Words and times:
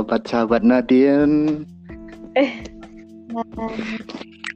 sahabat-sahabat 0.00 0.64
Nadine. 0.64 1.68
Eh, 2.32 2.64
nah, 3.36 3.44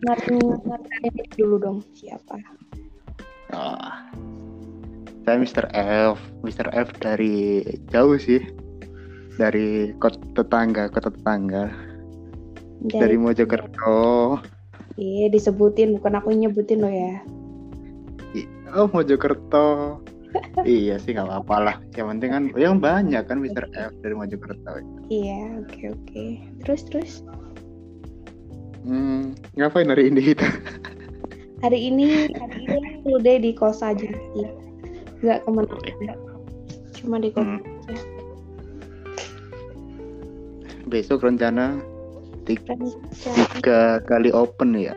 Nadine 0.09 1.21
dulu 1.37 1.61
dong 1.61 1.79
siapa? 1.93 2.41
Oh, 3.53 3.93
saya 5.29 5.37
Mr. 5.37 5.69
F, 5.77 6.17
Mr. 6.41 6.73
F 6.73 6.89
dari 6.97 7.61
jauh 7.93 8.17
sih, 8.17 8.41
dari 9.37 9.93
kota 10.01 10.17
tetangga, 10.33 10.89
kota 10.89 11.13
tetangga, 11.13 11.69
dari, 12.89 12.97
dari 13.05 13.17
Mojokerto. 13.21 14.41
Iya 14.97 15.29
disebutin, 15.29 16.01
bukan 16.01 16.25
aku 16.25 16.33
nyebutin 16.33 16.81
lo 16.81 16.89
ya. 16.89 17.21
Oh 18.73 18.89
Mojokerto. 18.89 20.01
Iya 20.67 20.99
sih 20.99 21.15
nggak 21.15 21.29
apa-apa 21.29 21.57
lah. 21.61 21.77
Yang 21.95 22.07
penting 22.17 22.31
kan 22.31 22.45
yang 22.59 22.77
banyak 22.83 23.23
kan 23.27 23.39
Mr. 23.41 23.65
F 23.75 23.93
dari 24.03 24.15
Mojokerto. 24.15 24.83
Iya 25.11 25.63
oke 25.63 25.71
okay, 25.71 25.87
oke. 25.91 26.05
Okay. 26.09 26.31
Terus 26.67 26.81
terus. 26.89 27.13
Hmm, 28.85 29.33
ngapain 29.57 29.89
hari 29.89 30.13
ini 30.13 30.21
kita? 30.35 30.49
hari 31.65 31.89
ini 31.89 32.29
hari 32.37 32.61
ini 32.69 33.13
day 33.25 33.39
di 33.41 33.51
kos 33.57 33.81
aja 33.81 34.05
sih. 34.05 34.49
Nggak 35.25 35.39
ke 35.47 35.51
mana-mana. 35.51 36.15
Cuma 36.93 37.17
di 37.23 37.31
kos 37.33 37.47
hmm. 37.47 37.61
aja. 37.89 37.97
Besok 40.85 41.25
rencana 41.25 41.81
tiga, 42.45 42.77
tiga 43.57 43.81
kali 44.05 44.29
open 44.31 44.77
ya? 44.77 44.93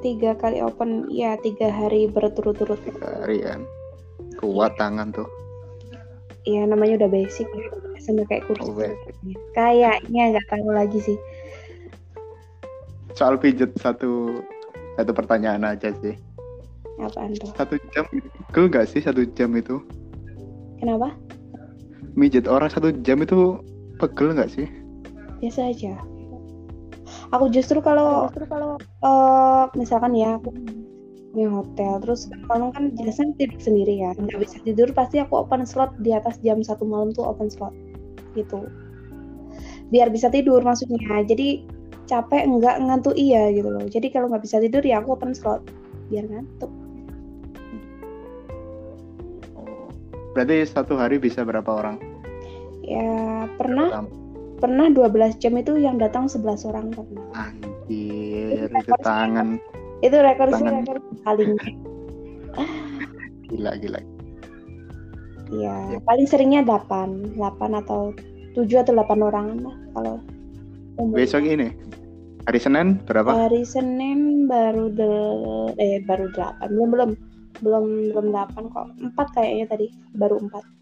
Tiga 0.00 0.32
kali 0.32 0.64
open, 0.64 1.12
ya 1.12 1.36
tiga 1.44 1.68
hari 1.68 2.08
berturut-turut. 2.08 2.80
Tiga 2.88 3.20
hari 3.20 3.44
kan 3.44 3.60
kuat 4.40 4.72
tangan 4.80 5.12
tuh. 5.12 5.28
Iya 6.48 6.64
namanya 6.64 7.04
udah 7.04 7.10
basic 7.12 7.46
sama 8.00 8.24
kayak 8.24 8.48
kursi. 8.48 8.64
Oh, 8.64 8.74
kayaknya 9.52 10.32
nggak 10.32 10.46
tahu 10.48 10.72
lagi 10.72 10.98
sih. 11.04 11.18
Soal 13.12 13.36
pijet 13.36 13.76
satu 13.76 14.40
satu 14.96 15.12
pertanyaan 15.12 15.68
aja 15.68 15.92
sih. 16.00 16.16
Apaan 16.96 17.36
tuh? 17.36 17.52
Satu 17.56 17.76
jam 17.92 18.08
itu 18.12 18.60
nggak 18.72 18.88
sih 18.88 19.04
satu 19.04 19.28
jam 19.36 19.52
itu? 19.52 19.84
Kenapa? 20.80 21.12
Mijet 22.16 22.48
orang 22.48 22.72
satu 22.72 22.88
jam 23.04 23.20
itu 23.20 23.60
pegel 24.00 24.32
nggak 24.32 24.52
sih? 24.52 24.66
Biasa 25.44 25.72
aja. 25.72 25.94
Aku 27.36 27.52
justru 27.52 27.78
kalau 27.84 28.26
justru 28.32 28.48
kalau 28.48 28.80
uh, 29.04 29.68
misalkan 29.76 30.16
ya 30.16 30.40
aku 30.40 30.50
punya 31.32 31.48
hotel. 31.50 31.92
Terus 32.02 32.30
malam 32.50 32.74
kan 32.74 32.94
jelasnya 32.98 33.34
tidur 33.38 33.60
sendiri 33.62 33.94
ya. 34.02 34.10
Nggak 34.18 34.40
bisa 34.42 34.56
tidur 34.66 34.88
pasti 34.90 35.22
aku 35.22 35.40
open 35.40 35.62
slot 35.64 35.94
di 36.02 36.10
atas 36.14 36.38
jam 36.42 36.60
satu 36.60 36.82
malam 36.84 37.14
tuh 37.14 37.26
open 37.26 37.48
slot. 37.48 37.74
Gitu. 38.34 38.66
Biar 39.90 40.10
bisa 40.10 40.30
tidur 40.30 40.62
maksudnya. 40.62 41.22
Jadi 41.26 41.64
capek 42.10 42.42
enggak 42.46 42.82
ngantuk 42.82 43.14
iya 43.14 43.54
gitu 43.54 43.70
loh. 43.70 43.86
Jadi 43.86 44.10
kalau 44.10 44.26
nggak 44.30 44.42
bisa 44.42 44.58
tidur 44.58 44.82
ya 44.82 45.02
aku 45.02 45.14
open 45.14 45.32
slot. 45.32 45.62
Biar 46.10 46.26
ngantuk. 46.26 46.70
Berarti 50.30 50.62
satu 50.62 50.94
hari 50.94 51.18
bisa 51.18 51.42
berapa 51.42 51.66
orang? 51.66 51.98
Ya 52.86 53.46
pernah 53.58 54.06
pernah 54.62 54.92
12 54.92 55.40
jam 55.42 55.56
itu 55.58 55.78
yang 55.80 55.98
datang 55.98 56.30
11 56.30 56.70
orang 56.70 56.86
pernah. 56.94 57.26
Anjir 57.34 58.70
itu 58.70 58.94
tangan 59.02 59.58
itu 60.00 60.16
rekor 60.16 60.48
sih 60.56 60.66
rekor 60.66 60.96
paling. 61.24 61.56
Gila 63.50 63.72
gila. 63.78 64.00
Iya 65.50 65.98
ya. 65.98 65.98
paling 66.06 66.26
seringnya 66.30 66.62
8 66.62 67.34
8 67.34 67.80
atau 67.82 68.14
7 68.54 68.70
atau 68.86 68.94
8 68.94 69.18
orang 69.18 69.58
lah 69.66 69.76
kalau 69.98 70.14
besok 71.10 71.42
ini? 71.42 71.74
Hari 72.46 72.58
Senin 72.62 73.02
berapa? 73.02 73.34
Hari 73.34 73.66
Senin 73.66 74.46
baru 74.46 74.94
de 74.94 75.12
eh 75.82 75.98
baru 76.06 76.30
8 76.32 76.70
belum 76.70 76.88
belum 76.94 77.10
belum 77.66 77.84
belum 78.14 78.26
8 78.30 78.74
kok. 78.74 78.86
4 78.94 79.34
kayaknya 79.34 79.66
tadi 79.66 79.86
baru 80.14 80.38
4 80.38 80.80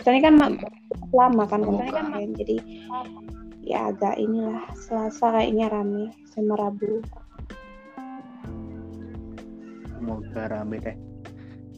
soalnya 0.00 0.32
kan 0.32 0.34
hmm. 0.40 1.12
lama 1.12 1.44
kan 1.44 1.60
oh, 1.64 1.76
kan 1.76 2.32
jadi 2.36 2.56
ya 3.60 3.92
agak 3.92 4.16
inilah 4.16 4.64
Selasa 4.72 5.36
kayaknya 5.36 5.68
rame 5.68 6.10
sama 6.32 6.56
Rabu 6.56 7.04
semoga 10.00 10.48
rame 10.48 10.80
deh. 10.80 10.96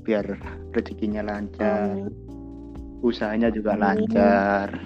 Biar 0.06 0.25
rezekinya 0.71 1.27
lancar 1.27 1.99
usahanya 3.03 3.50
juga 3.50 3.75
Amin. 3.75 4.06
lancar. 4.06 4.78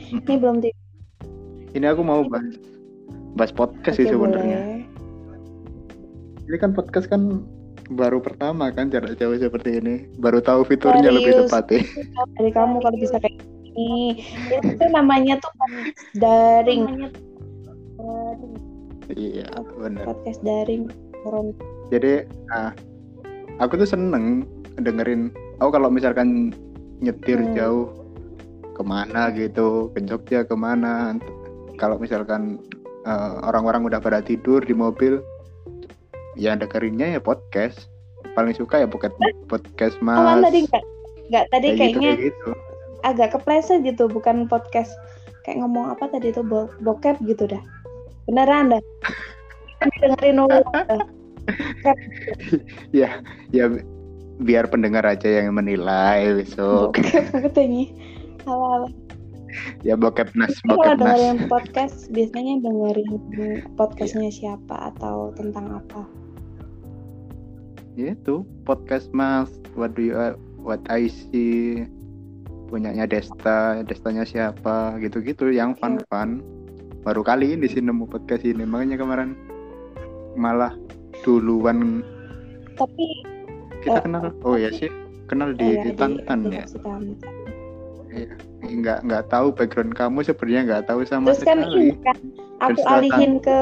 Ini 0.00 0.34
belum 0.40 0.64
di 0.64 0.72
ini 1.72 1.86
aku 1.88 2.04
mau 2.04 2.24
bahas 2.24 2.56
bahas 3.36 3.52
podcast 3.52 3.96
Oke, 3.96 4.04
sih 4.04 4.12
sebenarnya 4.12 4.84
ini 6.44 6.56
kan 6.60 6.76
podcast 6.76 7.08
kan 7.08 7.40
baru 7.88 8.20
pertama 8.20 8.68
kan 8.72 8.92
jarak 8.92 9.16
jauh 9.16 9.36
seperti 9.36 9.80
ini. 9.80 10.08
Baru 10.20 10.40
tahu 10.44 10.68
fiturnya 10.68 11.08
Serius. 11.08 11.16
lebih 11.20 11.32
tepat 11.44 11.64
ya 11.72 11.80
dari 12.36 12.50
kamu 12.52 12.76
kalau 12.80 12.96
bisa 13.00 13.16
kayak 13.20 13.40
ini 13.72 14.20
itu 14.52 14.84
namanya 14.92 15.40
tuh 15.40 15.52
daring. 16.20 17.08
Iya 19.12 19.48
benar. 19.80 20.04
Podcast 20.12 20.40
daring 20.44 20.92
jadi 21.90 22.26
uh, 22.54 22.70
aku 23.62 23.78
tuh 23.78 23.88
seneng 23.88 24.46
dengerin 24.80 25.30
aku 25.60 25.70
kalau 25.74 25.88
misalkan 25.92 26.50
nyetir 27.02 27.38
hmm. 27.38 27.54
jauh 27.54 27.86
ke 28.72 28.82
mana 28.82 29.28
gitu 29.34 29.92
ke 29.92 30.00
Jogja 30.06 30.42
ke 30.46 30.54
mana 30.56 31.18
kalau 31.76 31.98
misalkan 31.98 32.62
uh, 33.06 33.42
orang-orang 33.46 33.86
udah 33.86 33.98
pada 33.98 34.22
tidur 34.22 34.62
di 34.62 34.74
mobil 34.74 35.18
ya 36.38 36.56
dengerinnya 36.56 37.18
ya 37.18 37.20
podcast. 37.20 37.88
Paling 38.32 38.56
suka 38.56 38.80
ya 38.80 38.88
podcast 38.88 39.12
podcast 39.50 40.00
mas 40.00 40.16
oh, 40.16 40.40
tadi 40.40 40.64
enggak 40.64 40.84
enggak 41.28 41.44
tadi 41.52 41.66
kayak 41.76 41.76
gitu, 41.76 42.00
kayaknya 42.00 42.12
gitu, 42.32 42.50
agak 43.04 43.28
kepleset 43.36 43.78
gitu 43.84 44.04
bukan 44.08 44.48
podcast. 44.48 44.92
Kayak 45.44 45.66
ngomong 45.66 45.92
apa 45.92 46.06
tadi 46.08 46.32
tuh 46.32 46.46
bokep 46.80 47.18
gitu 47.26 47.50
dah. 47.50 47.60
Beneran 48.30 48.78
dah 48.78 48.82
dengerin 50.00 50.38
ya 52.98 53.18
ya 53.50 53.64
biar 54.42 54.70
pendengar 54.70 55.02
aja 55.06 55.42
yang 55.42 55.54
menilai 55.54 56.38
besok. 56.38 56.98
Katanya 57.30 57.86
awal 58.46 58.90
ya 59.84 59.94
bokep 59.98 60.32
nas 60.32 60.56
bokep 60.64 60.96
kalau 60.96 60.96
dengerin 60.96 61.38
podcast 61.46 62.08
biasanya 62.10 62.64
dengerin 62.64 63.12
podcastnya 63.78 64.30
siapa 64.32 64.94
atau 64.94 65.34
tentang 65.36 65.82
apa? 65.82 66.02
Ya 67.98 68.16
itu 68.16 68.46
podcast 68.64 69.12
mas. 69.12 69.52
What 69.76 69.98
do 69.98 70.02
you 70.02 70.16
what 70.62 70.80
I 70.88 71.10
see? 71.10 71.84
Punyanya 72.72 73.04
Desta 73.04 73.84
Destanya 73.84 74.24
siapa? 74.24 74.96
Gitu-gitu 74.96 75.52
yang 75.52 75.76
fun 75.76 76.00
fun 76.08 76.40
baru 77.02 77.26
kali 77.26 77.58
ini 77.58 77.66
sih 77.66 77.82
nemu 77.82 78.06
podcast 78.06 78.46
ini 78.46 78.62
makanya 78.62 78.94
kemarin 78.94 79.34
malah 80.34 80.72
duluan 81.22 82.02
tapi 82.76 83.06
kita 83.84 83.98
uh, 84.00 84.02
kenal 84.04 84.24
oh 84.42 84.56
ya 84.56 84.70
sih 84.72 84.88
kenal 85.30 85.54
di, 85.54 85.76
iya, 85.76 85.82
di 85.86 85.90
Tantan 85.96 86.50
ya 86.50 86.64
Iya, 88.12 88.36
nggak 88.60 89.08
nggak 89.08 89.24
tahu 89.32 89.56
background 89.56 89.96
kamu 89.96 90.20
sebenarnya 90.20 90.60
nggak 90.68 90.84
tahu 90.84 91.00
sama 91.08 91.32
Terus 91.32 91.48
kan 91.48 91.64
sekali. 91.64 91.96
kan 92.04 92.16
aku 92.60 92.80
alihin 92.84 93.40
ke 93.40 93.60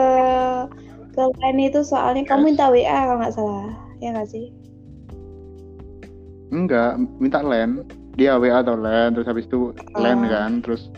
ke 1.15 1.23
lain 1.23 1.59
itu 1.63 1.81
soalnya 1.87 2.27
yes. 2.27 2.31
kamu 2.35 2.43
minta 2.55 2.67
WA 2.67 2.99
kalau 3.07 3.19
nggak 3.23 3.35
salah, 3.35 3.71
ya 4.03 4.09
nggak 4.11 4.27
sih? 4.31 4.51
Enggak, 6.51 6.99
minta 7.23 7.43
LAN. 7.43 7.87
Dia 8.19 8.35
WA 8.43 8.59
atau 8.63 8.75
LAN, 8.75 9.15
terus 9.15 9.27
habis 9.31 9.47
itu 9.47 9.71
oh. 9.71 9.99
LAN 9.99 10.27
kan, 10.27 10.53
terus 10.67 10.91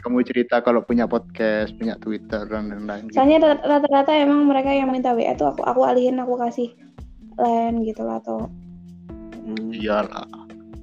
kamu 0.00 0.24
cerita 0.26 0.60
kalau 0.64 0.80
punya 0.80 1.04
podcast, 1.04 1.72
punya 1.76 1.96
Twitter 2.00 2.44
dan 2.48 2.72
lain-lain. 2.72 3.08
Gitu. 3.08 3.16
Soalnya 3.16 3.60
rata-rata 3.60 4.12
emang 4.16 4.48
mereka 4.48 4.72
yang 4.72 4.90
minta 4.90 5.12
WA 5.12 5.36
tuh 5.36 5.52
aku 5.52 5.62
aku 5.64 5.80
alihin 5.86 6.20
aku 6.20 6.36
kasih 6.40 6.72
lain 7.40 7.84
gitu 7.84 8.04
lah 8.04 8.20
atau 8.20 8.48
hmm. 9.44 9.70
iyalah. 9.76 10.28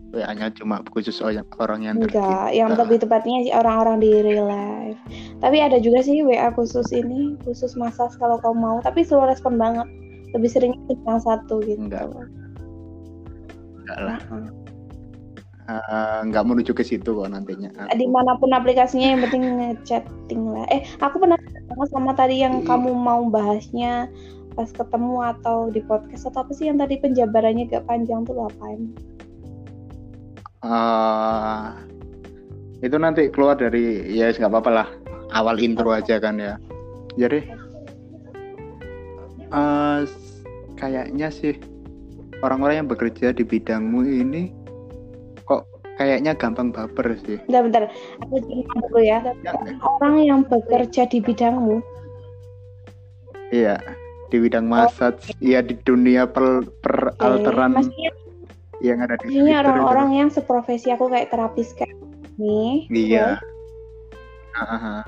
WA-nya 0.07 0.47
cuma 0.55 0.79
khusus 0.87 1.19
orang 1.19 1.83
yang 1.83 1.99
enggak 1.99 2.55
yang 2.55 2.71
lebih 2.79 3.03
tepatnya 3.03 3.43
sih 3.43 3.51
orang-orang 3.51 3.99
di 3.99 4.09
real 4.23 4.47
life. 4.47 4.97
Tapi 5.43 5.59
ada 5.59 5.83
juga 5.83 5.99
sih 5.99 6.23
WA 6.23 6.47
khusus 6.55 6.87
ini 6.95 7.35
khusus 7.43 7.75
masas 7.75 8.15
kalau 8.15 8.39
kamu 8.39 8.55
mau. 8.55 8.77
Tapi 8.79 9.03
selalu 9.03 9.35
respon 9.35 9.59
banget. 9.59 9.85
Lebih 10.31 10.49
sering 10.49 10.73
yang 10.89 11.19
satu 11.19 11.59
gitu. 11.59 11.91
Enggak. 11.91 12.07
Enggak 13.83 13.99
lah. 13.99 14.19
Eh, 14.31 14.56
nggak 16.27 16.43
uh, 16.43 16.47
menuju 16.47 16.71
ke 16.71 16.83
situ 16.87 17.11
kok 17.11 17.27
nantinya. 17.27 17.67
Aku... 17.75 17.99
Di 17.99 18.07
mana 18.07 18.39
pun 18.39 18.55
aplikasinya 18.55 19.07
yang 19.15 19.21
penting 19.27 19.43
ngechatting 19.59 20.41
lah. 20.55 20.65
Eh, 20.71 20.87
aku 21.03 21.19
pernah 21.19 21.35
sama 21.91 22.15
tadi 22.15 22.41
yang 22.41 22.63
hmm. 22.63 22.67
kamu 22.67 22.91
mau 22.95 23.27
bahasnya 23.27 24.07
pas 24.57 24.73
ketemu 24.73 25.21
atau 25.21 25.69
di 25.69 25.85
podcast 25.85 26.33
atau 26.33 26.41
apa 26.41 26.51
sih 26.57 26.65
yang 26.65 26.81
tadi 26.81 26.97
penjabarannya 26.97 27.69
gak 27.69 27.85
panjang 27.85 28.25
tuh 28.25 28.49
apa 28.49 28.65
Uh, 30.57 31.77
itu 32.81 32.97
nanti 32.97 33.29
keluar 33.29 33.53
dari 33.53 34.09
ya 34.09 34.33
nggak 34.33 34.49
apa-apa 34.49 34.71
lah 34.73 34.87
awal 35.37 35.61
intro 35.61 35.93
aja 35.93 36.17
kan 36.17 36.41
ya 36.41 36.57
jadi 37.13 37.45
uh, 39.53 40.01
kayaknya 40.81 41.29
sih 41.29 41.61
orang-orang 42.41 42.85
yang 42.85 42.89
bekerja 42.89 43.37
di 43.37 43.45
bidangmu 43.45 44.01
ini 44.01 44.49
kayaknya 45.97 46.37
gampang 46.37 46.69
baper 46.69 47.17
sih. 47.25 47.41
Bentar, 47.49 47.61
bentar. 47.65 47.83
Aku 48.23 48.37
cerita 48.45 48.73
dulu 48.85 49.01
ya. 49.01 49.19
Orang 49.81 50.21
yang 50.21 50.41
bekerja 50.45 51.09
di 51.09 51.19
bidangmu. 51.19 51.81
Iya, 53.49 53.79
di 54.27 54.37
bidang 54.43 54.67
massage, 54.67 55.31
oh. 55.31 55.39
iya 55.39 55.63
di 55.63 55.79
dunia 55.87 56.27
per, 56.27 56.67
per 56.83 57.15
okay. 57.15 57.23
alteran 57.31 57.79
maksudnya, 57.79 58.11
yang 58.83 58.99
ada 58.99 59.15
di 59.23 59.39
Ini 59.39 59.55
orang-orang 59.63 60.09
yang 60.19 60.29
seprofesi 60.29 60.91
aku 60.91 61.07
kayak 61.07 61.31
terapis 61.31 61.71
kayak 61.71 61.95
nih. 62.35 62.91
Iya. 62.91 63.39
Ya. 63.39 65.05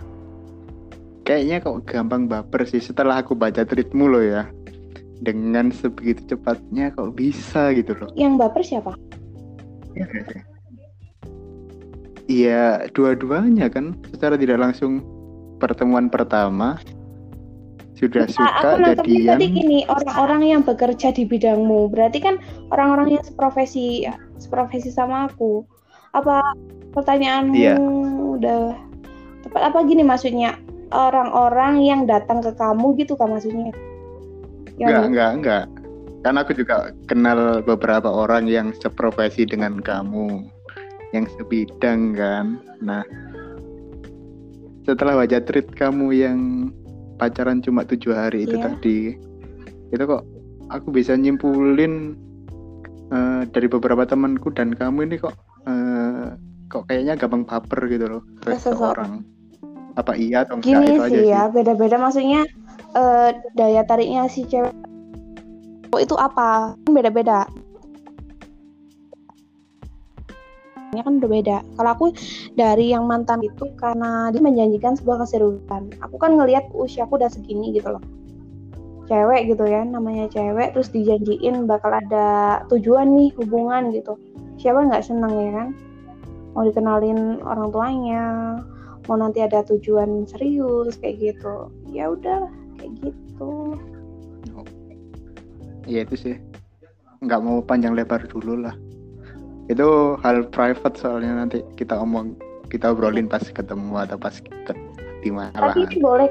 Kayaknya 1.28 1.58
kok 1.62 1.78
gampang 1.86 2.32
baper 2.32 2.64
sih 2.66 2.82
setelah 2.82 3.22
aku 3.22 3.36
baca 3.36 3.62
tweetmu 3.68 4.08
lo 4.08 4.24
ya. 4.24 4.48
Dengan 5.20 5.68
sebegitu 5.76 6.32
cepatnya 6.32 6.96
kok 6.96 7.12
bisa 7.12 7.76
gitu 7.76 7.92
loh. 7.92 8.08
Yang 8.16 8.34
baper 8.40 8.64
siapa? 8.64 8.92
Iya 10.00 10.48
Iya, 12.30 12.86
dua-duanya 12.94 13.74
kan 13.74 13.98
secara 14.14 14.38
tidak 14.38 14.62
langsung 14.62 15.02
pertemuan 15.58 16.14
pertama 16.14 16.78
sudah 17.98 18.24
nah, 18.24 18.32
suka 18.32 18.48
aku 18.54 18.78
jadian. 18.86 19.28
Tadi 19.36 19.46
gini, 19.50 19.78
orang-orang 19.90 20.42
yang 20.46 20.62
bekerja 20.64 21.10
di 21.12 21.26
bidangmu, 21.26 21.90
berarti 21.92 22.22
kan 22.22 22.38
orang-orang 22.72 23.20
yang 23.20 23.24
seprofesi 23.26 24.06
seprofesi 24.38 24.94
sama 24.94 25.28
aku. 25.28 25.66
Apa 26.16 26.40
pertanyaanmu 26.96 27.58
iya. 27.58 27.76
udah 28.40 28.78
tepat 29.44 29.62
apa 29.74 29.84
gini 29.90 30.06
maksudnya? 30.06 30.56
Orang-orang 30.94 31.82
yang 31.82 32.06
datang 32.06 32.46
ke 32.46 32.54
kamu 32.56 32.94
gitu 33.02 33.18
kan 33.18 33.34
maksudnya? 33.34 33.74
Yang... 34.78 34.90
Enggak, 34.90 35.04
enggak, 35.10 35.32
enggak. 35.34 35.66
Kan 36.24 36.36
aku 36.40 36.52
juga 36.56 36.94
kenal 37.10 37.66
beberapa 37.66 38.08
orang 38.08 38.48
yang 38.48 38.72
seprofesi 38.78 39.44
dengan 39.44 39.82
kamu 39.84 40.59
yang 41.16 41.26
sebidang 41.38 42.14
kan? 42.14 42.62
Nah 42.82 43.04
setelah 44.90 45.22
wajah 45.22 45.46
treat 45.46 45.70
kamu 45.78 46.08
yang 46.18 46.40
pacaran 47.22 47.62
cuma 47.62 47.86
tujuh 47.86 48.16
hari 48.16 48.50
itu 48.50 48.58
yeah. 48.58 48.66
tadi 48.66 49.00
itu 49.94 50.04
kok 50.06 50.24
aku 50.74 50.90
bisa 50.90 51.14
nyimpulin 51.14 52.18
uh, 53.14 53.46
dari 53.50 53.68
beberapa 53.70 54.06
temanku 54.08 54.50
dan 54.50 54.74
kamu 54.74 55.10
ini 55.10 55.16
kok 55.22 55.36
uh, 55.70 56.34
kok 56.70 56.86
kayaknya 56.90 57.18
gampang 57.18 57.44
baper 57.46 57.80
gitu 57.90 58.06
loh 58.06 58.22
ke 58.46 58.54
seseorang. 58.58 59.26
Apa 59.98 60.16
iya 60.16 60.46
atau 60.46 60.62
enggak 60.62 60.70
Gini 60.70 60.86
itu 60.86 61.02
sih 61.02 61.06
aja 61.06 61.22
ya 61.26 61.42
beda-beda. 61.50 61.96
Maksudnya 61.98 62.42
uh, 62.94 63.30
daya 63.58 63.82
tariknya 63.84 64.30
si 64.30 64.46
cewek 64.46 64.74
itu 65.98 66.16
apa? 66.16 66.78
Beda-beda 66.86 67.50
ini 70.94 71.02
kan 71.06 71.22
udah 71.22 71.30
beda. 71.30 71.58
Kalau 71.78 71.90
aku 71.94 72.06
dari 72.58 72.92
yang 72.94 73.06
mantan 73.06 73.46
itu 73.46 73.70
karena 73.78 74.34
dia 74.34 74.42
menjanjikan 74.42 74.98
sebuah 74.98 75.26
keseriusan. 75.26 75.94
Aku 76.02 76.18
kan 76.18 76.34
ngelihat 76.34 76.70
usiaku 76.74 77.22
udah 77.22 77.30
segini 77.30 77.74
gitu 77.78 77.94
loh. 77.94 78.04
Cewek 79.10 79.50
gitu 79.50 79.66
ya, 79.66 79.82
namanya 79.86 80.30
cewek 80.30 80.74
terus 80.78 80.94
dijanjiin 80.94 81.66
bakal 81.66 81.90
ada 81.90 82.62
tujuan 82.70 83.10
nih 83.14 83.34
hubungan 83.42 83.90
gitu. 83.94 84.18
Siapa 84.62 84.86
nggak 84.86 85.06
seneng 85.06 85.34
ya 85.34 85.52
kan? 85.54 85.70
Mau 86.54 86.66
dikenalin 86.66 87.42
orang 87.46 87.70
tuanya, 87.74 88.26
mau 89.06 89.18
nanti 89.18 89.42
ada 89.42 89.66
tujuan 89.66 90.26
serius 90.30 90.98
kayak 91.02 91.22
gitu. 91.22 91.74
Ya 91.90 92.14
udah 92.14 92.50
kayak 92.78 92.92
gitu. 93.02 93.78
Iya 95.90 96.06
itu 96.06 96.16
sih. 96.18 96.36
Nggak 97.26 97.42
mau 97.42 97.66
panjang 97.66 97.98
lebar 97.98 98.30
dulu 98.30 98.62
lah 98.62 98.78
itu 99.70 100.18
hal 100.26 100.50
private 100.50 100.98
soalnya 100.98 101.46
nanti 101.46 101.62
kita 101.78 101.94
omong 101.94 102.34
kita 102.74 102.94
obrolin 102.94 103.30
pas 103.30 103.42
ketemu 103.42 104.02
atau 104.02 104.18
pas 104.18 104.34
ke, 104.42 104.74
di 105.22 105.30
mana 105.30 105.54
tapi 105.54 105.86
boleh 106.02 106.30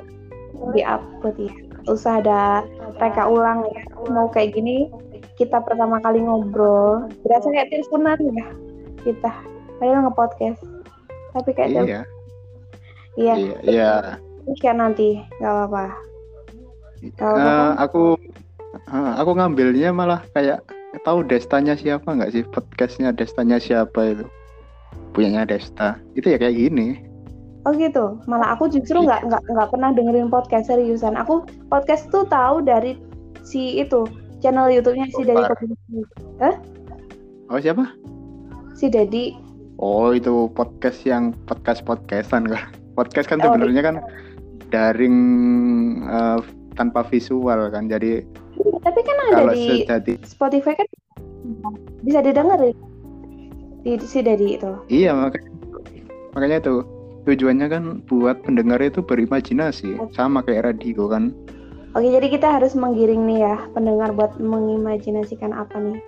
di 0.75 0.82
upload 0.82 1.37
ya. 1.38 1.55
Usah 1.87 2.20
ada 2.20 2.67
reka 2.99 3.25
ulang 3.31 3.64
ya. 3.70 3.82
Mau 4.11 4.29
kayak 4.29 4.58
gini 4.58 4.90
kita 5.38 5.62
pertama 5.62 6.02
kali 6.02 6.23
ngobrol. 6.23 7.06
Berasa 7.23 7.49
kayak 7.55 7.70
teleponan 7.70 8.19
ya. 8.35 8.46
Kita 9.06 9.31
padahal 9.79 10.11
nge-podcast. 10.11 10.61
Tapi 11.32 11.50
kayak 11.55 11.70
iya. 11.70 11.82
iya. 11.87 12.02
Iya, 13.19 13.34
iya. 13.67 13.93
iya. 14.46 14.73
nanti 14.75 15.23
nggak 15.38 15.52
apa-apa. 15.55 15.84
Uh, 17.23 17.73
aku 17.79 18.19
uh, 18.91 19.12
aku 19.23 19.31
ngambilnya 19.38 19.94
malah 19.94 20.26
kayak 20.34 20.67
tahu 21.05 21.25
Destanya 21.26 21.75
siapa 21.76 22.08
nggak 22.08 22.32
sih? 22.32 22.43
Podcastnya 22.49 23.12
Destanya 23.12 23.61
siapa 23.61 24.17
itu? 24.17 24.26
Punyanya 25.12 25.49
Desta. 25.49 26.00
Itu 26.17 26.32
ya 26.32 26.38
kayak 26.40 26.56
gini. 26.56 27.05
Oh 27.67 27.75
gitu. 27.76 28.20
Malah 28.25 28.56
aku 28.56 28.70
justru 28.73 29.05
nggak 29.05 29.29
nggak 29.29 29.43
nggak 29.44 29.69
pernah 29.69 29.90
dengerin 29.93 30.32
podcast 30.32 30.73
seriusan. 30.73 31.19
Aku 31.19 31.44
podcast 31.69 32.08
tuh 32.08 32.25
tahu 32.29 32.64
dari 32.64 32.96
si 33.44 33.81
itu 33.81 34.08
channel 34.38 34.70
YouTube-nya 34.70 35.06
si 35.11 35.23
dari 35.26 35.43
eh? 36.44 36.55
oh 37.50 37.58
siapa? 37.58 37.91
Si 38.79 38.87
Dedi 38.87 39.34
oh 39.79 40.14
itu 40.14 40.50
podcast 40.55 41.02
yang 41.06 41.34
podcast 41.46 41.82
podcastan 41.87 42.46
kan 42.46 42.70
podcast 42.99 43.31
kan 43.31 43.38
oh, 43.43 43.50
sebenarnya 43.50 43.82
kan 43.82 43.96
daring 44.69 45.17
uh, 46.06 46.38
tanpa 46.76 47.02
visual 47.06 47.70
kan. 47.73 47.91
Jadi 47.91 48.23
tapi 48.82 49.00
kan 49.02 49.16
ada 49.31 49.37
Kalau 49.43 49.55
di. 49.55 50.14
Spotify 50.25 50.72
kan 50.76 50.87
bisa 52.02 52.20
didengar 52.22 52.58
di 52.60 52.72
si 54.05 54.20
Dedi 54.20 54.58
itu. 54.58 54.72
Iya 54.90 55.16
makanya 55.16 55.50
makanya 56.37 56.56
itu 56.60 56.75
tujuannya 57.28 57.66
kan 57.69 57.82
buat 58.08 58.40
pendengar 58.44 58.81
itu 58.81 59.05
berimajinasi 59.05 60.00
Oke. 60.00 60.12
sama 60.16 60.40
kayak 60.44 60.72
radio 60.72 61.08
kan. 61.08 61.32
Oke 61.96 62.08
jadi 62.12 62.26
kita 62.28 62.49
harus 62.60 62.76
menggiring 62.76 63.25
nih 63.25 63.38
ya 63.44 63.56
pendengar 63.72 64.12
buat 64.12 64.37
mengimajinasikan 64.37 65.56
apa 65.56 65.76
nih? 65.81 65.99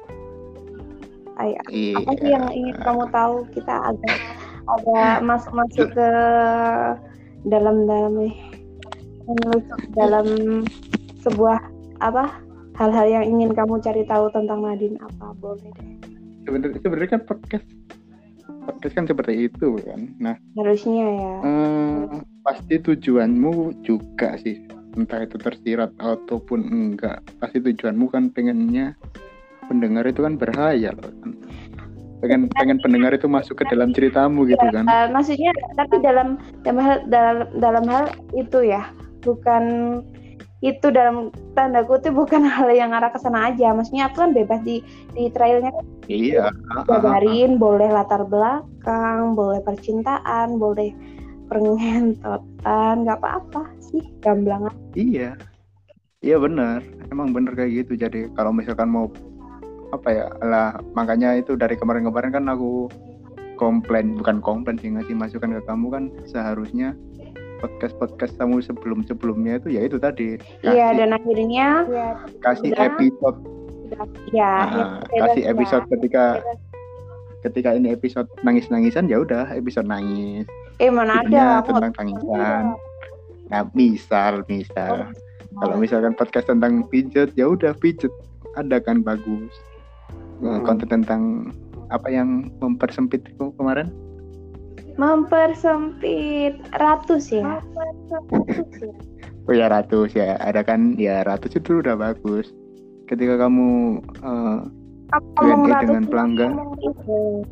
Ay, 1.41 1.56
iya. 1.73 1.97
apa 1.97 2.12
sih 2.21 2.28
yang 2.37 2.47
ingin 2.52 2.76
kamu 2.85 3.04
tahu 3.16 3.49
kita 3.57 3.73
agak 3.73 4.16
ada 4.69 5.25
masuk 5.25 5.52
masuk 5.57 5.88
ke 5.97 6.09
dalam 7.49 7.88
dalam 7.88 8.12
nih 8.21 8.35
dalam 9.97 10.26
sebuah 11.25 11.61
apa 12.00 12.40
hal-hal 12.80 13.07
yang 13.07 13.25
ingin 13.28 13.52
kamu 13.52 13.76
cari 13.85 14.02
tahu 14.09 14.33
tentang 14.33 14.64
Nadine 14.64 14.97
apa? 15.00 15.37
Boleh 15.37 15.69
deh. 15.76 15.88
Sebenarnya 16.49 16.80
sebenarnya 16.80 17.11
kan 17.12 17.23
podcast 17.28 17.66
podcast 18.64 18.95
kan 18.97 19.07
seperti 19.09 19.52
itu 19.52 19.76
kan? 19.85 20.00
Nah 20.16 20.35
harusnya 20.57 21.07
ya. 21.07 21.35
eh, 21.45 22.00
pasti 22.45 22.75
tujuanmu 22.80 23.85
juga 23.85 24.40
sih. 24.40 24.64
Entah 24.97 25.23
itu 25.23 25.38
tersirat 25.38 25.95
ataupun 26.00 26.66
enggak. 26.66 27.23
Pasti 27.38 27.62
tujuanmu 27.62 28.11
kan 28.11 28.33
pengennya 28.35 28.99
pendengar 29.71 30.09
itu 30.09 30.25
kan 30.25 30.35
berhayal 30.35 30.97
kan? 30.99 31.30
Pengen 32.21 32.52
pengen 32.52 32.78
pendengar 32.85 33.16
itu 33.16 33.28
masuk 33.30 33.61
ke 33.61 33.64
dalam 33.71 33.92
ceritamu 33.97 34.45
gitu 34.49 34.66
kan? 34.73 34.85
Uh, 34.88 35.09
maksudnya 35.12 35.52
tapi 35.78 36.00
dalam 36.04 36.37
dalam 36.64 36.80
hal 36.80 36.99
dalam 37.09 37.37
dalam 37.61 37.85
hal 37.87 38.04
itu 38.35 38.66
ya. 38.66 38.88
Bukan 39.21 39.64
itu 40.61 40.93
dalam 40.93 41.33
tanda 41.57 41.81
kutip 41.85 42.12
bukan 42.12 42.45
hal 42.55 42.69
yang 42.73 42.93
arah 42.93 43.09
ke 43.09 43.19
sana 43.21 43.52
aja. 43.52 43.73
Maksudnya 43.73 44.12
aku 44.12 44.25
kan 44.29 44.33
bebas 44.37 44.61
di 44.64 44.85
di 45.17 45.33
trailnya 45.33 45.73
kan. 45.73 45.85
Iya. 46.07 46.52
Gabarin, 46.85 47.57
boleh 47.57 47.88
latar 47.88 48.29
belakang, 48.29 49.35
boleh 49.37 49.61
percintaan, 49.64 50.61
boleh 50.61 50.93
pengentotan, 51.50 52.95
nggak 53.02 53.19
apa-apa 53.19 53.67
sih, 53.83 54.05
gamblangan. 54.23 54.73
Iya. 54.95 55.35
Iya 56.21 56.37
benar, 56.37 56.85
emang 57.09 57.33
benar 57.33 57.57
kayak 57.57 57.85
gitu. 57.85 57.97
Jadi 57.97 58.29
kalau 58.37 58.52
misalkan 58.52 58.93
mau 58.93 59.09
apa 59.90 60.09
ya, 60.12 60.26
lah 60.45 60.76
makanya 60.93 61.40
itu 61.40 61.57
dari 61.57 61.75
kemarin-kemarin 61.75 62.31
kan 62.31 62.45
aku 62.47 62.93
komplain 63.57 64.17
bukan 64.17 64.40
komplain 64.40 64.76
sih 64.81 64.93
ngasih 64.93 65.17
masukan 65.17 65.57
ke 65.57 65.62
kamu 65.69 65.87
kan 65.93 66.05
seharusnya 66.25 66.97
podcast 67.61 67.95
podcast 68.00 68.33
kamu 68.40 68.64
sebelum 68.64 69.05
sebelumnya 69.05 69.61
itu 69.61 69.76
ya 69.76 69.85
itu 69.85 70.00
tadi. 70.00 70.40
Iya 70.64 70.97
dan 70.97 71.14
akhirnya 71.14 71.85
kasih 72.40 72.73
ya, 72.73 72.88
episode. 72.88 73.38
Ya, 74.33 74.55
nah, 74.71 74.90
ya 75.12 75.21
kasih 75.29 75.43
episode 75.52 75.85
ya. 75.87 75.90
ketika 75.99 76.25
ketika 77.40 77.71
ini 77.76 77.93
episode 77.93 78.29
nangis 78.45 78.69
nangisan 78.73 79.07
ya 79.07 79.21
udah 79.21 79.47
episode 79.52 79.87
nangis. 79.87 80.49
Eh 80.81 80.88
mana 80.88 81.21
ada 81.21 81.61
tentang 81.64 81.93
tangisan. 81.95 82.75
nah 83.50 83.67
misal 83.75 84.47
misal. 84.47 85.11
Oh. 85.50 85.59
kalau 85.67 85.83
misalkan 85.83 86.14
podcast 86.14 86.47
tentang 86.47 86.87
pijet 86.88 87.35
ya 87.37 87.50
udah 87.50 87.76
pijet. 87.76 88.11
Ada 88.57 88.83
kan 88.83 89.07
bagus. 89.07 89.52
Hmm. 90.40 90.64
konten 90.64 90.88
tentang 90.88 91.52
apa 91.93 92.09
yang 92.09 92.49
mempersempit 92.64 93.21
kemarin 93.37 93.93
mempersempit. 95.00 96.61
Ratus 96.76 97.33
ya? 97.33 97.64
Oh 99.49 99.54
ya 99.57 99.73
ratus 99.73 100.12
ya. 100.12 100.37
Ada 100.37 100.61
kan 100.61 101.00
ya 101.00 101.25
ratus 101.25 101.57
itu 101.57 101.80
udah 101.80 101.97
bagus. 101.97 102.52
Ketika 103.09 103.40
kamu 103.40 103.99
uh, 104.21 104.69
kamu 105.11 105.26
ngomong 105.42 105.66
ratus 105.75 105.88
dengan 105.90 106.04
pelanggan 106.07 106.50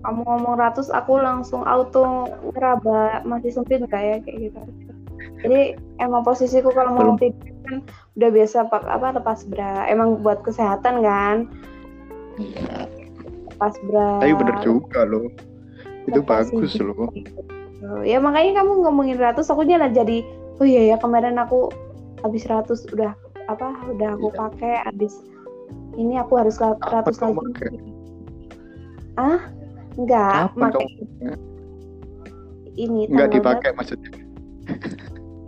kamu 0.07 0.21
ngomong 0.23 0.55
ratus 0.63 0.95
aku 0.95 1.19
langsung 1.19 1.67
auto 1.67 2.31
ngeraba 2.55 3.27
masih 3.27 3.51
sempit 3.57 3.81
nggak 3.83 4.03
ya? 4.05 4.17
Kayak 4.23 4.39
gitu. 4.53 4.61
Jadi 5.43 5.61
emang 5.99 6.23
posisiku 6.23 6.71
kalau 6.71 6.95
mau 6.95 7.17
tidur 7.19 7.51
kan 7.67 7.83
udah 8.15 8.31
biasa 8.31 8.69
pak 8.69 8.85
apa 8.87 9.19
lepas 9.19 9.43
bra. 9.49 9.89
Emang 9.89 10.21
buat 10.21 10.45
kesehatan 10.45 11.03
kan? 11.03 11.37
Iya. 12.39 12.87
Lepas 13.51 13.75
bra. 13.91 14.23
Tapi 14.23 14.35
bener 14.39 14.57
juga 14.63 15.03
loh 15.03 15.27
itu 16.09 16.21
bagus 16.25 16.73
ini. 16.75 16.85
loh 16.89 17.11
ya 18.03 18.19
makanya 18.19 18.65
kamu 18.65 18.73
ngomongin 18.83 19.19
ratus 19.21 19.49
aku 19.49 19.63
jalan 19.63 19.93
jadi 19.93 20.25
oh 20.59 20.67
iya 20.67 20.95
ya 20.95 20.97
kemarin 20.99 21.39
aku 21.39 21.71
habis 22.21 22.43
ratus 22.49 22.83
udah 22.91 23.15
apa 23.47 23.71
udah 23.89 24.17
aku 24.19 24.29
Iya. 24.29 24.39
pakai 24.39 24.75
habis 24.85 25.15
ini 25.95 26.19
aku 26.19 26.37
harus 26.37 26.59
ratus 26.59 27.17
lagi 27.19 27.39
pakai? 27.39 27.69
ah 29.17 29.41
enggak 29.95 30.51
Kapan 30.53 30.71
pakai 30.75 30.87
ini 32.75 33.01
nggak 33.07 33.29
tanggal 33.31 33.35
dipakai 33.35 33.71
maksudnya 33.75 34.11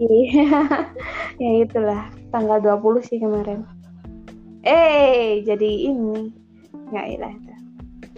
Iya, 0.01 0.49
ya 1.45 1.51
itulah 1.61 2.09
tanggal 2.33 2.57
20 2.57 3.05
sih 3.05 3.21
kemarin. 3.21 3.69
Eh, 4.65 5.45
jadi 5.45 5.93
ini 5.93 6.33
nggak 6.89 7.07
ilah 7.21 7.35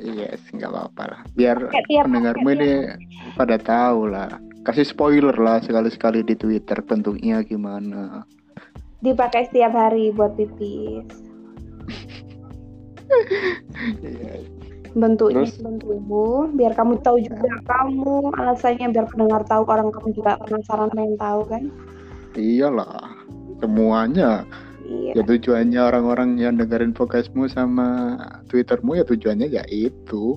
itu. 0.02 0.26
yes 0.26 0.42
nggak 0.50 0.71
apa-apa 0.71 1.02
lah 1.14 1.21
biar 1.38 1.56
tiap 1.87 2.11
pendengarmu 2.11 2.49
ini 2.59 2.73
pada 3.38 3.56
tahu 3.56 4.11
lah 4.11 4.30
kasih 4.66 4.87
spoiler 4.87 5.35
lah 5.38 5.62
sekali-sekali 5.62 6.26
di 6.26 6.35
Twitter 6.35 6.78
bentuknya 6.82 7.40
gimana 7.47 8.26
dipakai 9.02 9.50
setiap 9.50 9.75
hari 9.75 10.14
buat 10.14 10.38
pipis. 10.38 11.11
Iya. 13.99 14.47
Bentuknya 14.94 15.42
Terus? 15.42 15.59
bentukmu, 15.59 16.54
biar 16.54 16.73
kamu 16.78 17.02
tahu 17.02 17.18
juga 17.18 17.50
kamu 17.66 18.30
alasannya 18.38 18.94
biar 18.94 19.11
pendengar 19.11 19.42
tahu 19.49 19.66
orang 19.66 19.90
kamu 19.90 20.14
juga 20.14 20.38
penasaran 20.38 20.88
pengen 20.94 21.18
tahu 21.18 21.42
kan? 21.50 21.66
iyalah 22.37 23.12
semuanya 23.61 24.44
Iya. 24.92 25.12
ya 25.16 25.22
tujuannya 25.25 25.80
orang-orang 25.80 26.37
yang 26.37 26.61
dengerin 26.61 26.92
podcastmu 26.92 27.49
sama 27.49 28.20
twittermu 28.52 29.00
ya 29.00 29.04
tujuannya 29.08 29.49
ya 29.49 29.64
itu 29.72 30.37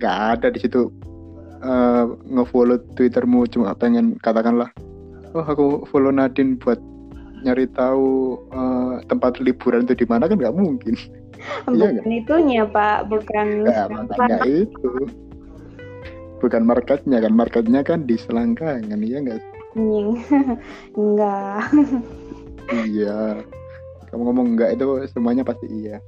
nggak 0.00 0.16
ada 0.40 0.48
di 0.48 0.58
situ 0.64 0.88
eh, 1.60 2.04
ngefollow 2.32 2.80
twittermu 2.96 3.44
cuma 3.52 3.76
pengen 3.76 4.16
katakanlah 4.24 4.72
oh 5.36 5.44
aku 5.44 5.84
follow 5.92 6.08
Nadine 6.08 6.56
buat 6.56 6.80
nyari 7.44 7.68
tahu 7.76 8.40
eh, 8.48 8.94
tempat 9.12 9.36
liburan 9.44 9.84
itu 9.84 10.04
di 10.04 10.06
mana 10.08 10.24
kan 10.24 10.40
nggak 10.40 10.56
mungkin 10.56 10.96
Iya 11.70 12.02
bukan 12.02 12.10
itunya 12.10 12.66
Pak, 12.66 13.06
bukan 13.06 13.62
ya 13.62 13.86
makanya 13.86 14.42
itu 14.42 14.90
bukan 16.42 16.62
marketnya 16.66 17.22
kan 17.22 17.30
marketnya 17.30 17.80
kan 17.86 18.10
di 18.10 18.18
selangkangan 18.18 18.98
iya 18.98 19.18
nggak. 19.22 19.42
Enggak. 20.98 21.62
iya 22.72 23.40
kamu 24.08 24.22
ngomong 24.28 24.46
enggak 24.56 24.76
itu 24.76 24.84
semuanya 25.12 25.44
pasti 25.44 25.66
iya 25.68 26.00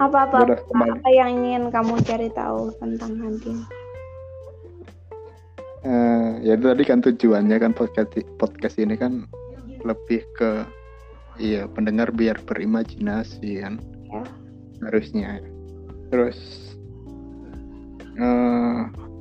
Apa-apa 0.00 0.48
kembali. 0.64 0.90
apa 0.96 1.08
yang 1.12 1.28
ingin 1.36 1.62
kamu 1.68 2.00
cari 2.08 2.32
tahu 2.32 2.72
tentang 2.80 3.20
Nadine? 3.20 3.64
Eh, 5.80 6.28
ya 6.44 6.56
itu 6.56 6.66
tadi 6.68 6.84
kan 6.84 7.00
tujuannya 7.00 7.56
kan 7.56 7.72
podcast 7.72 8.12
podcast 8.36 8.76
ini 8.76 8.96
kan 8.96 9.24
lebih 9.84 10.24
ke 10.36 10.64
iya 11.36 11.64
pendengar 11.68 12.12
biar 12.12 12.36
berimajinasi 12.44 13.64
kan 13.64 13.80
Ya. 14.10 14.24
harusnya 14.82 15.38
terus 16.10 16.36
eh 18.18 18.80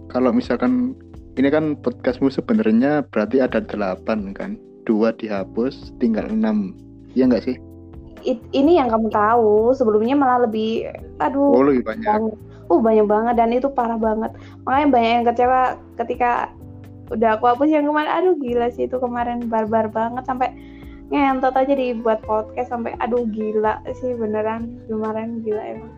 kalau 0.09 0.33
misalkan 0.33 0.97
ini 1.37 1.47
kan 1.47 1.77
podcastmu 1.79 2.27
sebenarnya 2.27 3.05
berarti 3.07 3.39
ada 3.39 3.61
delapan 3.63 4.33
kan 4.35 4.57
dua 4.89 5.13
dihapus 5.13 5.93
tinggal 6.01 6.25
enam 6.25 6.73
iya 7.13 7.29
nggak 7.29 7.45
sih 7.45 7.57
It- 8.27 8.49
ini 8.51 8.75
yang 8.75 8.91
kamu 8.91 9.13
tahu 9.13 9.71
sebelumnya 9.77 10.17
malah 10.17 10.43
lebih 10.43 10.91
aduh 11.23 11.55
oh 11.55 11.63
lebih 11.63 11.87
banyak 11.87 12.03
banget. 12.03 12.35
Uh 12.69 12.77
banyak 12.77 13.07
banget 13.09 13.33
dan 13.39 13.49
itu 13.49 13.65
parah 13.73 13.97
banget. 13.97 14.29
Makanya 14.67 14.87
banyak 14.93 15.11
yang 15.17 15.25
kecewa 15.25 15.61
ketika 15.97 16.53
udah 17.09 17.39
aku 17.39 17.49
hapus 17.49 17.71
yang 17.71 17.87
kemarin. 17.87 18.11
Aduh 18.11 18.35
gila 18.37 18.67
sih 18.69 18.85
itu 18.85 18.97
kemarin 18.99 19.47
barbar 19.49 19.89
banget 19.89 20.27
sampai 20.27 20.53
ngentot 21.09 21.55
aja 21.57 21.73
dibuat 21.73 22.21
podcast 22.21 22.69
sampai 22.69 22.93
aduh 23.01 23.25
gila 23.25 23.81
sih 23.97 24.13
beneran 24.13 24.77
kemarin 24.85 25.41
gila 25.41 25.63
emang. 25.63 25.93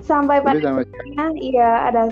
Sampai 0.00 0.40
pada 0.40 0.80
iya 1.36 1.84
ada 1.84 2.08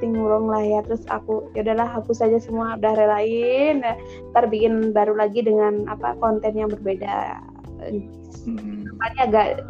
something 0.00 0.16
wrong 0.24 0.48
lah 0.48 0.64
ya. 0.64 0.80
Terus 0.88 1.04
aku 1.12 1.52
ya 1.52 1.60
udahlah 1.60 2.00
hapus 2.00 2.24
aja 2.24 2.40
semua 2.40 2.80
udah 2.80 2.96
relain. 2.96 3.84
Nah, 3.84 4.00
ntar 4.32 4.48
bikin 4.48 4.96
baru 4.96 5.12
lagi 5.12 5.44
dengan 5.44 5.84
apa 5.92 6.16
konten 6.16 6.56
yang 6.56 6.72
berbeda. 6.72 7.36
Hmm, 8.48 8.88
agak 9.20 9.60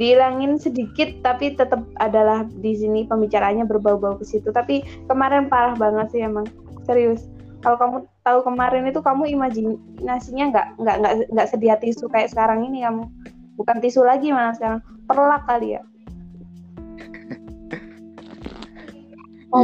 dihilangin 0.00 0.56
sedikit 0.56 1.10
tapi 1.20 1.52
tetap 1.52 1.84
adalah 2.00 2.48
di 2.48 2.72
sini 2.72 3.04
pembicaraannya 3.04 3.68
berbau-bau 3.68 4.16
ke 4.16 4.24
situ. 4.24 4.48
Tapi 4.48 4.80
kemarin 5.04 5.52
parah 5.52 5.76
banget 5.76 6.16
sih 6.16 6.24
emang. 6.24 6.48
Serius. 6.88 7.28
Kalau 7.60 7.76
kamu 7.76 7.96
tahu 8.24 8.38
kemarin 8.48 8.88
itu 8.88 9.04
kamu 9.04 9.28
imajinasinya 9.36 10.44
nggak 10.48 10.66
nggak 10.80 10.96
nggak 11.04 11.14
nggak 11.36 11.48
sedia 11.52 11.76
tisu 11.76 12.08
kayak 12.08 12.32
sekarang 12.32 12.64
ini 12.64 12.88
kamu. 12.88 13.04
Bukan 13.60 13.84
tisu 13.84 14.00
lagi 14.00 14.32
malah 14.32 14.56
sekarang. 14.56 14.80
Perlak 15.04 15.44
kali 15.44 15.76
ya 15.76 15.82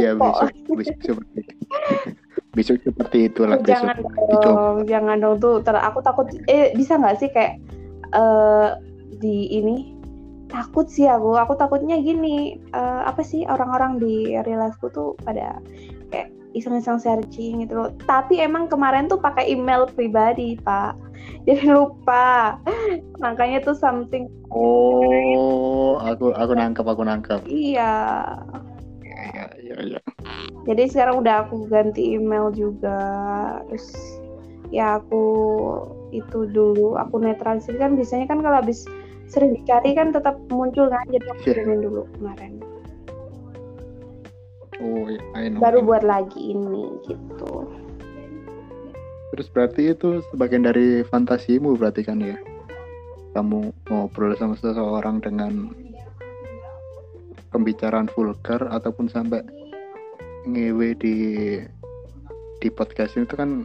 iya 0.01 0.11
besok 0.17 0.49
besok 0.73 0.97
seperti 1.03 1.39
besok 2.55 2.77
seperti 2.81 3.17
itulah 3.29 3.57
besok 3.59 3.69
jangan 3.69 3.97
dong 4.41 4.75
jangan 4.87 5.17
dong 5.21 5.35
tuh. 5.37 5.59
Ter 5.61 5.75
aku 5.77 5.99
takut 6.01 6.27
eh 6.49 6.71
bisa 6.73 6.97
nggak 6.97 7.17
sih 7.19 7.29
kayak 7.29 7.59
eh 8.15 8.69
di 9.19 9.51
ini? 9.51 9.93
Takut 10.45 10.87
sih 10.87 11.09
aku 11.09 11.35
aku 11.35 11.57
takutnya 11.59 11.99
gini 11.99 12.55
eh, 12.71 13.01
apa 13.03 13.21
sih 13.21 13.43
orang-orang 13.49 13.99
di 13.99 14.39
real 14.45 14.71
tuh 14.93 15.17
pada 15.25 15.59
kayak 16.13 16.31
iseng-iseng 16.55 17.01
searching 17.01 17.67
gitu 17.67 17.75
loh. 17.75 17.91
Tapi 18.07 18.39
emang 18.39 18.71
kemarin 18.71 19.11
tuh 19.11 19.19
pakai 19.19 19.51
email 19.51 19.85
pribadi 19.91 20.55
pak. 20.63 20.95
Jadi 21.49 21.67
lupa. 21.67 22.55
Makanya 23.19 23.61
tuh 23.67 23.75
something 23.75 24.31
oh 24.55 25.99
aku 25.99 26.31
aku 26.31 26.55
nangkep 26.55 26.85
aku 26.87 27.03
nangkep. 27.03 27.41
Iya 27.51 28.23
iya 29.65 29.77
iya. 29.81 29.99
Jadi 30.65 30.83
sekarang 30.89 31.25
udah 31.25 31.45
aku 31.45 31.65
ganti 31.65 32.13
email 32.17 32.49
juga. 32.53 32.97
Terus 33.69 33.87
ya 34.69 34.97
aku 34.97 35.23
itu 36.13 36.45
dulu 36.49 36.97
aku 36.97 37.21
netralisir. 37.21 37.77
Kan 37.77 37.97
biasanya 37.97 38.29
kan 38.29 38.41
kalau 38.41 38.61
habis 38.61 38.85
sering 39.25 39.57
dicari 39.57 39.97
kan 39.97 40.13
tetap 40.13 40.37
muncul 40.53 40.85
kan 40.85 41.01
jadi 41.09 41.25
aku 41.33 41.41
Iya. 41.41 41.45
kirimin 41.57 41.81
dulu 41.81 42.01
kemarin. 42.17 42.53
Oh 44.83 45.07
iya 45.07 45.21
I 45.33 45.47
know. 45.49 45.63
baru 45.63 45.81
buat 45.81 46.03
lagi 46.03 46.51
ini 46.53 46.85
gitu. 47.07 47.65
Terus 49.33 49.47
berarti 49.51 49.91
itu 49.91 50.21
sebagian 50.31 50.63
dari 50.63 51.01
fantasimu 51.03 51.75
berarti 51.75 52.05
kan 52.05 52.21
ya? 52.21 52.37
Kamu 53.35 53.71
ngobrol 53.91 54.31
sama 54.39 54.55
seseorang 54.55 55.19
dengan 55.19 55.71
pembicaraan 57.55 58.11
vulgar 58.11 58.59
ataupun 58.67 59.07
sampai 59.07 59.39
ngewe 60.43 60.91
di 60.99 61.15
di 62.59 62.67
podcast 62.67 63.15
itu 63.15 63.31
kan 63.31 63.63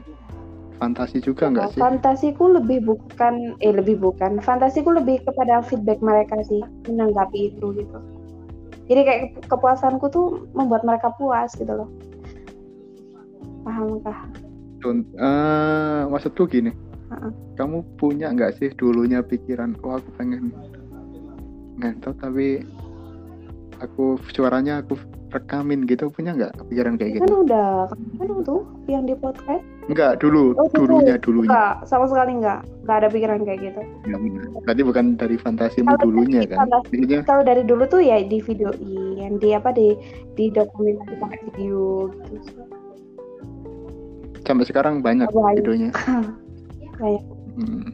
fantasi 0.79 1.19
juga 1.19 1.51
nggak 1.51 1.75
sih? 1.75 1.83
Fantasiku 1.83 2.55
lebih 2.55 2.87
bukan 2.87 3.59
eh 3.59 3.75
lebih 3.75 3.99
bukan. 3.99 4.39
Fantasiku 4.39 4.95
lebih 4.95 5.27
kepada 5.27 5.67
feedback 5.67 5.99
mereka 5.99 6.39
sih 6.47 6.63
menanggapi 6.87 7.51
itu 7.51 7.67
gitu. 7.75 7.99
Jadi 8.87 9.01
kayak 9.03 9.23
kepuasanku 9.51 10.07
tuh 10.15 10.47
membuat 10.55 10.87
mereka 10.87 11.11
puas 11.19 11.51
gitu 11.59 11.71
loh. 11.75 11.91
Pahamkah 13.67 14.31
Con- 14.81 15.11
eh, 15.19 16.03
maksudku 16.09 16.47
gini. 16.49 16.73
Heeh. 17.11 17.33
kamu 17.59 17.83
punya 17.99 18.31
nggak 18.31 18.63
sih 18.63 18.71
dulunya 18.79 19.19
pikiran 19.19 19.75
oh 19.83 19.99
aku 19.99 20.15
pengen 20.15 20.55
ngentot 21.83 22.15
tapi 22.23 22.63
aku 23.81 24.05
suaranya 24.31 24.81
aku 24.81 24.95
rekamin 25.31 25.87
gitu 25.87 26.09
punya 26.09 26.35
nggak 26.35 26.53
pikiran 26.69 26.95
kayak 26.95 27.17
kan 27.17 27.23
gitu 27.23 27.35
udah 27.41 27.87
kan 28.19 28.29
tuh 28.43 28.61
yang 28.87 29.05
di 29.05 29.15
podcast 29.15 29.63
Enggak, 29.91 30.23
dulu, 30.23 30.55
Oh, 30.55 30.71
dulu. 30.71 31.03
dulunya, 31.03 31.19
dulunya. 31.19 31.51
Enggak, 31.51 31.75
sama 31.83 32.07
sekali 32.07 32.39
enggak. 32.39 32.63
Enggak 32.87 32.97
ada 32.97 33.09
pikiran 33.11 33.43
kayak 33.43 33.59
gitu. 33.59 33.81
Ya, 34.07 34.17
benar. 34.23 34.45
Berarti 34.63 34.83
bukan 34.87 35.05
dari 35.19 35.35
fantasimu 35.35 35.89
Kalau 35.91 36.03
dulunya 36.07 36.41
kan? 36.47 36.59
fantasi- 36.63 37.27
Kalau 37.27 37.43
dari 37.43 37.63
dulu 37.67 37.83
tuh 37.85 37.99
ya 37.99 38.23
di 38.23 38.39
videoin, 38.39 39.33
di 39.37 39.51
apa 39.51 39.75
di 39.75 39.99
di 40.39 40.47
dokumentasi 40.49 41.15
pakai 41.19 41.39
video 41.45 42.07
gitu. 42.07 42.63
sampai 44.41 44.63
sekarang 44.65 45.03
banyak 45.03 45.27
Banyak. 45.27 45.59
videonya. 45.59 45.91
Kayak. 46.99 47.23
Hmm. 47.57 47.91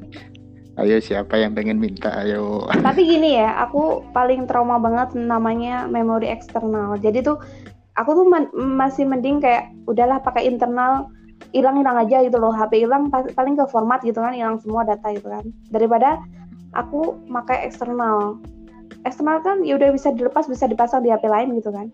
Ayo 0.76 1.00
siapa 1.00 1.40
yang 1.40 1.56
pengen 1.56 1.80
minta? 1.80 2.12
Ayo. 2.20 2.68
Tapi 2.86 3.00
gini 3.02 3.40
ya, 3.40 3.56
aku 3.58 4.04
paling 4.12 4.44
trauma 4.44 4.76
banget 4.76 5.16
namanya 5.16 5.88
memori 5.88 6.28
eksternal. 6.28 7.00
Jadi 7.00 7.24
tuh 7.24 7.40
aku 7.96 8.12
tuh 8.12 8.26
masih 8.54 9.08
mending 9.08 9.40
kayak 9.40 9.72
udahlah 9.88 10.20
pakai 10.20 10.44
internal 10.44 11.08
hilang-hilang 11.52 11.96
aja 11.96 12.20
gitu 12.20 12.36
loh. 12.36 12.52
HP 12.52 12.84
hilang 12.84 13.08
pa- 13.08 13.28
paling 13.32 13.56
ke 13.56 13.64
format 13.66 14.04
gitu 14.04 14.20
kan, 14.20 14.36
hilang 14.36 14.60
semua 14.60 14.84
data 14.84 15.08
gitu 15.10 15.24
kan. 15.26 15.44
Daripada 15.68 16.20
aku 16.72 17.16
pakai 17.24 17.64
eksternal. 17.64 18.36
Eksternal 19.08 19.40
kan 19.40 19.64
ya 19.64 19.80
udah 19.80 19.88
bisa 19.90 20.12
dilepas, 20.12 20.44
bisa 20.44 20.68
dipasang 20.68 21.00
di 21.00 21.08
HP 21.08 21.24
lain 21.24 21.56
gitu 21.56 21.72
kan. 21.72 21.88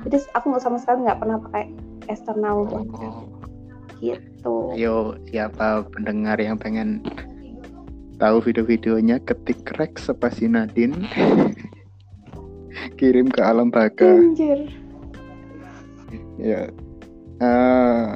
Jadi 0.00 0.24
aku 0.32 0.48
nggak 0.48 0.64
sama 0.64 0.80
sekali 0.80 1.04
nggak 1.04 1.20
pernah 1.20 1.36
pakai 1.44 1.64
eksternal 2.08 2.64
Oh. 2.72 3.28
gitu. 4.00 4.72
Ayo 4.72 5.16
siapa 5.24 5.84
pendengar 5.92 6.36
yang 6.36 6.56
pengen 6.56 7.00
tahu 8.14 8.38
video-videonya 8.40 9.18
ketik 9.20 9.66
Rex 9.74 10.06
spasi 10.06 10.46
Nadine 10.46 10.94
kirim 12.98 13.26
ke 13.26 13.40
alam 13.40 13.68
baka 13.68 14.06
Anjir. 14.08 14.70
ya 16.36 16.70
Eh, 17.34 18.10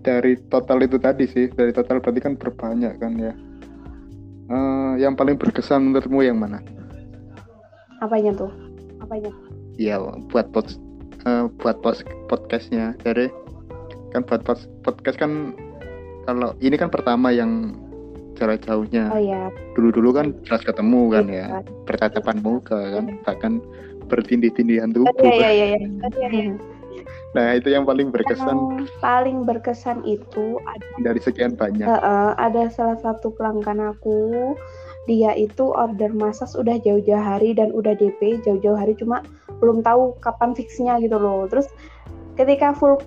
dari 0.00 0.40
total 0.48 0.80
itu 0.80 0.96
tadi 0.96 1.28
sih 1.28 1.46
dari 1.48 1.68
total 1.70 2.00
berarti 2.00 2.18
kan 2.18 2.34
berbanyak 2.34 2.96
kan 2.96 3.12
ya 3.14 3.32
Eh, 4.44 4.92
yang 4.98 5.12
paling 5.12 5.36
berkesan 5.36 5.88
menurutmu 5.88 6.20
yang 6.20 6.36
mana 6.36 6.58
Apanya 7.98 8.32
tuh? 8.34 8.50
Apanya? 8.98 9.30
ya 9.74 10.00
buat 10.28 10.48
pod, 10.50 10.68
eh, 11.22 11.44
buat 11.58 11.80
pos- 11.80 12.02
podcastnya 12.26 12.96
dari 12.98 13.28
kan 14.10 14.20
buat 14.22 14.42
pos- 14.42 14.68
podcast 14.80 15.16
kan 15.16 15.52
kalau 16.22 16.52
ini 16.58 16.74
kan 16.74 16.88
pertama 16.88 17.28
yang 17.28 17.76
jarak 18.36 18.64
jauhnya 18.64 19.12
Oh 19.12 19.20
ya. 19.20 19.48
dulu-dulu 19.76 20.16
kan 20.16 20.26
jelas 20.44 20.62
ketemu 20.64 21.02
kan 21.12 21.24
Iya. 21.28 21.36
ya 21.36 21.46
bertatapan 21.84 22.36
muka 22.40 22.78
kan 22.98 23.04
bahkan 23.24 23.52
bertindih-tindihan 24.08 24.92
tubuh 24.92 25.12
iya 25.24 25.48
iya 25.50 25.66
iya. 25.76 25.78
iya. 25.78 25.88
Iya, 26.18 26.28
iya. 26.30 26.54
nah 27.32 27.56
itu 27.56 27.72
yang 27.72 27.88
paling 27.88 28.12
berkesan 28.12 28.52
Yang 28.52 28.92
paling 29.00 29.38
berkesan 29.48 29.98
itu 30.04 30.60
ada 30.68 30.84
dari 31.00 31.20
sekian 31.22 31.56
banyak 31.56 31.88
eh, 31.88 32.32
ada 32.36 32.68
salah 32.68 33.00
satu 33.00 33.32
pelanggan 33.32 33.80
aku 33.80 34.52
dia 35.10 35.34
itu 35.34 35.72
order 35.74 36.14
massage 36.14 36.54
udah 36.54 36.78
jauh-jauh 36.78 37.18
hari 37.18 37.56
dan 37.56 37.74
udah 37.74 37.96
DP 37.98 38.38
jauh-jauh 38.46 38.78
hari 38.78 38.94
cuma 38.94 39.24
belum 39.58 39.82
tahu 39.82 40.14
kapan 40.22 40.54
fixnya 40.54 41.00
gitu 41.02 41.18
loh 41.18 41.50
terus 41.50 41.66
ketika 42.38 42.70
full 42.76 43.00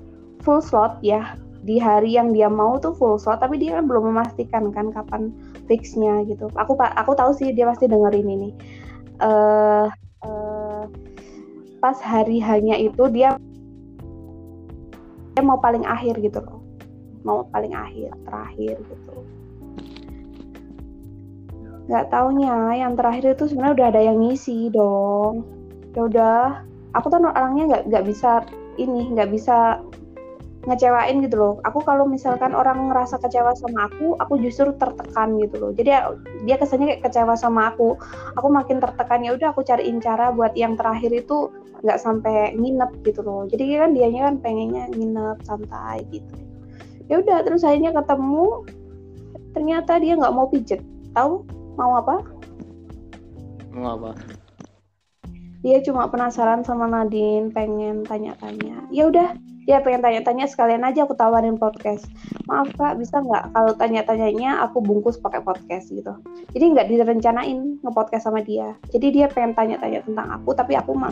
full 0.44 0.60
slot 0.60 1.00
ya 1.00 1.40
di 1.66 1.82
hari 1.82 2.14
yang 2.14 2.30
dia 2.30 2.46
mau 2.46 2.78
tuh 2.78 2.94
full 2.94 3.18
slot 3.18 3.42
tapi 3.42 3.58
dia 3.58 3.82
kan 3.82 3.90
belum 3.90 4.14
memastikan 4.14 4.70
kan 4.70 4.94
kapan 4.94 5.34
fixnya 5.66 6.22
gitu. 6.30 6.46
Aku 6.54 6.78
aku 6.78 7.12
tahu 7.18 7.34
sih 7.34 7.50
dia 7.58 7.66
pasti 7.66 7.90
dengerin 7.90 8.30
ini. 8.30 8.50
Eh 9.18 9.88
eh, 10.22 10.84
pas 11.82 11.98
hari 12.06 12.38
hanya 12.38 12.78
itu 12.78 13.10
dia 13.10 13.34
dia 15.34 15.44
mau 15.44 15.58
paling 15.58 15.84
akhir 15.90 16.22
gitu 16.22 16.38
loh. 16.38 16.62
Mau 17.26 17.50
paling 17.50 17.74
akhir 17.74 18.14
terakhir 18.30 18.78
gitu. 18.86 19.16
Nggak 21.90 22.14
taunya 22.14 22.78
yang 22.78 22.94
terakhir 22.94 23.34
itu 23.34 23.50
sebenarnya 23.50 23.74
udah 23.74 23.88
ada 23.90 24.02
yang 24.06 24.18
ngisi 24.22 24.70
dong. 24.70 25.42
Ya 25.98 26.02
udah 26.06 26.38
aku 26.94 27.10
tuh 27.10 27.26
orangnya 27.26 27.64
nggak 27.74 27.84
nggak 27.90 28.06
bisa 28.06 28.46
ini 28.78 29.10
nggak 29.18 29.34
bisa 29.34 29.82
ngecewain 30.66 31.22
gitu 31.22 31.36
loh. 31.38 31.54
Aku 31.62 31.82
kalau 31.86 32.10
misalkan 32.10 32.58
orang 32.58 32.90
ngerasa 32.90 33.22
kecewa 33.22 33.54
sama 33.54 33.90
aku 33.90 34.18
aku 34.18 34.42
justru 34.42 34.74
tertekan 34.76 35.38
gitu 35.38 35.62
loh. 35.62 35.72
Jadi 35.72 35.90
dia 36.46 36.56
kesannya 36.58 36.98
kayak 36.98 37.04
kecewa 37.06 37.38
sama 37.38 37.74
aku. 37.74 37.94
Aku 38.38 38.48
makin 38.50 38.82
tertekan 38.82 39.22
ya 39.22 39.38
udah 39.38 39.54
aku 39.54 39.62
cariin 39.62 40.02
cara 40.02 40.34
buat 40.34 40.58
yang 40.58 40.74
terakhir 40.74 41.14
itu 41.14 41.54
nggak 41.86 42.02
sampai 42.02 42.58
nginep 42.58 42.92
gitu 43.06 43.22
loh. 43.22 43.46
Jadi 43.46 43.78
kan 43.78 43.94
dianya 43.94 44.22
kan 44.30 44.36
pengennya 44.42 44.84
nginep 44.94 45.38
santai 45.46 46.02
gitu. 46.10 46.34
Ya 47.06 47.22
udah 47.22 47.46
terus 47.46 47.62
akhirnya 47.62 47.94
ketemu. 47.94 48.66
Ternyata 49.54 50.02
dia 50.02 50.18
nggak 50.18 50.34
mau 50.36 50.50
pijet. 50.50 50.82
Tahu 51.14 51.46
mau 51.78 52.02
apa? 52.02 52.26
Mau 53.72 53.88
apa? 54.02 54.12
Dia 55.62 55.82
cuma 55.82 56.06
penasaran 56.10 56.62
sama 56.62 56.86
Nadine 56.86 57.50
pengen 57.50 58.06
tanya-tanya. 58.06 58.86
Ya 58.94 59.10
udah 59.10 59.34
dia 59.66 59.82
pengen 59.82 60.06
tanya-tanya 60.06 60.46
sekalian 60.46 60.86
aja 60.86 61.10
aku 61.10 61.18
tawarin 61.18 61.58
podcast. 61.58 62.06
Maaf 62.46 62.70
kak 62.78 63.02
bisa 63.02 63.18
nggak? 63.18 63.50
Kalau 63.50 63.74
tanya-tanyanya 63.74 64.62
aku 64.62 64.78
bungkus 64.78 65.18
pakai 65.18 65.42
podcast 65.42 65.90
gitu. 65.90 66.14
Jadi 66.54 66.66
nggak 66.78 66.88
direncanain 66.94 67.82
ngepodcast 67.82 68.30
sama 68.30 68.46
dia. 68.46 68.78
Jadi 68.94 69.10
dia 69.10 69.26
pengen 69.26 69.58
tanya-tanya 69.58 70.06
tentang 70.06 70.30
aku 70.38 70.54
tapi 70.54 70.78
aku 70.78 70.94
mah 70.94 71.10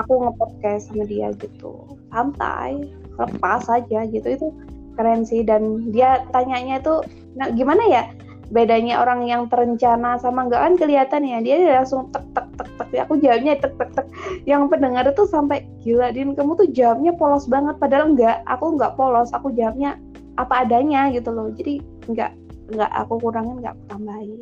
aku 0.00 0.12
ngepodcast 0.16 0.88
sama 0.88 1.04
dia 1.04 1.28
gitu. 1.36 2.00
Santai 2.08 2.88
lepas 3.20 3.68
aja 3.68 4.08
gitu. 4.08 4.26
Itu 4.26 4.48
keren 4.96 5.28
sih. 5.28 5.44
Dan 5.44 5.92
dia 5.92 6.24
tanyanya 6.32 6.80
itu 6.80 7.04
nah 7.36 7.52
gimana 7.52 7.84
ya 7.86 8.02
bedanya 8.50 8.98
orang 8.98 9.30
yang 9.30 9.46
terencana 9.46 10.18
sama 10.18 10.46
enggak 10.46 10.60
kan 10.66 10.74
kelihatan 10.74 11.22
ya. 11.22 11.38
Dia 11.38 11.56
langsung 11.80 12.10
tek 12.10 12.26
tek 12.34 12.46
tek 12.58 12.68
tek. 12.76 12.88
Aku 13.06 13.14
jawabnya 13.22 13.54
tek 13.62 13.74
tek 13.78 13.90
tek. 13.94 14.06
Yang 14.44 14.62
pendengar 14.74 15.06
itu 15.06 15.22
sampai 15.30 15.62
gila 15.86 16.10
din 16.10 16.34
kamu 16.34 16.58
tuh 16.58 16.68
jawabnya 16.74 17.14
polos 17.14 17.46
banget. 17.46 17.78
Padahal 17.78 18.12
enggak 18.12 18.42
aku 18.50 18.74
enggak 18.74 18.92
polos 18.98 19.30
aku 19.30 19.54
jawabnya 19.54 19.94
apa 20.36 20.66
adanya 20.66 21.08
gitu 21.14 21.30
loh. 21.30 21.54
Jadi 21.54 21.78
enggak 22.10 22.34
enggak 22.74 22.90
aku 22.90 23.22
kurangin 23.22 23.62
enggak 23.62 23.74
aku 23.78 23.84
tambahin. 23.86 24.40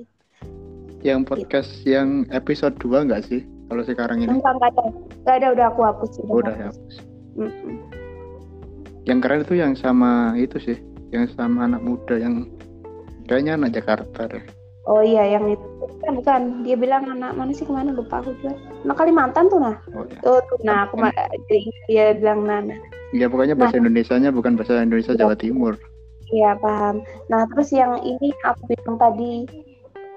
Yang 1.04 1.20
podcast 1.30 1.70
yang 1.86 2.24
episode 2.34 2.74
2 2.80 3.06
enggak 3.06 3.22
sih? 3.28 3.44
Kalau 3.68 3.84
sekarang 3.84 4.24
ini? 4.24 4.40
Enggak 4.40 4.56
enggak 4.56 4.70
ada. 4.72 4.84
Enggak 5.20 5.36
ada 5.36 5.46
udah 5.52 5.66
aku 5.68 5.80
hapus 5.84 6.10
Oh, 6.26 6.40
udah 6.40 6.56
ya. 6.56 6.70
Mm-mm. 7.38 7.78
yang 9.06 9.22
keren 9.22 9.46
itu 9.46 9.54
yang 9.56 9.72
sama 9.78 10.34
itu 10.36 10.58
sih 10.58 10.76
yang 11.14 11.24
sama 11.32 11.70
anak 11.70 11.80
muda 11.80 12.18
yang 12.18 12.50
kayaknya 13.28 13.60
anak 13.60 13.76
Jakarta 13.76 14.20
deh 14.26 14.44
oh 14.88 15.04
iya 15.04 15.36
yang 15.38 15.52
itu 15.52 15.66
bukan 15.78 16.12
bukan 16.24 16.40
dia 16.64 16.76
bilang 16.80 17.04
anak 17.06 17.36
mana 17.36 17.52
sih 17.52 17.68
ke 17.68 17.72
mana 17.72 17.92
lupa 17.92 18.24
aku 18.24 18.32
juga 18.40 18.56
anak 18.88 18.96
Kalimantan 18.96 19.52
tuh 19.52 19.60
nah 19.60 19.76
oh, 19.92 20.08
ya. 20.08 20.18
tuh, 20.24 20.40
tuh 20.48 20.56
nah 20.64 20.88
aku 20.88 20.96
ma- 20.96 21.12
dia 21.92 22.16
bilang 22.16 22.48
Nana 22.48 22.74
ya 23.12 23.28
pokoknya 23.28 23.54
bahasa 23.54 23.76
Indonesianya 23.76 24.32
bukan 24.32 24.56
bahasa 24.56 24.80
Indonesia 24.80 25.12
Jawa 25.12 25.36
Timur 25.36 25.76
Iya 26.28 26.60
paham. 26.60 27.00
Nah 27.32 27.48
terus 27.48 27.72
yang 27.72 27.96
ini 28.04 28.32
aku 28.44 28.68
bilang 28.68 29.00
tadi 29.00 29.48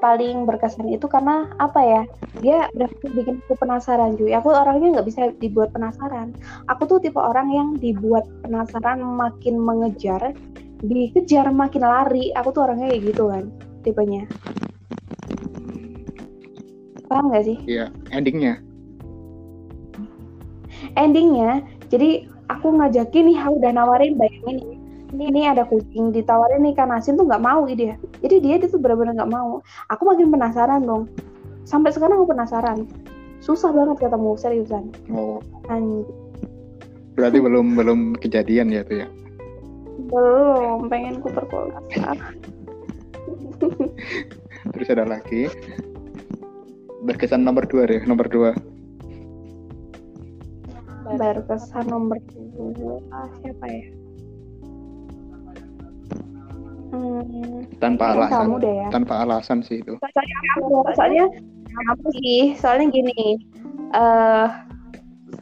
paling 0.01 0.49
berkesan 0.49 0.89
itu 0.91 1.05
karena 1.07 1.47
apa 1.61 1.79
ya? 1.79 2.01
Dia 2.41 2.67
berhasil 2.73 3.09
bikin 3.15 3.39
aku 3.45 3.55
penasaran 3.55 4.17
cuy. 4.17 4.33
Aku 4.35 4.51
orangnya 4.51 4.99
nggak 4.99 5.07
bisa 5.07 5.31
dibuat 5.39 5.71
penasaran. 5.71 6.35
Aku 6.67 6.89
tuh 6.89 6.99
tipe 6.99 7.21
orang 7.21 7.47
yang 7.53 7.69
dibuat 7.79 8.25
penasaran 8.43 8.99
makin 8.99 9.55
mengejar, 9.61 10.35
dikejar 10.81 11.49
makin 11.53 11.85
lari. 11.85 12.33
Aku 12.35 12.53
tuh 12.53 12.65
orangnya 12.65 12.91
kayak 12.91 13.03
gitu 13.13 13.23
kan 13.29 13.43
tipenya. 13.81 14.25
Paham 17.09 17.27
nggak 17.27 17.43
sih? 17.43 17.57
Iya, 17.67 17.91
endingnya. 18.15 18.61
Endingnya, 20.95 21.63
jadi 21.91 22.25
aku 22.47 22.71
ngajakin 22.75 23.31
nih, 23.31 23.37
aku 23.39 23.53
udah 23.63 23.71
nawarin 23.75 24.15
bayangin 24.19 24.55
nih, 24.59 24.75
ini, 25.11 25.23
ini 25.27 25.41
ada 25.43 25.67
kucing 25.67 26.15
ditawarin 26.15 26.63
ikan 26.71 26.91
asin 26.95 27.19
tuh 27.19 27.27
nggak 27.27 27.43
mau 27.43 27.67
dia. 27.67 27.99
Jadi 28.23 28.35
dia 28.39 28.55
itu 28.59 28.79
benar-benar 28.79 29.19
nggak 29.19 29.31
mau. 29.31 29.59
Aku 29.91 30.07
makin 30.07 30.31
penasaran 30.31 30.87
dong. 30.87 31.11
Sampai 31.67 31.91
sekarang 31.91 32.23
aku 32.23 32.31
penasaran. 32.31 32.87
Susah 33.43 33.75
banget 33.75 34.07
ketemu 34.07 34.31
seriusan. 34.39 34.83
Oh, 35.11 35.43
berarti 37.19 37.37
belum 37.43 37.75
belum 37.75 37.99
kejadian 38.23 38.71
ya 38.71 38.87
tuh 38.87 39.03
ya. 39.03 39.07
Belum, 40.07 40.87
pengen 40.87 41.21
ku 41.21 41.29
perkosa. 41.29 41.81
Terus 44.73 44.87
ada 44.89 45.05
lagi. 45.05 45.45
Berkesan 47.01 47.41
nomor 47.41 47.65
dua 47.65 47.85
deh, 47.85 48.01
nomor 48.05 48.25
dua. 48.25 48.51
Berkesan 51.11 51.85
nomor 51.89 52.17
dua 52.31 52.97
siapa 53.41 53.65
ya? 53.67 53.83
Hmm, 56.91 57.63
Tanpa 57.79 58.13
alasan. 58.13 58.51
kamu 58.51 58.55
deh 58.59 58.73
ya. 58.75 58.87
Tanpa 58.91 59.13
alasan 59.23 59.57
sih 59.63 59.79
itu. 59.79 59.95
soalnya 59.95 60.37
soalnya 60.93 61.25
kamu 61.71 62.07
sih 62.19 62.41
soalnya 62.59 62.87
gini 62.91 63.39
eh 63.95 64.47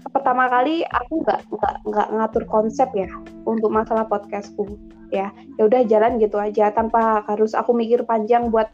pertama 0.10 0.50
kali 0.50 0.84
aku 0.86 1.22
nggak 1.24 1.42
nggak 1.50 1.76
nggak 1.86 2.08
ngatur 2.16 2.44
konsep 2.50 2.90
ya 2.94 3.10
untuk 3.46 3.70
masalah 3.70 4.06
podcastku 4.06 4.78
ya. 5.14 5.34
Ya 5.58 5.62
udah 5.66 5.86
jalan 5.86 6.18
gitu 6.22 6.38
aja 6.38 6.74
tanpa 6.74 7.26
harus 7.26 7.54
aku 7.54 7.74
mikir 7.74 8.06
panjang 8.06 8.50
buat 8.50 8.70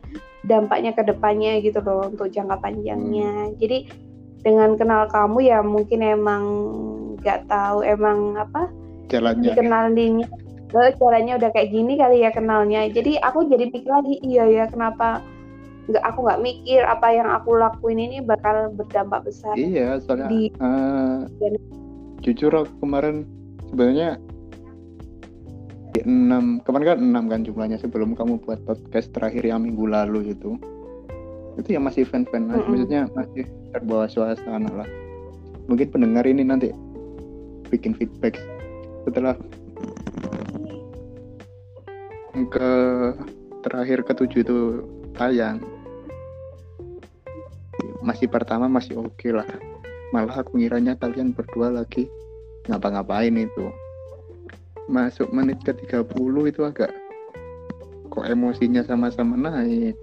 dampaknya 0.46 0.94
ke 0.94 1.04
depannya 1.04 1.60
gitu 1.64 1.82
loh 1.82 2.12
untuk 2.12 2.30
jangka 2.30 2.62
panjangnya. 2.62 3.52
Hmm. 3.52 3.56
jadi 3.58 3.90
dengan 4.46 4.78
kenal 4.78 5.10
kamu 5.10 5.42
ya 5.42 5.60
mungkin 5.66 6.06
emang 6.06 6.44
nggak 7.18 7.50
tahu 7.50 7.82
emang 7.82 8.38
apa 8.38 8.70
jalannya. 9.10 9.52
dikenalinya. 9.52 10.28
Oh, 10.76 10.92
jalannya 10.92 11.40
udah 11.40 11.50
kayak 11.56 11.72
gini 11.72 11.96
kali 11.96 12.22
ya 12.22 12.30
kenalnya. 12.36 12.86
Jadi 12.92 13.18
aku 13.18 13.48
jadi 13.48 13.72
pikir 13.72 13.90
lagi 13.90 14.20
iya 14.22 14.46
ya 14.46 14.66
kenapa 14.68 15.24
nggak 15.86 16.02
aku 16.02 16.20
nggak 16.26 16.42
mikir 16.42 16.82
apa 16.82 17.08
yang 17.14 17.30
aku 17.30 17.54
lakuin 17.58 18.02
ini 18.02 18.18
bakal 18.24 18.74
berdampak 18.74 19.22
besar 19.22 19.54
iya 19.54 20.02
soalnya 20.02 20.28
di 20.34 20.50
uh, 20.58 21.30
jujur 22.26 22.50
aku 22.50 22.74
kemarin 22.82 23.30
sebenarnya 23.70 24.18
enam 26.04 26.60
kemarin 26.68 26.86
kan 26.96 27.00
enam 27.00 27.24
kan 27.32 27.42
jumlahnya 27.48 27.80
sebelum 27.80 28.18
kamu 28.18 28.44
buat 28.44 28.60
podcast 28.68 29.16
terakhir 29.16 29.48
yang 29.48 29.64
minggu 29.64 29.88
lalu 29.88 30.36
itu. 30.36 30.60
Itu 31.56 31.72
yang 31.72 31.88
masih 31.88 32.04
fan-fan 32.04 32.52
mm 32.52 32.52
-hmm. 32.52 32.68
maksudnya 32.68 33.02
masih 33.16 33.48
terbawa 33.72 34.06
suasana 34.12 34.68
lah. 34.84 34.90
Mungkin 35.72 35.88
pendengar 35.96 36.28
ini 36.28 36.44
nanti 36.44 36.76
bikin 37.72 37.96
feedback 37.96 38.36
setelah 39.08 39.34
ke 42.36 42.70
terakhir 43.64 44.04
ketujuh 44.04 44.44
itu 44.44 44.58
tayang 45.16 45.64
masih 48.06 48.30
pertama 48.30 48.70
masih 48.70 49.02
oke 49.02 49.18
okay 49.18 49.34
lah. 49.34 49.50
Malah 50.14 50.46
aku 50.46 50.62
ngiranya 50.62 50.94
kalian 51.02 51.34
berdua 51.34 51.74
lagi. 51.74 52.06
Ngapa-ngapain 52.70 53.34
itu? 53.34 53.74
Masuk 54.86 55.34
menit 55.34 55.58
ke 55.66 55.74
30 55.74 56.06
itu 56.46 56.62
agak 56.62 56.94
kok 58.14 58.26
emosinya 58.30 58.86
sama-sama 58.86 59.34
naik. 59.34 59.98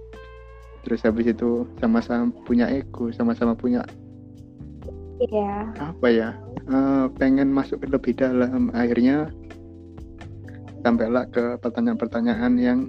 Terus 0.83 0.99
habis 1.07 1.31
itu 1.31 1.63
sama-sama 1.79 2.29
punya 2.43 2.67
ego 2.67 3.07
sama-sama 3.15 3.55
punya 3.55 3.87
iya. 5.23 5.71
apa 5.79 6.07
ya? 6.11 6.29
Uh, 6.67 7.07
pengen 7.15 7.55
masuk 7.55 7.79
ke 7.79 7.87
lebih 7.87 8.13
dalam. 8.19 8.67
Akhirnya 8.75 9.31
sampailah 10.83 11.31
ke 11.31 11.55
pertanyaan-pertanyaan 11.63 12.53
yang 12.59 12.79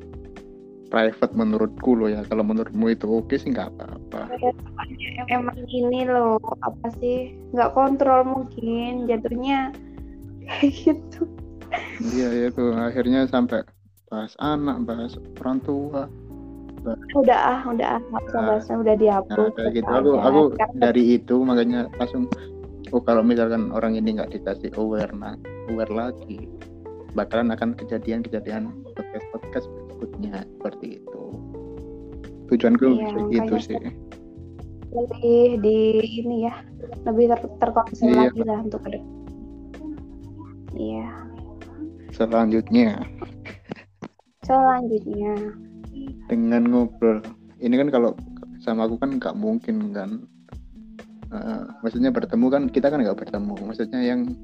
private 0.95 1.35
menurutku 1.35 1.99
loh 1.99 2.07
ya. 2.07 2.23
Kalau 2.31 2.47
menurutmu 2.47 2.95
itu 2.95 3.11
oke 3.11 3.35
sih 3.35 3.51
nggak 3.51 3.75
apa-apa. 3.75 4.31
Emang 5.27 5.59
ini 5.67 6.07
loh 6.07 6.39
apa 6.63 6.95
sih 7.03 7.35
nggak 7.51 7.75
kontrol 7.75 8.23
mungkin 8.23 9.11
jatuhnya 9.11 9.75
kayak 10.47 10.71
gitu. 10.71 11.27
Iya 12.15 12.47
ya 12.47 12.49
tuh. 12.55 12.79
Akhirnya 12.79 13.27
sampai 13.27 13.67
bahas 14.07 14.39
anak 14.39 14.87
bahas 14.87 15.19
orang 15.43 15.59
tua. 15.67 16.07
Bahas... 16.87 17.01
udah 17.19 17.39
ah 17.43 17.61
udah 17.75 17.89
ah 17.99 18.01
nggak 18.13 18.25
usah 18.29 18.41
bahasnya 18.45 18.77
udah 18.77 18.95
dihapus 19.01 19.41
nah, 19.41 19.57
kayak 19.57 19.73
gitu. 19.73 19.89
aku 19.89 20.11
aku 20.21 20.43
dari 20.77 21.17
itu 21.17 21.41
makanya 21.41 21.89
langsung 21.97 22.29
oh 22.93 23.01
kalau 23.01 23.25
misalkan 23.25 23.73
orang 23.73 23.97
ini 23.97 24.21
nggak 24.21 24.37
dikasih 24.37 24.69
aware 24.77 25.09
nah 25.17 25.33
aware 25.73 25.89
lagi 25.89 26.45
bakalan 27.17 27.57
akan 27.57 27.73
kejadian-kejadian 27.73 28.69
podcast-podcast 28.93 29.73
berikutnya 29.95 30.43
seperti 30.45 30.87
itu. 31.01 31.23
Tujuanku 32.51 32.87
iya, 32.99 33.41
itu 33.41 33.55
sih. 33.63 33.79
Lebih 34.95 35.65
di 35.65 35.79
ini 36.23 36.47
ya 36.47 36.55
lebih 37.09 37.35
ter 37.35 37.41
terkonsep 37.59 38.07
iya. 38.07 38.29
lagi 38.29 38.43
lah 38.47 38.59
untuk 38.63 38.81
ke 38.85 39.01
iya. 40.77 41.09
Selanjutnya. 42.15 43.03
Selanjutnya. 44.47 45.35
Dengan 46.31 46.63
ngobrol. 46.69 47.25
Ini 47.59 47.75
kan 47.81 47.89
kalau 47.91 48.11
sama 48.63 48.87
aku 48.87 49.01
kan 49.01 49.19
nggak 49.19 49.35
mungkin 49.35 49.91
kan. 49.91 50.11
Uh, 51.35 51.67
maksudnya 51.83 52.15
bertemu 52.15 52.47
kan 52.47 52.63
kita 52.71 52.93
kan 52.93 53.03
nggak 53.03 53.19
bertemu. 53.19 53.57
Maksudnya 53.67 54.01
yang 54.05 54.37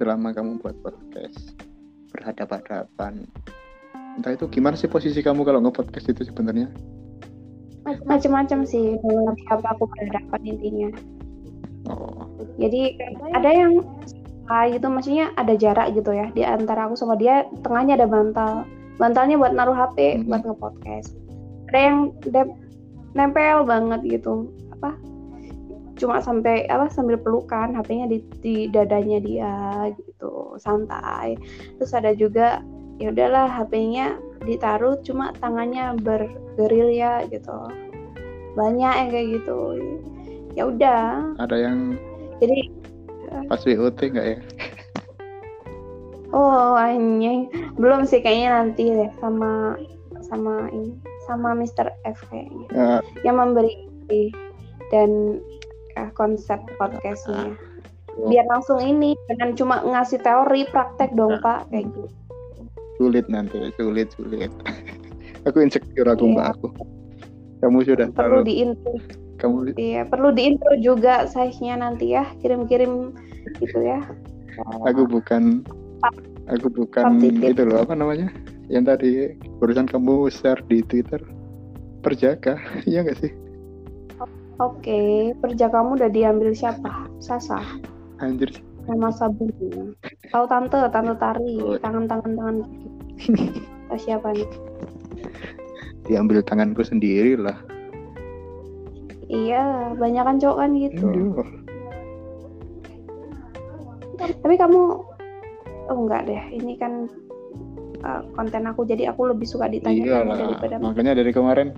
selama 0.00 0.32
kamu 0.32 0.56
buat 0.62 0.78
podcast 0.80 1.52
berhadapan-hadapan 2.16 3.28
entah 4.18 4.32
itu 4.34 4.44
gimana 4.48 4.76
sih 4.76 4.90
posisi 4.90 5.20
kamu 5.24 5.42
kalau 5.46 5.60
nge-podcast 5.64 6.12
itu 6.12 6.22
sebenarnya? 6.28 6.68
Macam-macam 8.06 8.62
sih 8.62 8.96
dengan 9.02 9.34
siapa 9.46 9.66
aku 9.74 9.90
berhadapan 9.90 10.40
intinya. 10.46 10.90
Oh. 11.90 12.30
jadi 12.62 12.94
ada 13.34 13.50
yang 13.50 13.82
ah, 14.46 14.70
gitu 14.70 14.86
maksudnya 14.86 15.34
ada 15.34 15.58
jarak 15.58 15.90
gitu 15.98 16.14
ya 16.14 16.30
di 16.30 16.46
antara 16.46 16.86
aku 16.86 16.94
sama 16.94 17.18
dia 17.18 17.46
tengahnya 17.66 17.98
ada 17.98 18.06
bantal. 18.06 18.52
Bantalnya 19.00 19.34
buat 19.40 19.50
naruh 19.56 19.74
HP 19.74 20.22
hmm. 20.22 20.30
buat 20.30 20.42
nge-podcast. 20.46 21.18
Ada 21.72 21.78
yang 21.80 21.98
nempel 23.18 23.66
banget 23.66 24.00
gitu 24.06 24.52
apa? 24.78 24.94
Cuma 25.98 26.22
sampai 26.22 26.70
apa 26.70 26.86
sambil 26.92 27.18
pelukan 27.18 27.74
HP-nya 27.74 28.06
di, 28.06 28.18
di 28.44 28.54
dadanya 28.70 29.18
dia 29.18 29.54
gitu 29.98 30.54
santai. 30.62 31.34
Terus 31.80 31.92
ada 31.96 32.14
juga 32.14 32.62
ya 33.02 33.10
udahlah 33.10 33.50
HP-nya 33.50 34.14
ditaruh 34.46 34.94
cuma 35.02 35.34
tangannya 35.42 35.98
bergerilya 35.98 37.26
gitu. 37.34 37.58
Banyak 38.54 38.94
yang 38.94 39.08
kayak 39.10 39.28
gitu. 39.42 39.58
Ya 40.54 40.62
udah. 40.70 41.34
Ada 41.42 41.56
yang 41.58 41.98
jadi 42.38 42.70
pas 43.50 43.62
WOT 43.66 43.98
enggak 44.06 44.26
ya? 44.26 44.38
Oh 46.30 46.78
anjing. 46.78 47.50
Belum 47.74 48.06
sih 48.06 48.22
kayaknya 48.22 48.62
nanti 48.62 48.86
deh 48.86 49.10
sama 49.18 49.76
sama 50.22 50.70
ini 50.70 50.94
sama 51.26 51.58
Mr. 51.58 51.90
F 52.06 52.22
kayaknya. 52.30 52.66
Uh, 52.70 53.00
yang 53.26 53.42
memberi 53.42 53.74
dan 54.94 55.42
uh, 55.98 56.10
konsep 56.14 56.62
podcastnya. 56.78 57.58
Uh, 58.14 58.28
biar 58.28 58.44
langsung 58.44 58.76
ini 58.78 59.16
dengan 59.24 59.56
cuma 59.56 59.80
ngasih 59.80 60.20
teori 60.20 60.68
praktek 60.68 61.16
dong 61.16 61.40
uh, 61.40 61.40
pak 61.40 61.64
kayak 61.72 61.88
gitu 61.88 62.12
sulit 62.96 63.26
nanti 63.28 63.58
sulit 63.76 64.08
sulit 64.16 64.52
aku 65.48 65.62
insecure 65.62 66.08
aku 66.08 66.24
yeah. 66.28 66.34
mbak 66.34 66.46
aku 66.56 66.68
kamu 67.62 67.78
sudah 67.86 68.08
perlu 68.10 68.42
taruh. 68.42 68.44
diintro 68.44 68.92
kamu 69.38 69.56
iya 69.78 70.02
perlu 70.06 70.28
diintro 70.34 70.72
juga 70.82 71.26
size 71.30 71.58
nya 71.62 71.78
nanti 71.78 72.14
ya 72.14 72.26
kirim-kirim 72.42 73.14
gitu 73.58 73.78
ya 73.82 74.02
aku 74.86 75.06
bukan 75.06 75.62
aku 76.50 76.66
bukan 76.70 77.22
itu 77.22 77.62
loh 77.62 77.82
apa 77.82 77.94
namanya 77.94 78.30
yang 78.70 78.86
tadi 78.86 79.34
barusan 79.62 79.86
kamu 79.86 80.30
share 80.30 80.62
di 80.66 80.82
Twitter 80.86 81.22
perjaka 82.02 82.58
iya 82.90 83.06
nggak 83.06 83.18
sih 83.22 83.32
Oke, 84.60 85.32
perjakamu 85.42 85.98
udah 85.98 86.06
diambil 86.06 86.54
siapa? 86.54 87.10
Sasa. 87.18 87.58
Anjir. 88.22 88.54
Nama 88.88 89.08
sabunnya. 89.14 89.94
Tahu 90.30 90.44
tante, 90.50 90.78
tante 90.90 91.14
tari, 91.18 91.54
tangan-tangan 91.78 92.32
tangan 92.34 92.56
gitu. 93.20 93.96
siapa 94.00 94.32
nih? 94.34 94.48
Diambil 96.08 96.42
tanganku 96.42 96.82
sendiri 96.82 97.38
lah. 97.38 97.54
Iya, 99.30 99.94
banyak 99.96 100.22
kan 100.26 100.36
cowok 100.42 100.56
kan 100.58 100.70
gitu. 100.76 101.06
Iya. 101.08 101.44
Tapi 104.42 104.54
kamu 104.54 104.80
oh 105.90 105.98
enggak 105.98 106.30
deh, 106.30 106.42
ini 106.54 106.78
kan 106.78 107.10
uh, 108.02 108.22
konten 108.34 108.66
aku 108.66 108.84
jadi 108.84 109.14
aku 109.14 109.30
lebih 109.30 109.46
suka 109.46 109.70
ditanya 109.70 110.02
iya 110.02 110.18
daripada 110.26 110.76
makanya 110.82 111.12
dari 111.22 111.30
kemarin 111.30 111.68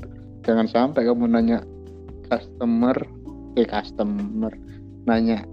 jangan 0.45 0.67
sampai 0.69 1.05
kamu 1.07 1.29
nanya 1.29 1.59
customer 2.29 2.97
eh 3.55 3.69
customer 3.69 4.53
nanya 5.05 5.45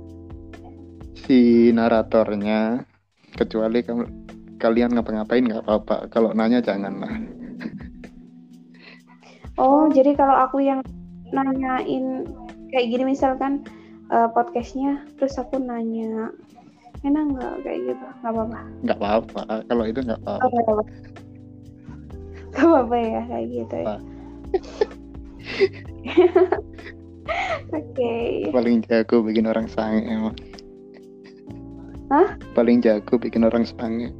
si 1.25 1.69
naratornya 1.69 2.81
kecuali 3.37 3.85
kamu 3.85 4.03
kalian 4.61 4.93
ngapa-ngapain 4.93 5.45
nggak 5.45 5.63
apa-apa. 5.65 6.09
Kalau 6.09 6.33
nanya 6.33 6.61
jangan 6.61 7.01
lah. 7.01 7.13
Oh 9.59 9.89
jadi 9.89 10.17
kalau 10.17 10.33
aku 10.37 10.63
yang 10.65 10.81
nanyain 11.29 12.25
kayak 12.73 12.87
gini 12.89 13.13
misalkan 13.13 13.65
uh, 14.09 14.29
podcastnya 14.33 15.05
terus 15.17 15.37
aku 15.37 15.57
nanya 15.61 16.29
enak 17.05 17.23
nggak? 17.37 17.53
Kayak 17.65 17.79
gitu. 17.93 18.05
Nggak 18.21 18.33
apa-apa. 18.33 18.59
Nggak 18.85 18.97
apa-apa. 18.97 19.41
Kalau 19.65 19.83
itu 19.85 19.99
nggak 20.01 20.21
apa-apa. 20.25 20.45
Nggak 22.51 22.67
apa-apa. 22.69 22.95
Ya 22.97 23.21
kayak 23.29 23.47
gitu 23.49 23.75
ya. 23.75 23.95
Oke. 27.71 27.95
Okay. 27.95 28.49
Paling 28.51 28.83
jago 28.85 29.23
bikin 29.23 29.47
orang 29.47 29.69
sange 29.69 30.03
emang. 30.05 30.35
Hah? 32.11 32.35
Paling 32.53 32.83
jago 32.83 33.15
bikin 33.15 33.47
orang 33.47 33.63
sange 33.63 34.11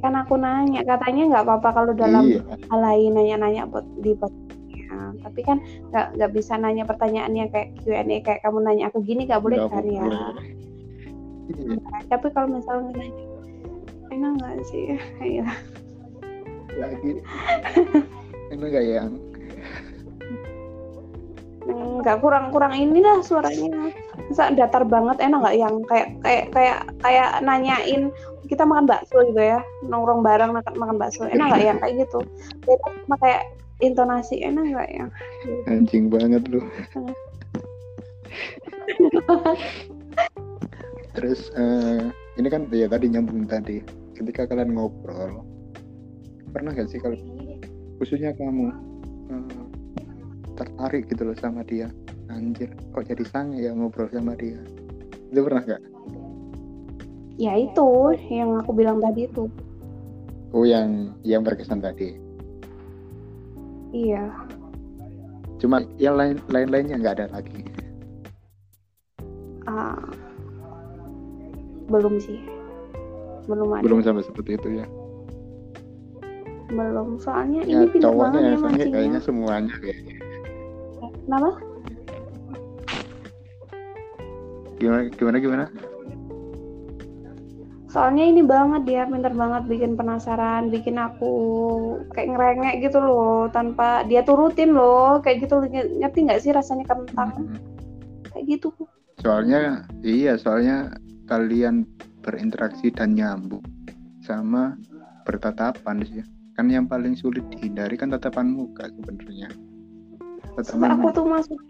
kan 0.00 0.16
aku 0.16 0.34
nanya 0.40 0.80
katanya 0.88 1.22
nggak 1.28 1.44
apa-apa 1.44 1.68
kalau 1.76 1.92
dalam 1.92 2.24
iya. 2.24 2.40
hal 2.72 2.80
lain 2.80 3.12
nanya-nanya 3.12 3.68
buat 3.68 3.84
di 4.00 4.16
ya. 4.16 4.96
tapi 5.20 5.40
kan 5.44 5.60
nggak 5.92 6.06
nggak 6.16 6.30
bisa 6.32 6.56
nanya 6.56 6.88
pertanyaannya 6.88 7.52
kayak 7.52 7.68
Q&A 7.84 8.16
kayak 8.24 8.40
kamu 8.40 8.64
nanya 8.64 8.88
aku 8.88 9.04
gini 9.04 9.28
nggak 9.28 9.44
boleh 9.44 9.60
gak 9.60 9.70
kan 9.76 9.84
ya 9.84 10.04
iya. 11.52 11.76
nah, 11.76 12.00
tapi 12.08 12.26
kalau 12.32 12.48
misalnya 12.48 12.90
nanya 12.96 13.24
enak 14.08 14.30
nggak 14.40 14.54
sih 14.72 14.96
iya 15.36 15.46
lagi 16.80 17.20
enak 18.56 18.68
gak 18.72 18.86
yang 18.88 19.12
nggak 21.68 22.24
kurang 22.24 22.48
kurang 22.54 22.72
ini 22.72 23.04
lah 23.04 23.20
suaranya. 23.20 23.92
Masa 24.30 24.52
datar 24.56 24.88
banget 24.88 25.20
enak 25.20 25.38
nggak 25.44 25.56
yang 25.58 25.74
kayak 25.84 26.08
kayak 26.24 26.44
kayak 26.54 26.78
kayak 27.04 27.30
nanyain 27.44 28.08
kita 28.48 28.64
makan 28.64 28.88
bakso 28.88 29.20
gitu 29.28 29.40
ya? 29.40 29.60
Nongkrong 29.84 30.24
bareng 30.24 30.56
makan 30.56 30.96
bakso. 30.96 31.28
Enak 31.28 31.52
nggak 31.52 31.64
yang 31.64 31.78
kayak 31.78 31.94
gitu? 32.08 32.20
Beda 32.64 32.88
sama 33.04 33.16
kayak 33.20 33.42
intonasi 33.80 34.44
enak 34.44 34.64
nggak 34.76 34.88
ya 34.92 35.06
anjing 35.66 36.12
banget 36.12 36.44
lu. 36.52 36.60
Terus 41.16 41.50
eh, 41.56 42.04
ini 42.38 42.48
kan 42.48 42.68
ya 42.70 42.86
tadi 42.86 43.06
nyambung 43.10 43.48
tadi. 43.48 43.82
Ketika 44.14 44.44
kalian 44.44 44.76
ngobrol 44.76 45.48
pernah 46.52 46.74
gak 46.74 46.90
sih 46.92 46.98
kalau 47.00 47.16
khususnya 48.02 48.36
kamu 48.36 48.68
eh, 49.32 49.59
tertarik 50.60 51.08
gitu 51.08 51.24
loh 51.24 51.36
sama 51.40 51.64
dia. 51.64 51.88
Anjir 52.28 52.68
kok 52.92 53.08
jadi 53.08 53.24
sang 53.24 53.56
ya 53.56 53.72
ngobrol 53.72 54.12
sama 54.12 54.36
dia? 54.36 54.60
Itu 55.32 55.40
pernah 55.40 55.64
gak? 55.64 55.82
ya 57.40 57.56
itu 57.56 57.88
yang 58.28 58.60
aku 58.60 58.76
bilang 58.76 59.00
tadi 59.00 59.24
itu. 59.24 59.48
Oh 60.52 60.68
yang 60.68 61.16
yang 61.24 61.40
berkesan 61.40 61.80
tadi? 61.80 62.12
Iya. 63.96 64.28
Cuma 65.56 65.80
yang 65.96 66.20
lain 66.20 66.36
lain 66.52 66.68
lainnya 66.68 67.00
nggak 67.00 67.14
ada 67.16 67.26
lagi. 67.32 67.64
Ah 69.64 69.96
belum 71.88 72.20
sih. 72.20 72.44
Belum 73.48 73.72
ada. 73.72 73.82
Belum 73.88 74.04
sampai 74.04 74.20
seperti 74.20 74.60
itu 74.60 74.68
ya? 74.84 74.86
Belum 76.70 77.16
soalnya 77.16 77.64
ya 77.64 77.82
ini 77.82 77.86
pintar 77.88 78.12
banget 78.14 78.40
ya 78.44 78.54
mancingnya 78.60 78.86
kayaknya 78.94 79.20
semuanya 79.24 79.74
kayaknya 79.80 80.19
kenapa? 81.30 81.50
Gimana 84.82 85.06
gimana 85.14 85.36
gimana? 85.38 85.64
Soalnya 87.90 88.22
ini 88.26 88.42
banget 88.42 88.82
dia 88.86 89.02
pintar 89.06 89.34
banget 89.34 89.66
bikin 89.66 89.94
penasaran 89.98 90.70
bikin 90.70 90.98
aku 90.98 91.34
kayak 92.14 92.34
ngerengek 92.34 92.74
gitu 92.86 92.98
loh 93.02 93.50
tanpa 93.50 94.06
dia 94.06 94.22
turutin 94.26 94.74
loh 94.74 95.22
kayak 95.22 95.46
gitu 95.46 95.62
ngerti 95.70 96.18
nggak 96.26 96.42
sih 96.42 96.50
rasanya 96.50 96.86
kentang? 96.86 97.30
Hmm. 97.34 97.58
kayak 98.30 98.46
gitu. 98.46 98.70
Soalnya 99.22 99.86
iya 100.02 100.34
soalnya 100.38 100.94
kalian 101.26 101.86
berinteraksi 102.22 102.90
dan 102.94 103.14
nyambung 103.14 103.62
sama 104.22 104.78
bertatapan 105.26 106.02
sih 106.06 106.22
kan 106.54 106.66
yang 106.70 106.86
paling 106.86 107.14
sulit 107.14 107.42
dihindari 107.54 107.98
kan 107.98 108.10
tatapan 108.10 108.50
muka 108.50 108.86
sebenarnya 108.90 109.50
Tatapan 110.58 110.90
aku 110.98 111.08
tuh 111.14 111.26
masuk 111.26 111.60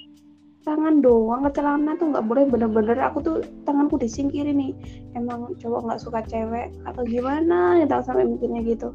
tangan 0.60 1.00
doang 1.00 1.42
ke 1.48 1.50
celana 1.56 1.96
tuh 1.96 2.12
nggak 2.12 2.26
boleh 2.28 2.44
bener-bener. 2.48 2.96
Aku 3.10 3.24
tuh 3.24 3.36
tanganku 3.64 3.96
disingkirin 3.96 4.56
nih. 4.60 4.72
Emang 5.16 5.56
cowok 5.56 5.80
nggak 5.88 6.00
suka 6.00 6.20
cewek 6.28 6.72
atau 6.84 7.02
gimana? 7.04 7.80
Ya 7.80 7.86
tahu 7.88 8.02
sampai 8.04 8.28
mikirnya 8.28 8.60
gitu. 8.64 8.92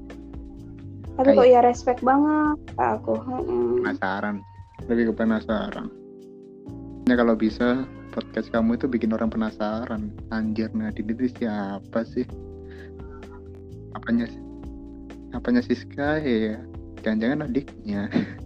Tapi 1.15 1.31
kok 1.31 1.47
ya 1.47 1.63
respect 1.63 2.03
banget 2.03 2.59
aku. 2.75 3.15
Penasaran. 3.81 4.43
Lebih 4.91 5.11
ke 5.11 5.23
penasaran. 5.23 5.87
Ya 7.05 7.15
kalau 7.15 7.37
bisa 7.37 7.85
podcast 8.11 8.51
kamu 8.51 8.77
itu 8.77 8.85
bikin 8.85 9.15
orang 9.15 9.31
penasaran. 9.31 10.11
Anjir 10.29 10.69
Nadine 10.75 11.15
itu 11.15 11.31
siapa 11.39 12.03
sih? 12.03 12.27
Apanya 13.95 14.27
apanya 15.35 15.59
Siska 15.59 16.23
ya 16.23 16.55
jangan-jangan 17.03 17.51
adiknya 17.51 18.07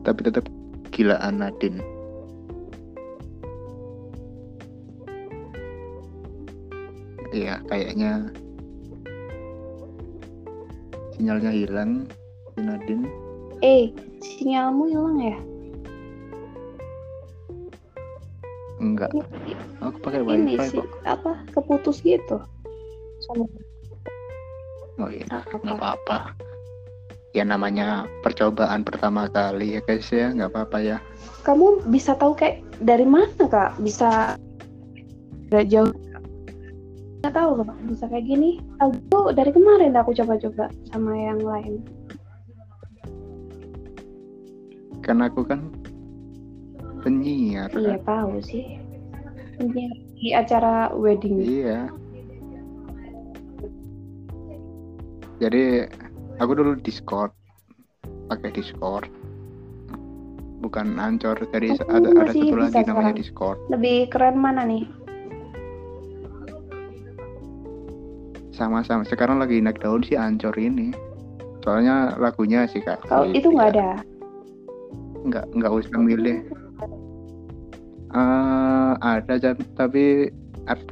tapi 0.00 0.20
tetap 0.22 0.44
gilaan 0.90 1.38
Nadine 1.38 1.80
Iya, 7.30 7.62
kayaknya 7.70 8.26
sinyalnya 11.14 11.52
hilang 11.54 11.90
si 12.50 12.60
Nadine. 12.60 13.06
eh 13.62 13.92
sinyalmu 14.18 14.84
hilang 14.88 15.18
ya 15.20 15.36
Enggak, 18.80 19.12
ini, 19.12 19.52
aku 19.78 19.96
pakai 20.00 20.24
ini 20.24 20.56
wifi 20.56 20.72
sih 20.72 20.80
kok. 20.80 20.88
apa 21.04 21.32
keputus 21.52 22.00
gitu 22.00 22.40
sama 23.22 23.44
Oh 24.96 25.08
iya, 25.08 25.24
nggak 25.28 25.76
apa-apa. 25.76 26.32
Ya 27.30 27.46
namanya 27.46 28.10
percobaan 28.20 28.82
pertama 28.82 29.30
kali 29.30 29.78
ya 29.78 29.80
guys 29.84 30.10
ya, 30.10 30.30
nggak 30.30 30.50
apa-apa 30.50 30.78
ya. 30.80 30.98
kamu 31.40 31.80
bisa 31.88 32.12
tahu 32.14 32.36
kayak 32.36 32.60
dari 32.84 33.08
mana 33.08 33.32
kak 33.40 33.72
bisa 33.80 34.36
nggak 35.48 35.72
jauh 35.72 35.88
nggak 37.20 37.32
tahu 37.32 37.50
Kak, 37.60 37.78
bisa 37.88 38.04
kayak 38.08 38.24
gini 38.24 38.50
aku 38.76 39.32
dari 39.32 39.48
kemarin 39.48 39.96
aku 39.96 40.12
coba-coba 40.12 40.68
sama 40.88 41.12
yang 41.16 41.40
lain 41.40 41.80
Karena 45.00 45.32
aku 45.32 45.48
kan 45.48 45.72
penyiar. 47.00 47.72
iya 47.72 47.96
kan. 47.96 48.04
tahu 48.04 48.32
sih 48.44 48.76
Penyiar 49.56 49.92
di 50.16 50.28
acara 50.36 50.92
wedding 50.92 51.40
Iya. 51.40 51.88
Jadi 55.40 55.88
aku 56.40 56.56
dulu 56.56 56.72
Discord, 56.80 57.30
pakai 58.32 58.50
Discord, 58.56 59.06
bukan 60.64 60.96
Anchor. 60.96 61.36
Jadi 61.52 61.76
Aku 61.76 61.84
ada 61.92 62.08
ada 62.16 62.32
satu 62.32 62.56
lagi 62.56 62.80
namanya 62.84 63.12
sekarang. 63.12 63.14
Discord. 63.20 63.58
lebih 63.68 63.98
keren 64.08 64.36
mana 64.40 64.64
nih 64.64 64.84
Sama-sama. 68.50 69.08
Sekarang 69.08 69.40
lagi 69.40 69.56
naik 69.56 69.80
daun 69.80 70.04
si 70.04 70.20
Anchor 70.20 70.52
ini. 70.60 70.92
Soalnya 71.64 72.12
lagunya 72.20 72.68
sih 72.68 72.84
kak. 72.84 73.00
kalau 73.08 73.32
itu 73.32 73.48
nggak 73.48 73.72
ada 73.76 74.04
Nggak 75.24 75.44
nggak 75.56 75.72
usah 75.72 75.96
milih. 75.96 76.44
Eh 78.12 78.92
ada 79.00 79.32
tapi 79.80 80.28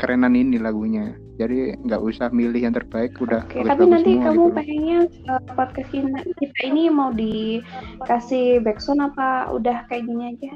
kerenan 0.00 0.32
ini 0.32 0.56
lagunya. 0.56 1.12
Jadi 1.38 1.78
nggak 1.86 2.02
usah 2.02 2.28
milih 2.34 2.66
yang 2.66 2.74
terbaik. 2.74 3.14
Udah 3.22 3.46
Oke, 3.46 3.62
bagus 3.62 3.70
tapi 3.70 3.84
nanti 3.86 4.10
semua 4.18 4.24
kamu 4.26 4.42
gitu 4.42 4.56
pengennya 4.58 4.98
uh, 5.30 5.42
podcast 5.54 5.90
kita, 5.94 6.18
kita 6.42 6.60
ini 6.66 6.82
mau 6.90 7.10
dikasih 7.14 8.58
backsound 8.66 9.00
apa 9.06 9.54
udah 9.54 9.86
kayak 9.86 10.02
gini 10.04 10.34
aja? 10.34 10.52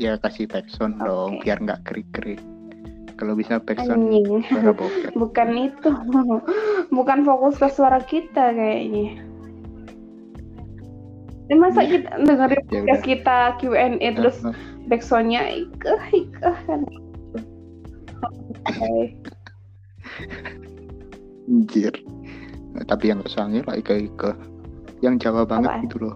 ya 0.00 0.16
kasih 0.16 0.48
backsound 0.48 0.96
dong 0.96 1.36
Oke. 1.36 1.44
biar 1.44 1.60
nggak 1.60 1.80
krik-krik 1.84 2.40
kalau 3.20 3.36
bisa 3.36 3.60
backsound 3.60 4.08
Anjing, 4.08 4.40
suara 4.48 4.72
bokep 4.72 5.12
bukan 5.28 5.48
itu, 5.60 5.90
bukan 6.96 7.18
fokus 7.28 7.60
ke 7.60 7.68
suara 7.68 8.00
kita 8.00 8.56
kayaknya. 8.56 9.20
Dan 11.52 11.60
masa 11.60 11.84
Iya. 11.84 12.00
kita 12.00 12.10
dengerin 12.32 12.62
Ya 12.64 12.80
podcast 12.80 13.04
kita 13.04 13.38
Q&A 13.60 14.08
terus 14.16 14.40
backsoundnya 14.88 15.44
ikeh 15.52 16.02
ikeh 16.16 16.56
kan? 16.64 16.80
Anjir 21.46 21.94
Nah, 22.70 22.86
tapi 22.86 23.10
yang 23.10 23.18
kesannya 23.20 23.66
lah 23.66 23.74
Ika 23.74 23.94
Ika 23.98 24.30
yang 25.00 25.18
Jawa 25.18 25.42
banget 25.42 25.70
Apaan? 25.70 25.84
gitu 25.90 25.96
loh 26.00 26.14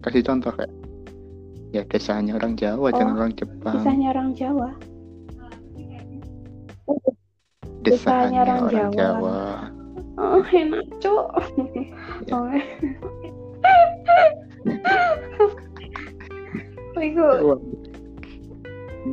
kasih 0.00 0.20
contoh 0.20 0.50
kayak 0.50 0.74
ya 1.70 1.86
desanya 1.86 2.34
orang 2.34 2.58
Jawa 2.58 2.90
jangan 2.90 3.14
Oh, 3.14 3.18
orang 3.20 3.32
Jepang 3.32 3.74
Kisahnya 3.78 4.08
orang 4.10 4.28
Jawa. 4.34 4.68
desanya 7.84 8.38
orang 8.42 8.60
orang, 8.64 8.90
Jawa. 8.90 8.96
Jawa, 8.96 9.38
Oh, 10.14 10.40
enak, 10.46 10.86
Cuk. 10.98 11.26
Ya. 12.30 12.34
Oh. 12.38 12.46
Itu 17.04 17.26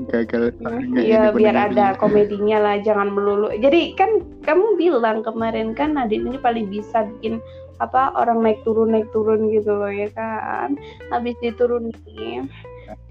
gagal. 0.10 0.52
Nggak 0.60 1.04
ya 1.04 1.32
ini 1.32 1.36
biar 1.36 1.56
bener-bener. 1.56 1.76
ada 1.76 1.86
komedinya 2.00 2.58
lah 2.64 2.76
jangan 2.80 3.12
melulu. 3.12 3.52
Jadi 3.60 3.96
kan 4.00 4.24
kamu 4.48 4.80
bilang 4.80 5.24
kemarin 5.24 5.76
kan 5.76 5.96
Nadine 5.96 6.32
ini 6.32 6.38
paling 6.40 6.72
bisa 6.72 7.04
bikin 7.18 7.44
apa 7.82 8.14
orang 8.16 8.46
naik 8.46 8.62
turun 8.64 8.94
naik 8.94 9.10
turun 9.12 9.52
gitu 9.52 9.76
loh 9.76 9.92
ya 9.92 10.08
kan? 10.16 10.80
Habis 11.12 11.36
diturunin 11.44 11.92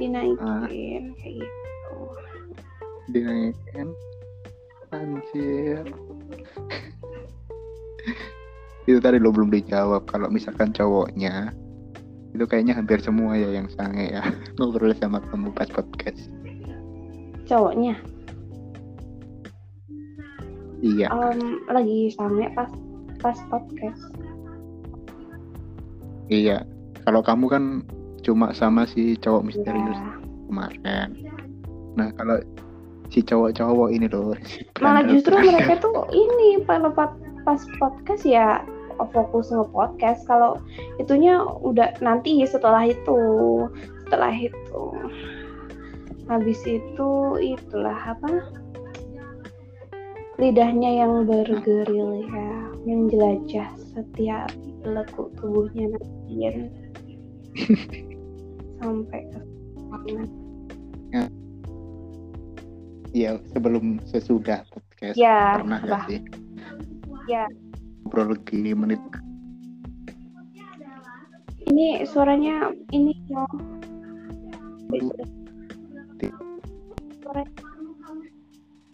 dinaikin 0.00 1.12
kayak 1.20 1.44
gitu. 1.44 1.96
Dinaikin? 3.12 3.88
Anjir. 4.90 5.84
Itu 8.88 8.98
tadi 8.98 9.22
lo 9.22 9.30
belum 9.30 9.54
dijawab. 9.54 10.10
Kalau 10.10 10.26
misalkan 10.32 10.74
cowoknya 10.74 11.54
itu 12.30 12.46
kayaknya 12.46 12.78
hampir 12.78 13.02
semua 13.02 13.34
ya 13.34 13.50
yang 13.50 13.66
sange 13.74 14.14
ya. 14.14 14.22
Ngobrol 14.58 14.94
sama 14.98 15.22
kamu 15.30 15.54
pas 15.54 15.70
podcast 15.70 16.30
cowoknya? 17.50 17.98
Iya. 20.80 21.12
Um, 21.12 21.66
lagi 21.68 22.14
same 22.14 22.46
pas 22.54 22.70
pas 23.20 23.36
podcast. 23.50 24.00
Iya. 26.30 26.64
Kalau 27.04 27.20
kamu 27.20 27.46
kan 27.50 27.64
cuma 28.22 28.54
sama 28.54 28.86
si 28.86 29.18
cowok 29.18 29.50
misterius 29.50 29.98
ya. 29.98 30.12
kemarin. 30.48 31.08
Nah 31.98 32.08
kalau 32.14 32.38
si 33.10 33.20
cowok-cowok 33.26 33.90
ini 33.90 34.06
loh 34.06 34.38
si 34.48 34.62
malah 34.78 35.02
justru 35.02 35.34
mereka 35.34 35.82
tuh 35.82 36.06
ini 36.14 36.62
kalau 36.62 36.94
pas 36.94 37.10
pas 37.42 37.58
podcast 37.82 38.22
ya 38.22 38.62
fokus 39.12 39.52
nge 39.52 39.64
podcast. 39.72 40.24
Kalau 40.28 40.60
itunya 41.00 41.40
udah 41.64 41.96
nanti 42.04 42.40
setelah 42.44 42.88
itu 42.88 43.20
setelah 44.06 44.32
itu 44.32 44.84
habis 46.30 46.62
itu 46.62 47.10
itulah 47.42 47.98
apa? 48.14 48.30
Lidahnya 50.38 51.04
yang 51.04 51.26
bergeril 51.26 52.22
ya 52.30 52.50
menjelajah 52.86 53.68
setiap 53.92 54.48
lekuk 54.86 55.28
tubuhnya 55.36 55.92
Nadine 55.92 56.72
sampai 58.80 59.20
ke 59.28 59.40
mana 59.90 60.24
Iya 63.10 63.42
sebelum 63.50 63.98
sesudah 64.06 64.62
podcast 64.70 65.18
ya 65.18 65.58
pernah 65.58 65.82
gak 65.82 66.06
sih? 66.06 66.22
Ya. 67.26 67.50
Ngobrol 68.06 68.38
gini 68.46 68.70
menit. 68.70 69.02
Ini 71.66 72.06
suaranya 72.06 72.70
ini 72.94 73.10
yo 73.26 73.42
suaranya 77.30 77.62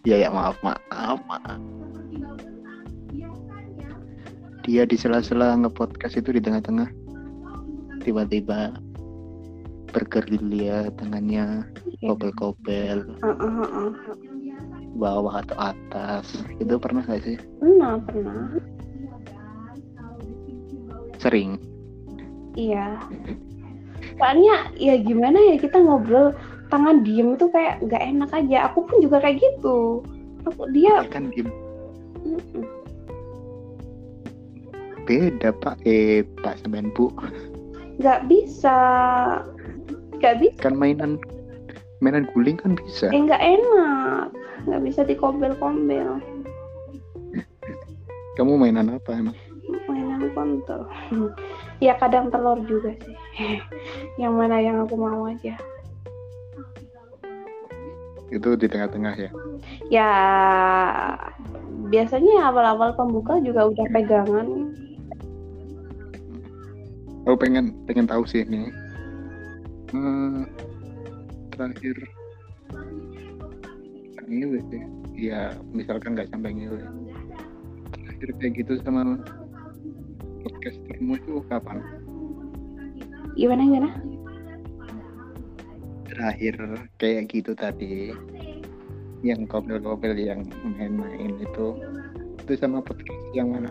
ya 0.04 0.16
ya 0.20 0.28
maaf 0.28 0.60
maaf 0.60 1.18
maaf. 1.24 1.60
Dia 4.66 4.82
di 4.82 4.98
sela-sela 4.98 5.54
nge-podcast 5.62 6.18
itu 6.18 6.34
di 6.34 6.42
tengah-tengah. 6.42 6.90
Tiba-tiba 8.02 8.74
bergerilya 9.94 10.90
tangannya 10.98 11.62
ya. 12.02 12.10
kobel-kobel. 12.12 13.06
Uh, 13.22 13.30
uh, 13.30 13.52
uh, 13.62 13.70
uh. 13.88 13.90
bawah 14.98 15.40
atau 15.46 15.56
atas. 15.70 16.42
Itu 16.58 16.82
pernah 16.82 17.06
gak 17.06 17.22
sih? 17.22 17.38
Pernah 17.62 18.02
pernah. 18.04 18.58
Sering? 21.22 21.62
Iya. 22.58 22.98
Soalnya 24.18 24.74
ya 24.74 24.98
gimana 24.98 25.38
ya 25.38 25.62
kita 25.62 25.78
ngobrol 25.78 26.34
tangan 26.68 27.02
diem 27.06 27.34
itu 27.38 27.46
kayak 27.50 27.82
nggak 27.84 28.02
enak 28.02 28.30
aja. 28.34 28.70
Aku 28.70 28.86
pun 28.86 28.98
juga 29.02 29.22
kayak 29.22 29.38
gitu. 29.42 30.02
Aku 30.46 30.70
dia 30.70 31.02
ya 31.02 31.10
kan 31.10 31.30
di- 31.34 31.42
mm-mm. 32.22 32.64
beda 35.06 35.54
pak 35.62 35.78
eh 35.86 36.26
pak 36.42 36.58
sampean 36.58 36.90
bu 36.90 37.14
nggak 37.96 38.28
bisa, 38.28 38.76
nggak 40.20 40.36
bisa, 40.42 40.58
kan 40.60 40.74
mainan 40.76 41.16
mainan 42.04 42.28
guling 42.34 42.60
kan 42.60 42.76
bisa 42.76 43.08
eh 43.08 43.20
nggak 43.24 43.40
enak, 43.40 44.28
nggak 44.68 44.82
bisa 44.84 45.00
dikombel-kombel. 45.06 46.20
kamu 48.36 48.52
mainan 48.60 48.92
apa 48.92 49.16
emang 49.16 49.38
Mainan 49.88 50.28
kontol. 50.36 50.84
ya 51.86 51.96
kadang 51.96 52.28
telur 52.28 52.60
juga 52.68 52.92
sih. 53.00 53.16
yang 54.20 54.36
mana 54.36 54.60
yang 54.60 54.82
aku 54.84 54.98
mau 54.98 55.24
aja. 55.30 55.56
Itu 58.30 58.58
di 58.58 58.66
tengah-tengah 58.66 59.14
ya? 59.14 59.30
Ya 59.90 60.10
biasanya 61.90 62.50
awal-awal 62.50 62.94
pembuka 62.98 63.38
juga 63.42 63.70
udah 63.70 63.86
pegangan. 63.94 64.48
aku 67.26 67.42
pengen 67.42 67.74
pengen 67.90 68.06
tahu 68.06 68.22
sih 68.22 68.46
ini. 68.46 68.70
Eh, 69.90 70.42
terakhir. 71.54 71.96
Ngilu 74.26 74.58
sih. 74.70 74.82
Ya 75.16 75.54
misalkan 75.74 76.14
nggak 76.14 76.30
sampai 76.30 76.54
ngilu 76.54 76.78
terakhir 78.16 78.32
kayak 78.40 78.52
gitu 78.64 78.72
sama 78.80 79.20
podcastermu 80.40 81.20
itu 81.20 81.44
kapan? 81.52 81.84
Gimana 83.36 83.62
gimana? 83.68 83.90
Terakhir 86.06 86.54
kayak 86.96 87.28
gitu 87.30 87.52
tadi. 87.52 88.14
Yang 89.24 89.50
kopel-kopel 89.50 90.14
yang 90.14 90.46
main-main 90.62 91.34
itu. 91.42 91.76
Itu 92.46 92.52
sama 92.58 92.78
podcast 92.78 93.24
yang 93.34 93.50
mana? 93.50 93.70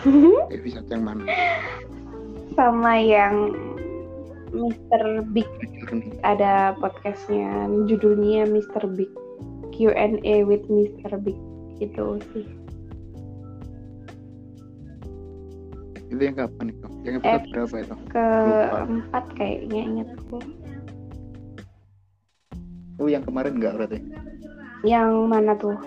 Episode 0.56 0.88
yang 0.88 1.04
mana? 1.04 1.24
Sama 2.56 2.96
yang 2.96 3.52
Mr. 4.54 5.28
Big. 5.36 5.48
Ada 6.24 6.72
podcastnya 6.80 7.68
judulnya 7.84 8.48
Mr. 8.48 8.88
Big. 8.96 9.12
Q&A 9.76 10.42
with 10.48 10.64
Mr. 10.72 11.20
Big. 11.20 11.36
Itu 11.78 12.18
sih. 12.32 12.46
Itu 16.08 16.22
yang 16.24 16.40
kapan 16.40 16.72
itu 16.72 16.88
yang 17.04 17.20
episode 17.20 17.48
berapa 17.52 17.76
itu? 17.84 17.96
Keempat 18.10 19.24
kayaknya 19.36 19.80
ingatku 19.84 20.38
oh 22.98 23.08
yang 23.08 23.22
kemarin 23.22 23.56
nggak 23.56 23.74
berarti? 23.74 23.98
Yang 24.82 25.10
mana 25.26 25.52
tuh? 25.54 25.78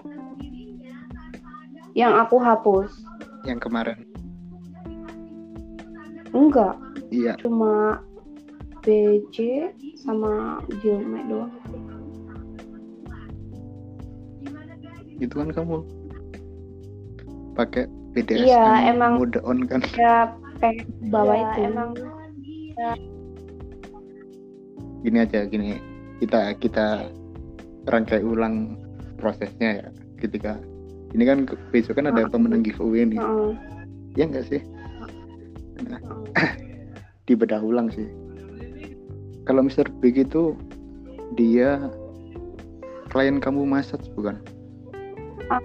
Yang 1.92 2.14
aku 2.20 2.36
hapus. 2.40 2.92
Yang 3.44 3.60
kemarin. 3.68 3.98
Enggak. 6.32 6.76
Iya. 7.12 7.36
Cuma 7.44 8.00
BJ 8.82 9.68
sama 10.00 10.64
Jilme 10.80 11.20
doang. 11.28 11.52
Itu 15.20 15.34
kan 15.36 15.52
kamu? 15.52 15.78
Pakai 17.54 17.86
BDSM 18.16 18.48
Iya, 18.48 18.66
emang- 18.90 19.20
mode 19.20 19.40
on 19.44 19.68
kan. 19.68 19.84
ya 19.94 20.32
pengen 20.58 20.88
bawa 21.12 21.36
Iya, 21.36 21.44
itu. 21.46 21.60
Emang. 21.68 21.90
gini 25.02 25.18
aja 25.18 25.46
gini 25.46 25.82
kita 26.22 26.54
kita 26.62 27.10
rangkai 27.90 28.22
ulang 28.22 28.78
prosesnya 29.18 29.82
ya 29.82 29.88
ketika 30.22 30.62
ini 31.18 31.26
kan 31.26 31.50
besok 31.74 31.98
kan 31.98 32.08
ada 32.08 32.24
Heeh. 32.24 32.32
pemenang 32.32 32.62
giveaway 32.62 33.04
nih 33.04 33.18
Heeh. 33.18 33.52
ya 34.16 34.26
enggak 34.30 34.46
sih 34.48 34.62
Nah, 35.82 35.98
dibedah 37.26 37.58
ulang 37.58 37.90
sih 37.90 38.06
kalau 39.50 39.66
Mr. 39.66 39.90
Big 39.98 40.22
itu 40.22 40.54
dia 41.34 41.82
klien 43.10 43.42
kamu 43.42 43.66
massage 43.66 44.06
bukan 44.14 44.38
Ah. 45.50 45.58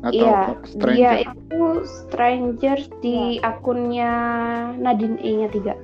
atau 0.00 0.16
Iya, 0.16 0.40
stranger 0.64 0.96
dia 0.96 1.12
itu 1.28 1.60
strangers 1.84 2.88
di 3.04 3.36
akunnya 3.44 4.10
Nadine 4.80 5.20
E 5.20 5.44
nya 5.44 5.48
tiga. 5.52 5.76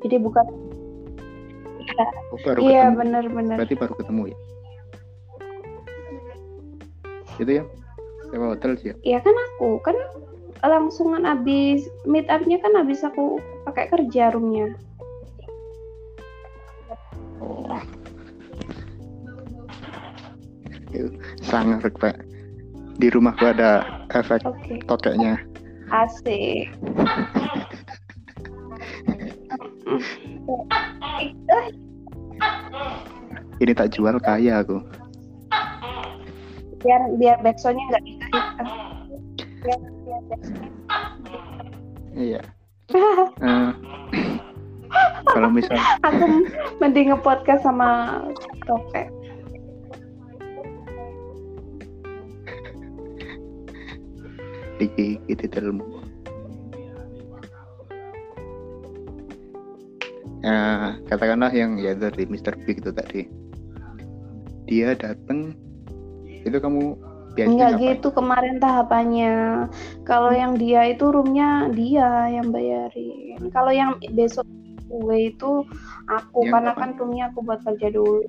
Jadi 0.00 0.16
bukan 0.16 0.48
Oh, 1.98 2.38
baru 2.46 2.60
iya 2.62 2.86
ketemu. 2.86 2.98
benar-benar. 3.02 3.56
berarti 3.58 3.74
baru 3.74 3.94
ketemu 3.98 4.22
ya? 4.30 4.38
Itu 7.38 7.50
ya? 7.62 7.64
Sewa 8.30 8.46
hotel 8.54 8.72
sih 8.78 8.88
ya? 8.92 8.96
Iya 9.02 9.18
kan 9.24 9.34
aku 9.34 9.78
kan 9.82 9.96
langsungan 10.62 11.22
abis 11.22 11.86
meet 12.06 12.26
up-nya 12.30 12.58
kan 12.58 12.74
abis 12.82 13.02
aku 13.06 13.38
pakai 13.66 13.86
kerja 13.90 14.34
roomnya. 14.34 14.74
oh. 17.42 17.78
Itu 20.90 21.14
sangat 21.42 21.94
pak. 21.98 22.18
Di 22.98 23.06
rumahku 23.14 23.46
ada 23.46 23.86
efek 24.10 24.42
Oke, 24.42 24.82
tokeknya. 24.90 25.38
Asik. 25.94 26.74
ini 33.58 33.72
tak 33.74 33.94
jual 33.94 34.16
kaya 34.22 34.62
aku 34.62 34.82
biar 36.78 37.02
biar 37.18 37.36
backsoundnya 37.42 37.82
nggak 37.90 38.04
dikasih. 38.06 38.42
Biar, 39.66 39.80
iya 42.14 42.42
Eh, 42.88 43.70
kalau 45.28 45.52
misal 45.52 45.76
aku 46.08 46.48
mending 46.80 47.12
nge-podcast 47.12 47.60
sama 47.60 48.22
topek. 48.64 49.12
digigit 54.78 55.50
ilmu 55.58 55.82
uh, 60.46 60.94
katakanlah 61.10 61.50
yang 61.50 61.82
ya 61.82 61.98
dari 61.98 62.30
Mr. 62.30 62.54
Big 62.62 62.78
itu 62.78 62.94
tadi 62.94 63.26
dia 64.68 64.92
datang 64.94 65.56
itu 66.44 66.58
kamu 66.60 66.94
biasanya 67.34 67.52
Enggak 67.54 67.72
gitu 67.80 68.08
kemarin 68.12 68.56
tahapannya. 68.58 69.34
Kalau 70.04 70.30
yang 70.30 70.60
dia 70.60 70.92
itu 70.92 71.08
roomnya 71.08 71.70
dia 71.72 72.28
yang 72.28 72.52
bayarin. 72.52 73.40
Kalau 73.50 73.72
yang 73.72 73.96
besok 74.12 74.44
gue 74.88 75.18
itu 75.28 75.64
aku 76.08 76.48
yang 76.48 76.52
karena 76.56 76.72
apa? 76.72 76.80
kan 76.80 76.90
roomnya 76.96 77.24
aku 77.32 77.38
buat 77.44 77.60
kerja 77.64 77.88
dulu. 77.92 78.24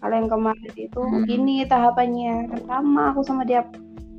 Kalau 0.00 0.14
yang 0.20 0.28
kemarin 0.28 0.74
itu 0.76 1.00
hmm. 1.00 1.24
gini 1.24 1.56
tahapannya. 1.64 2.52
Pertama 2.52 3.12
aku 3.12 3.20
sama 3.24 3.42
dia 3.48 3.64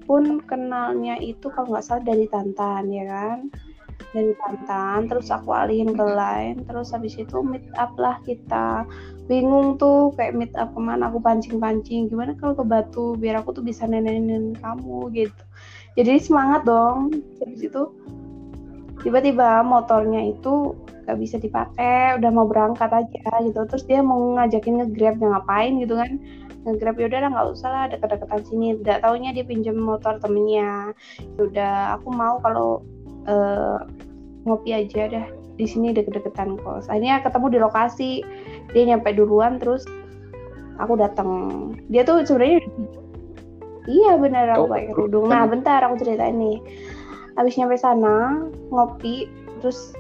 pun 0.05 0.37
kenalnya 0.45 1.17
itu 1.17 1.49
kalau 1.49 1.73
nggak 1.73 1.85
salah 1.85 2.05
dari 2.05 2.29
Tantan 2.29 2.93
ya 2.93 3.05
kan 3.09 3.49
dari 4.15 4.31
Tantan 4.39 5.11
terus 5.11 5.27
aku 5.27 5.51
alihin 5.51 5.91
ke 5.91 6.05
lain 6.05 6.63
terus 6.63 6.95
habis 6.95 7.19
itu 7.19 7.43
meet 7.43 7.67
up 7.75 7.91
lah 7.99 8.19
kita. 8.23 8.87
Bingung 9.27 9.75
tuh 9.75 10.15
kayak 10.15 10.37
meet 10.37 10.53
up 10.55 10.71
ke 10.71 10.79
mana 10.79 11.11
aku 11.11 11.19
pancing-pancing 11.19 12.07
gimana 12.07 12.37
kalau 12.39 12.55
ke 12.55 12.63
Batu 12.63 13.19
biar 13.19 13.43
aku 13.43 13.51
tuh 13.57 13.63
bisa 13.65 13.83
nenenin 13.83 14.55
kamu 14.63 15.11
gitu. 15.11 15.43
Jadi 15.95 16.19
semangat 16.19 16.63
dong. 16.63 17.11
Habis 17.43 17.71
itu 17.71 17.81
tiba-tiba 19.03 19.61
motornya 19.61 20.31
itu 20.31 20.73
gak 21.05 21.21
bisa 21.21 21.37
dipakai 21.37 22.17
udah 22.17 22.31
mau 22.31 22.47
berangkat 22.47 22.89
aja 22.89 23.31
gitu. 23.43 23.59
Terus 23.67 23.83
dia 23.85 23.99
mau 24.01 24.35
ngajakin 24.39 24.81
ngegrab 24.81 25.19
yang 25.19 25.31
ngapain? 25.35 25.73
gitu 25.79 25.95
kan. 25.99 26.11
Ngegrab 26.65 26.97
ya 26.97 27.05
udah 27.13 27.29
nggak 27.29 27.47
usah 27.53 27.69
lah 27.69 27.85
deket-deketan 27.93 28.41
sini. 28.49 28.67
Tidak 28.81 29.05
taunya 29.05 29.29
dia 29.31 29.45
pinjam 29.45 29.77
motor 29.77 30.17
temennya. 30.17 30.91
Ya 31.19 31.41
udah 31.41 31.73
aku 32.01 32.09
mau 32.09 32.41
kalau 32.41 32.81
uh, 33.25 33.79
ngopi 34.45 34.71
aja 34.73 35.09
dah. 35.09 35.25
Di 35.55 35.63
sini 35.63 35.95
deket-deketan 35.95 36.59
kos. 36.59 36.91
Akhirnya 36.91 37.23
ketemu 37.23 37.47
di 37.47 37.59
lokasi. 37.63 38.11
Dia 38.75 38.83
nyampe 38.95 39.15
duluan 39.15 39.57
terus 39.57 39.87
aku 40.75 40.99
datang 40.99 41.29
dia 41.87 42.03
tuh 42.03 42.27
sebenarnya 42.27 42.59
iya 43.87 44.19
benar 44.19 44.51
aku 44.51 44.67
oh, 44.67 44.71
pakai 44.71 44.87
kerudung. 44.91 45.31
Nah 45.31 45.47
bentar 45.47 45.79
aku 45.85 46.03
cerita 46.03 46.27
ini 46.27 46.59
habis 47.39 47.55
nyampe 47.55 47.75
sana 47.79 48.47
ngopi 48.71 49.27
terus 49.63 49.95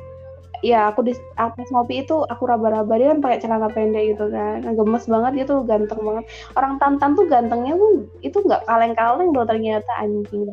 ya 0.63 0.89
aku 0.89 1.05
di 1.05 1.13
atas 1.39 1.67
ngopi 1.71 2.03
itu 2.03 2.25
aku 2.27 2.43
raba-raba. 2.49 2.91
Dia 2.97 3.15
kan 3.15 3.19
pakai 3.23 3.39
celana 3.39 3.69
pendek 3.71 4.15
gitu 4.15 4.27
kan. 4.33 4.65
Nah, 4.65 4.73
gemes 4.73 5.05
banget 5.05 5.31
dia 5.37 5.45
tuh 5.47 5.59
ganteng 5.63 6.01
banget. 6.01 6.25
Orang 6.57 6.81
tantan 6.81 7.13
tuh 7.13 7.25
gantengnya 7.29 7.77
tuh 7.77 8.09
itu 8.25 8.37
nggak 8.41 8.65
kaleng-kaleng 8.65 9.29
loh 9.31 9.45
ternyata 9.45 9.91
anjing 10.01 10.51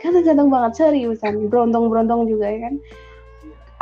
kan 0.00 0.12
ganteng 0.20 0.48
banget 0.52 0.72
seriusan. 0.76 1.48
Berontong-berontong 1.48 2.28
juga 2.28 2.46
ya 2.52 2.68
kan? 2.68 2.74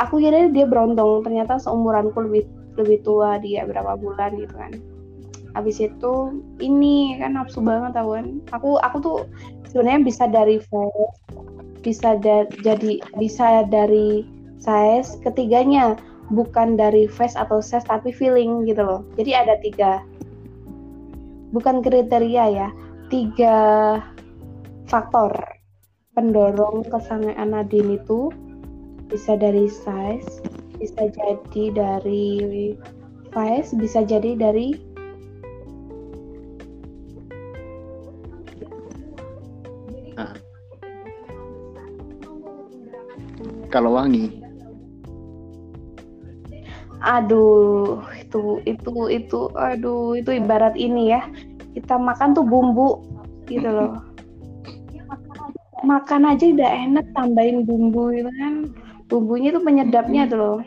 Aku 0.03 0.19
kira 0.19 0.51
dia 0.51 0.67
berontong 0.67 1.23
ternyata 1.23 1.55
seumuranku 1.59 2.19
lebih 2.27 2.43
lebih 2.75 2.99
tua 3.07 3.39
dia 3.39 3.63
berapa 3.63 3.95
bulan 3.95 4.35
gitu 4.35 4.55
kan. 4.55 4.71
Habis 5.55 5.79
itu 5.79 6.43
ini 6.59 7.15
kan 7.15 7.39
nafsu 7.39 7.63
banget 7.63 7.95
tau 7.95 8.15
kan? 8.15 8.43
Aku 8.51 8.75
aku 8.83 8.97
tuh 8.99 9.17
sebenarnya 9.71 10.03
bisa 10.03 10.23
dari 10.27 10.59
face 10.59 11.15
bisa 11.79 12.17
da 12.17 12.49
jadi 12.59 12.99
bisa 13.15 13.63
dari 13.71 14.27
size 14.59 15.19
ketiganya. 15.23 15.95
Bukan 16.33 16.73
dari 16.73 17.05
face 17.05 17.37
atau 17.37 17.61
size 17.61 17.85
tapi 17.85 18.09
feeling 18.09 18.65
gitu 18.65 18.81
loh. 18.81 19.05
Jadi 19.15 19.31
ada 19.31 19.55
tiga. 19.61 20.03
Bukan 21.55 21.79
kriteria 21.85 22.45
ya. 22.51 22.67
Tiga 23.07 23.55
faktor 24.89 25.54
pendorong 26.15 26.87
kesangean 26.87 27.51
Nadine 27.51 27.99
itu 27.99 28.31
bisa 29.11 29.35
dari 29.35 29.67
size 29.67 30.41
bisa 30.79 31.11
jadi 31.11 31.63
dari 31.75 32.73
face 33.35 33.75
bisa 33.75 34.07
jadi 34.07 34.39
dari 34.39 34.79
ah. 40.15 40.31
kalau 43.67 43.99
wangi. 43.99 44.39
Aduh 47.05 48.01
itu 48.17 48.63
itu 48.65 48.93
itu 49.13 49.39
aduh 49.53 50.15
itu 50.17 50.31
ibarat 50.31 50.73
ini 50.79 51.11
ya. 51.11 51.21
Kita 51.75 51.99
makan 51.99 52.33
tuh 52.33 52.47
bumbu 52.47 53.03
gitu 53.45 53.67
loh 53.67 53.99
makan 55.85 56.21
aja 56.33 56.45
udah 56.49 56.71
enak 56.89 57.05
tambahin 57.13 57.63
bumbu 57.63 58.11
gitu 58.11 58.31
kan. 58.41 58.53
Bumbunya 59.05 59.53
tuh 59.53 59.61
penyedapnya 59.61 60.25
tuh 60.25 60.37
loh. 60.41 60.59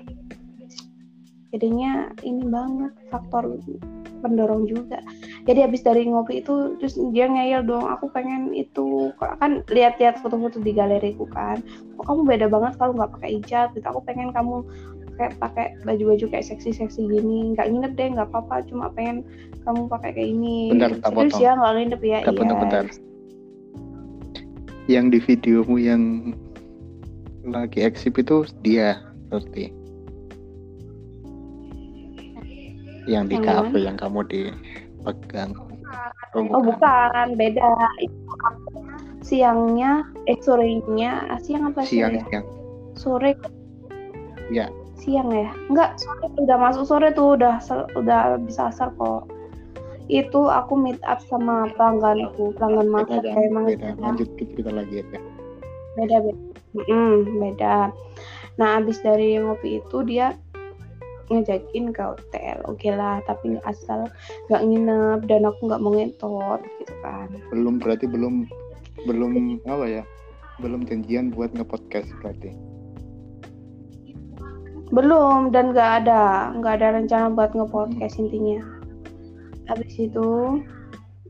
Jadinya 1.51 2.13
ini 2.23 2.45
banget 2.47 2.93
faktor 3.09 3.59
pendorong 4.21 4.69
juga. 4.69 5.01
Jadi 5.49 5.65
habis 5.65 5.81
dari 5.81 6.05
ngopi 6.05 6.45
itu 6.45 6.77
terus 6.77 6.99
dia 7.15 7.31
ngeyel 7.31 7.65
dong 7.65 7.89
aku 7.89 8.13
pengen 8.13 8.53
itu. 8.53 9.11
Kan 9.19 9.65
lihat-lihat 9.73 10.21
foto-foto 10.21 10.61
di 10.61 10.77
galeriku 10.77 11.25
kan. 11.33 11.63
Kok 11.97 12.05
kamu 12.05 12.23
beda 12.29 12.47
banget 12.53 12.73
kalau 12.77 12.93
nggak 12.95 13.13
pakai 13.19 13.31
hijab? 13.41 13.73
Gitu. 13.73 13.87
Aku 13.89 14.05
pengen 14.05 14.31
kamu 14.35 14.63
kayak 15.19 15.35
pakai 15.43 15.67
baju-baju 15.83 16.25
kayak 16.31 16.47
seksi-seksi 16.47 17.01
gini. 17.09 17.57
Nggak 17.57 17.67
nginep 17.73 17.93
deh 17.97 18.09
nggak 18.19 18.29
apa-apa. 18.29 18.67
Cuma 18.69 18.93
pengen 18.93 19.25
kamu 19.65 19.89
pakai 19.89 20.11
kayak 20.15 20.31
ini 20.37 20.77
bentar 20.77 20.93
tak 21.01 21.11
terus 21.17 21.37
ya 21.41 21.57
nggak 21.57 21.73
nginep 21.75 22.03
ya? 22.05 22.19
Tak 22.23 22.35
iya. 22.35 22.41
bentar 22.45 22.85
yang 24.89 25.13
di 25.13 25.21
videomu 25.21 25.77
yang 25.77 26.33
lagi 27.45 27.85
eksip 27.85 28.17
itu 28.17 28.49
dia 28.65 28.99
berarti? 29.29 29.69
Yang 33.05 33.25
di 33.33 33.37
kafe 33.45 33.79
yang 33.85 33.97
kamu 34.01 34.25
dipegang. 34.29 35.53
Oh, 36.37 36.45
oh 36.57 36.61
bukan 36.65 37.37
beda. 37.37 37.69
Itu 38.01 38.33
siangnya 39.25 40.09
eh 40.25 40.37
sorenya 40.41 41.37
siang 41.45 41.73
apa 41.73 41.85
siang 41.85 42.17
ya? 42.17 42.25
siang. 42.33 42.47
Sore. 42.97 43.33
Ya. 44.49 44.73
Siang 44.97 45.29
ya? 45.33 45.53
Enggak 45.69 46.01
sore 46.01 46.33
udah 46.37 46.57
masuk 46.57 46.85
sore 46.89 47.09
tuh 47.13 47.37
udah 47.37 47.61
udah 47.97 48.41
bisa 48.45 48.73
asar 48.73 48.93
kok 48.97 49.29
itu 50.09 50.41
aku 50.49 50.73
meet 50.75 51.01
up 51.05 51.21
sama 51.29 51.69
pelangganku 51.77 52.57
pelanggan 52.57 52.89
masak 52.89 53.21
kayak 53.21 53.53
emang 53.53 53.65
beda. 53.69 53.93
lanjut 54.01 54.29
kita 54.37 54.71
lagi 54.73 55.05
ya 55.05 55.05
beda 56.01 56.17
beda 56.25 56.49
mm, 56.75 57.41
beda. 57.41 57.91
Nah 58.59 58.69
abis 58.83 59.01
dari 59.03 59.39
ngopi 59.39 59.81
itu 59.83 59.99
dia 60.05 60.37
ngajakin 61.29 61.93
ke 61.93 62.03
hotel. 62.03 62.57
Oke 62.65 62.89
okay 62.89 62.93
lah 62.97 63.21
tapi 63.29 63.57
nggak 63.57 63.67
asal 63.67 64.09
nggak 64.49 64.63
nginep 64.65 65.21
dan 65.29 65.45
aku 65.45 65.61
nggak 65.69 65.83
mau 65.83 65.93
ngetot 65.95 66.61
gitu 66.83 66.95
kan. 67.05 67.29
Belum 67.53 67.77
berarti 67.81 68.07
belum 68.09 68.49
belum 69.07 69.63
apa 69.69 69.87
ya 69.87 70.03
belum 70.59 70.87
janjian 70.87 71.31
buat 71.31 71.55
ngepodcast 71.55 72.11
berarti? 72.23 72.51
Belum 74.89 75.53
dan 75.53 75.77
nggak 75.77 75.91
ada 76.05 76.51
nggak 76.57 76.75
ada 76.81 76.89
rencana 76.97 77.27
buat 77.31 77.53
ngepodcast 77.53 78.17
hmm. 78.17 78.23
intinya 78.27 78.78
habis 79.69 79.95
itu 80.01 80.61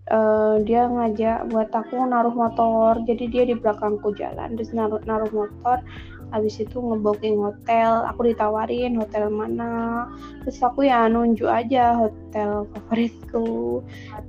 uh, 0.09 0.57
dia 0.65 0.89
ngajak 0.89 1.51
buat 1.53 1.69
aku 1.75 1.99
naruh 2.09 2.33
motor. 2.33 3.01
Jadi 3.05 3.25
dia 3.29 3.43
di 3.45 3.55
belakangku 3.59 4.15
jalan 4.17 4.57
terus 4.57 4.73
naruh 4.73 5.01
naruh 5.05 5.31
motor. 5.31 5.83
Habis 6.29 6.61
itu 6.61 6.77
ngebooking 6.77 7.41
hotel 7.41 8.05
aku 8.05 8.33
ditawarin 8.33 9.01
hotel 9.01 9.33
mana. 9.33 10.09
Terus 10.45 10.61
aku 10.61 10.85
ya 10.85 11.09
nunjuk 11.09 11.49
aja 11.49 11.97
hotel 11.97 12.69
favoritku. 12.73 13.81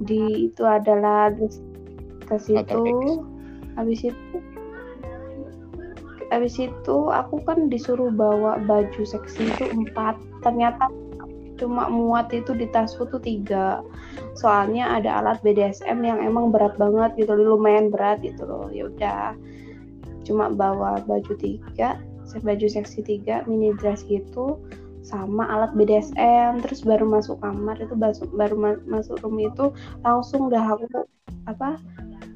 Di 0.04 0.52
itu 0.52 0.64
adalah 0.64 1.32
terus 1.36 1.60
ke 2.24 2.36
situ. 2.40 2.84
Habis 3.76 4.12
itu 4.12 4.36
habis 6.30 6.62
itu 6.62 6.98
aku 7.10 7.42
kan 7.42 7.74
disuruh 7.74 8.14
bawa 8.14 8.62
baju 8.64 9.02
seksi 9.04 9.50
itu 9.50 9.66
empat. 9.76 10.16
Ternyata 10.40 10.88
cuma 11.60 11.92
muat 11.92 12.32
itu 12.32 12.56
di 12.56 12.66
tasku 12.72 13.06
tuh 13.12 13.20
tiga. 13.20 13.84
Soalnya 14.40 14.96
ada 14.98 15.20
alat 15.20 15.44
BDSM 15.44 16.00
yang 16.02 16.24
emang 16.24 16.56
berat 16.56 16.80
banget 16.80 17.14
gitu 17.20 17.36
lumayan 17.36 17.92
berat 17.92 18.24
gitu 18.24 18.48
loh. 18.48 18.72
Ya 18.72 18.88
udah 18.88 19.36
cuma 20.24 20.50
bawa 20.50 21.04
baju 21.04 21.34
tiga 21.36 22.00
baju 22.38 22.68
seksi 22.70 23.02
tiga 23.02 23.42
mini 23.50 23.74
dress 23.82 24.06
gitu 24.06 24.62
sama 25.02 25.50
alat 25.50 25.74
BDSM 25.74 26.62
terus 26.62 26.86
baru 26.86 27.10
masuk 27.10 27.42
kamar 27.42 27.82
itu 27.82 27.98
baru, 27.98 28.30
baru 28.38 28.56
masuk 28.86 29.18
room 29.26 29.42
itu 29.42 29.74
langsung 30.06 30.54
udah 30.54 30.78
aku 30.78 30.86
apa 31.50 31.82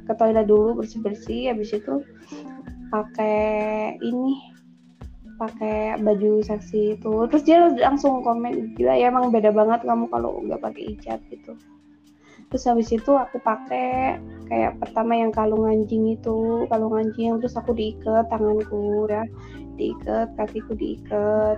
ke 0.10 0.14
toilet 0.18 0.50
dulu 0.50 0.82
bersih 0.82 1.00
bersih 1.06 1.42
habis 1.54 1.70
itu 1.70 2.02
pakai 2.90 3.98
ini 4.02 4.53
pakai 5.44 6.00
baju 6.00 6.40
seksi 6.40 6.96
itu. 6.96 7.14
Terus 7.28 7.44
dia 7.44 7.58
langsung 7.84 8.24
komen 8.24 8.76
gila 8.80 8.96
ya 8.96 9.12
emang 9.12 9.30
beda 9.30 9.52
banget 9.52 9.84
kamu 9.84 10.08
kalau 10.08 10.40
nggak 10.48 10.62
pakai 10.64 10.96
hijab 10.96 11.20
gitu. 11.28 11.54
Terus 12.54 12.70
habis 12.70 12.90
itu 12.94 13.12
aku 13.18 13.42
pakai 13.42 14.22
kayak 14.46 14.78
pertama 14.78 15.18
yang 15.18 15.34
kalung 15.34 15.66
anjing 15.66 16.14
itu 16.14 16.70
kalung 16.70 16.94
anjing 16.94 17.42
terus 17.42 17.58
aku 17.58 17.74
diikat 17.74 18.30
tanganku 18.30 19.10
ya 19.10 19.26
diikat 19.74 20.30
kakiku 20.38 20.78
diikat 20.78 21.58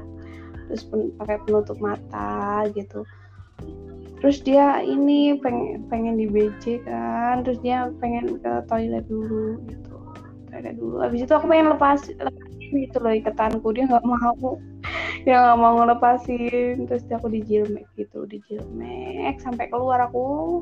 terus 0.66 0.88
pen, 0.88 1.12
pakai 1.20 1.38
penutup 1.44 1.78
mata 1.84 2.64
gitu. 2.72 3.04
Terus 4.24 4.40
dia 4.42 4.82
ini 4.82 5.38
pengen 5.38 5.86
pengen 5.92 6.16
di 6.16 6.32
BC 6.32 6.88
kan 6.88 7.44
terus 7.44 7.60
dia 7.60 7.92
pengen 8.00 8.40
ke 8.40 8.52
toilet 8.72 9.04
dulu 9.12 9.60
gitu 9.68 9.96
toilet 10.48 10.76
dulu. 10.80 11.04
Habis 11.04 11.28
itu 11.28 11.34
aku 11.36 11.46
pengen 11.52 11.76
lepas 11.76 12.08
lepasin 12.08 12.45
gitu 12.76 12.98
loh 13.00 13.14
iketanku 13.16 13.68
dia 13.72 13.88
nggak 13.88 14.06
mau. 14.06 14.60
Dia 15.24 15.36
nggak 15.42 15.60
mau 15.60 15.74
ngelepasin. 15.82 16.86
Terus 16.86 17.08
aku 17.10 17.32
dijilmek 17.32 17.88
gitu 17.96 18.28
dijilmek 18.28 19.40
sampai 19.40 19.72
keluar 19.72 20.04
aku. 20.06 20.62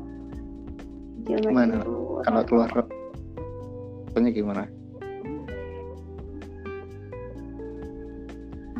Jilmek 1.24 1.52
gimana? 1.52 1.74
dulu. 1.82 2.20
kalau 2.24 2.42
keluar 2.44 2.68
rasanya 4.12 4.30
gimana? 4.30 4.62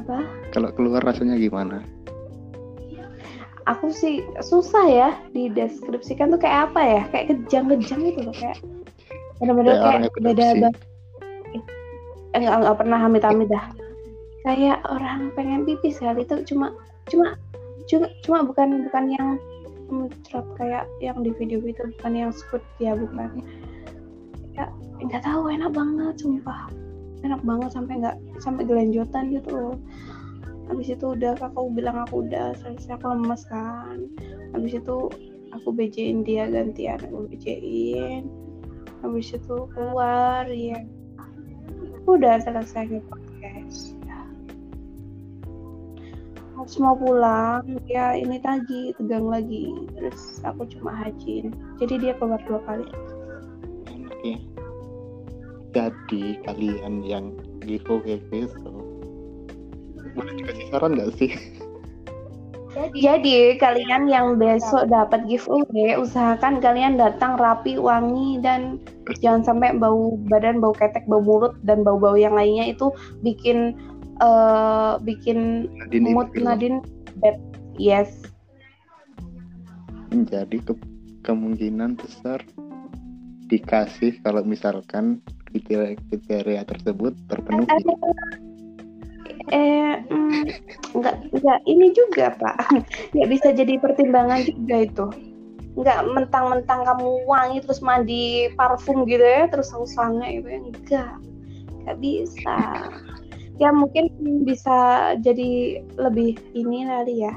Apa? 0.05 0.19
Kalau 0.53 0.71
keluar 0.77 1.01
rasanya 1.03 1.37
gimana? 1.41 1.81
Aku 3.65 3.89
sih 3.89 4.21
susah 4.45 4.85
ya 4.85 5.09
dideskripsikan 5.33 6.29
tuh 6.37 6.41
kayak 6.41 6.69
apa 6.69 6.81
ya? 6.85 7.03
Kayak 7.09 7.27
kejang-kejang 7.33 8.01
gitu 8.13 8.21
loh 8.29 8.37
kayak 8.37 8.61
benar-benar 9.41 9.75
kayak, 9.81 10.01
kayak 10.13 10.23
beda 10.23 10.47
banget 10.61 10.94
eh, 12.35 12.43
nggak 12.43 12.79
pernah 12.79 13.01
amit-amit 13.07 13.49
dah. 13.49 13.71
Kayak 14.45 14.85
orang 14.91 15.33
pengen 15.33 15.65
pipis 15.65 16.03
kali 16.03 16.27
itu 16.27 16.45
cuma 16.45 16.75
cuma 17.09 17.39
cuma 17.89 18.07
cuma 18.27 18.39
bukan 18.45 18.85
bukan 18.89 19.05
yang 19.09 19.29
muncrat 19.89 20.45
kayak 20.57 20.85
yang 21.01 21.21
di 21.23 21.31
video 21.37 21.61
itu 21.65 21.81
bukan 22.01 22.13
yang 22.13 22.31
squid 22.35 22.65
ya 22.83 22.93
bukan. 22.93 23.41
Ya 24.53 24.69
nggak 25.01 25.25
tahu 25.25 25.49
enak 25.49 25.73
banget 25.73 26.15
sumpah. 26.21 26.69
Enak 27.25 27.41
banget 27.41 27.73
sampai 27.73 28.05
nggak 28.05 28.17
sampai 28.43 28.69
gelanjutan 28.69 29.33
gitu 29.33 29.49
loh. 29.55 29.77
Habis 30.69 30.97
itu 30.97 31.17
udah 31.17 31.37
kakak 31.37 31.65
bilang 31.73 31.97
aku 32.05 32.25
udah 32.25 32.53
selesai 32.61 33.01
aku 33.01 33.17
lemes 33.17 33.43
kan. 33.49 34.11
Habis 34.53 34.81
itu 34.81 35.09
aku 35.55 35.71
bejain 35.71 36.27
dia 36.27 36.51
gantian 36.51 36.99
aku 36.99 37.31
bejain 37.31 38.27
habis 39.01 39.31
itu 39.31 39.57
keluar 39.71 40.45
ya 40.51 40.83
udah 42.05 42.41
selesai 42.45 43.01
podcast. 43.09 43.97
Ya. 44.05 44.21
harus 46.55 46.77
mau 46.81 46.97
pulang. 46.97 47.65
Ya 47.91 48.15
ini 48.17 48.41
lagi 48.41 48.95
tegang 48.97 49.27
lagi. 49.29 49.75
Terus 49.97 50.41
aku 50.47 50.69
cuma 50.79 50.95
hajin. 51.05 51.53
Jadi 51.83 51.95
dia 52.01 52.13
keluar 52.17 52.41
dua 52.47 52.61
kali. 52.65 52.87
Oke. 53.89 54.41
Jadi 55.75 56.39
kalian 56.47 57.03
yang 57.03 57.35
giveaway 57.61 58.23
besok 58.31 58.85
boleh 60.15 60.33
dikasih 60.39 60.67
saran 60.71 60.95
nggak 60.95 61.11
sih 61.19 61.31
jadi, 62.75 62.99
jadi 62.99 63.39
kalian 63.63 64.11
yang 64.11 64.27
besok 64.37 64.91
dapat 64.91 65.23
giveaway, 65.31 65.95
usahakan 65.95 66.59
kalian 66.59 66.99
datang 66.99 67.39
rapi, 67.39 67.79
wangi 67.79 68.43
dan 68.43 68.83
jangan 69.23 69.47
sampai 69.47 69.79
bau 69.79 70.19
badan, 70.27 70.59
bau 70.59 70.75
ketek, 70.75 71.07
bau 71.07 71.23
mulut 71.23 71.55
dan 71.63 71.87
bau-bau 71.87 72.19
yang 72.19 72.35
lainnya 72.35 72.75
itu 72.75 72.91
bikin 73.23 73.79
uh, 74.19 74.99
bikin 75.07 75.71
Nadine 75.87 76.11
mood 76.11 76.29
Nadine 76.35 76.79
bad. 77.23 77.39
Yes. 77.79 78.27
Jadi 80.11 80.63
ke 80.63 80.75
kemungkinan 81.27 81.99
besar 81.99 82.43
dikasih 83.51 84.19
kalau 84.23 84.43
misalkan 84.43 85.23
kriteria 85.55 86.67
tersebut 86.67 87.15
terpenuhi 87.31 87.71
eh 89.53 90.01
mm, 90.09 90.43
nggak 90.97 91.17
nggak 91.37 91.59
ini 91.69 91.93
juga 91.93 92.33
pak. 92.37 92.57
Nggak 93.13 93.29
bisa 93.29 93.49
jadi 93.53 93.75
pertimbangan 93.77 94.41
juga 94.49 94.77
itu. 94.81 95.07
Nggak 95.75 96.01
mentang-mentang 96.07 96.87
kamu 96.87 97.29
wangi 97.29 97.59
terus 97.61 97.83
mandi 97.85 98.49
parfum 98.55 99.05
gitu 99.05 99.21
ya 99.21 99.51
terus 99.51 99.75
sange 99.91 100.41
itu 100.41 100.49
ya 100.49 100.61
enggak 100.63 101.13
nggak 101.85 101.99
bisa. 102.01 102.59
Ya 103.61 103.71
mungkin 103.71 104.11
bisa 104.43 105.13
jadi 105.21 105.83
lebih 106.01 106.41
ini 106.57 106.89
kali 106.89 107.15
ya. 107.29 107.35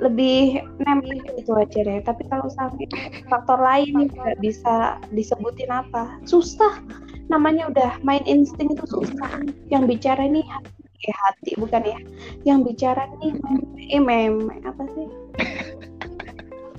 Lebih 0.00 0.64
nempel 0.80 1.20
itu 1.36 1.52
aja 1.56 1.80
deh. 1.84 2.00
Tapi 2.04 2.22
kalau 2.28 2.48
sampai 2.52 2.84
faktor 3.28 3.60
lain 3.60 4.12
nggak 4.12 4.40
bisa 4.44 5.00
disebutin 5.12 5.72
apa 5.72 6.20
susah 6.28 6.80
namanya 7.30 7.70
udah 7.70 7.90
main 8.02 8.26
insting 8.26 8.74
itu 8.74 8.84
susah. 8.90 9.40
Yang 9.70 9.96
bicara 9.96 10.26
ini 10.26 10.42
hati, 10.44 10.82
eh, 11.06 11.14
hati 11.14 11.50
bukan 11.56 11.82
ya. 11.86 11.98
Yang 12.42 12.58
bicara 12.74 13.06
nih 13.22 13.32
eh 13.94 14.02
meme 14.02 14.58
apa 14.66 14.82
sih? 14.92 15.08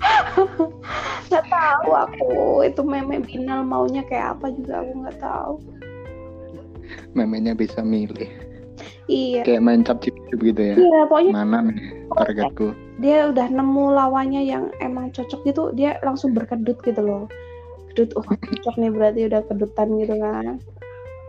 Nggak 1.31 1.45
tahu 1.47 1.89
aku 1.95 2.31
itu 2.67 2.81
meme 2.83 3.23
binal 3.23 3.63
maunya 3.63 4.03
kayak 4.03 4.35
apa 4.37 4.51
juga 4.51 4.83
aku 4.83 4.91
nggak 5.07 5.19
tahu. 5.23 5.53
Memenya 7.15 7.55
bisa 7.55 7.79
milih. 7.79 8.27
Iya. 9.07 9.47
Kayak 9.47 9.63
main 9.63 9.81
cap 9.87 10.03
cip 10.03 10.13
gitu 10.35 10.59
ya? 10.59 10.75
Iya 10.75 10.99
pokoknya 11.07 11.31
mana 11.31 11.57
nih 11.71 11.79
targetku? 12.11 12.75
dia 13.01 13.33
udah 13.33 13.49
nemu 13.49 13.85
lawannya 13.97 14.45
yang 14.45 14.69
emang 14.77 15.09
cocok 15.09 15.41
gitu 15.49 15.63
dia 15.73 15.97
langsung 16.05 16.37
berkedut 16.37 16.77
gitu 16.85 17.01
loh 17.01 17.25
kedut 17.91 18.09
oh 18.17 18.25
cocok 18.47 18.75
nih 18.79 18.91
berarti 18.91 19.21
udah 19.27 19.41
kedutan 19.45 19.87
gitu 19.99 20.15
kan. 20.17 20.45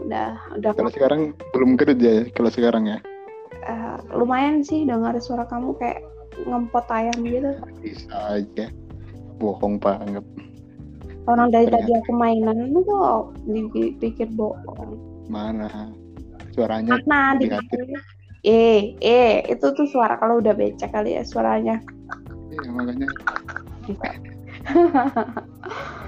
Udah 0.03 0.29
udah 0.59 0.71
kalau 0.75 0.93
sekarang 0.93 1.21
belum 1.53 1.77
kedut 1.77 1.99
ya 1.99 2.27
kalau 2.33 2.51
sekarang 2.51 2.89
ya? 2.89 2.99
Uh, 3.63 3.99
lumayan 4.19 4.67
sih 4.67 4.83
dengar 4.83 5.15
suara 5.23 5.47
kamu 5.47 5.79
kayak 5.79 6.03
ngempot 6.47 6.87
ayam 6.91 7.19
gitu. 7.23 7.53
Bisa 7.83 8.39
aja. 8.39 8.67
Bohong 9.39 9.79
banget 9.79 10.23
orang 11.31 11.55
dari 11.55 11.67
Ternyata. 11.71 11.87
tadi 11.87 11.93
aku 12.03 12.13
mainan 12.15 12.59
lu 12.75 12.81
kok 12.83 13.35
dipikir 13.47 14.29
bohong? 14.35 14.99
Mana? 15.31 15.95
Suaranya 16.53 16.99
di 17.39 17.47
eh 18.43 18.99
eh 18.99 19.47
itu 19.47 19.67
tuh 19.71 19.87
suara 19.87 20.19
kalau 20.19 20.43
udah 20.43 20.51
becek 20.51 20.91
kali 20.91 21.15
ya 21.15 21.23
suaranya. 21.23 21.79
Iya 22.51 22.69
makanya 22.75 23.07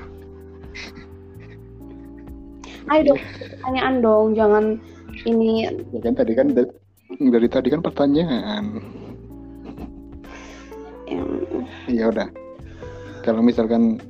ayo 2.93 3.01
dong 3.15 3.21
pertanyaan 3.39 3.95
dong 4.05 4.27
jangan 4.37 4.65
ini. 5.23 5.71
Ya 5.95 6.01
kan 6.03 6.15
tadi 6.19 6.33
kan 6.35 6.53
dari 7.19 7.49
tadi 7.49 7.69
kan 7.71 7.81
pertanyaan. 7.81 8.83
Ya. 11.87 12.11
Udah. 12.11 12.29
Kalau 13.23 13.41
misalkan 13.41 14.03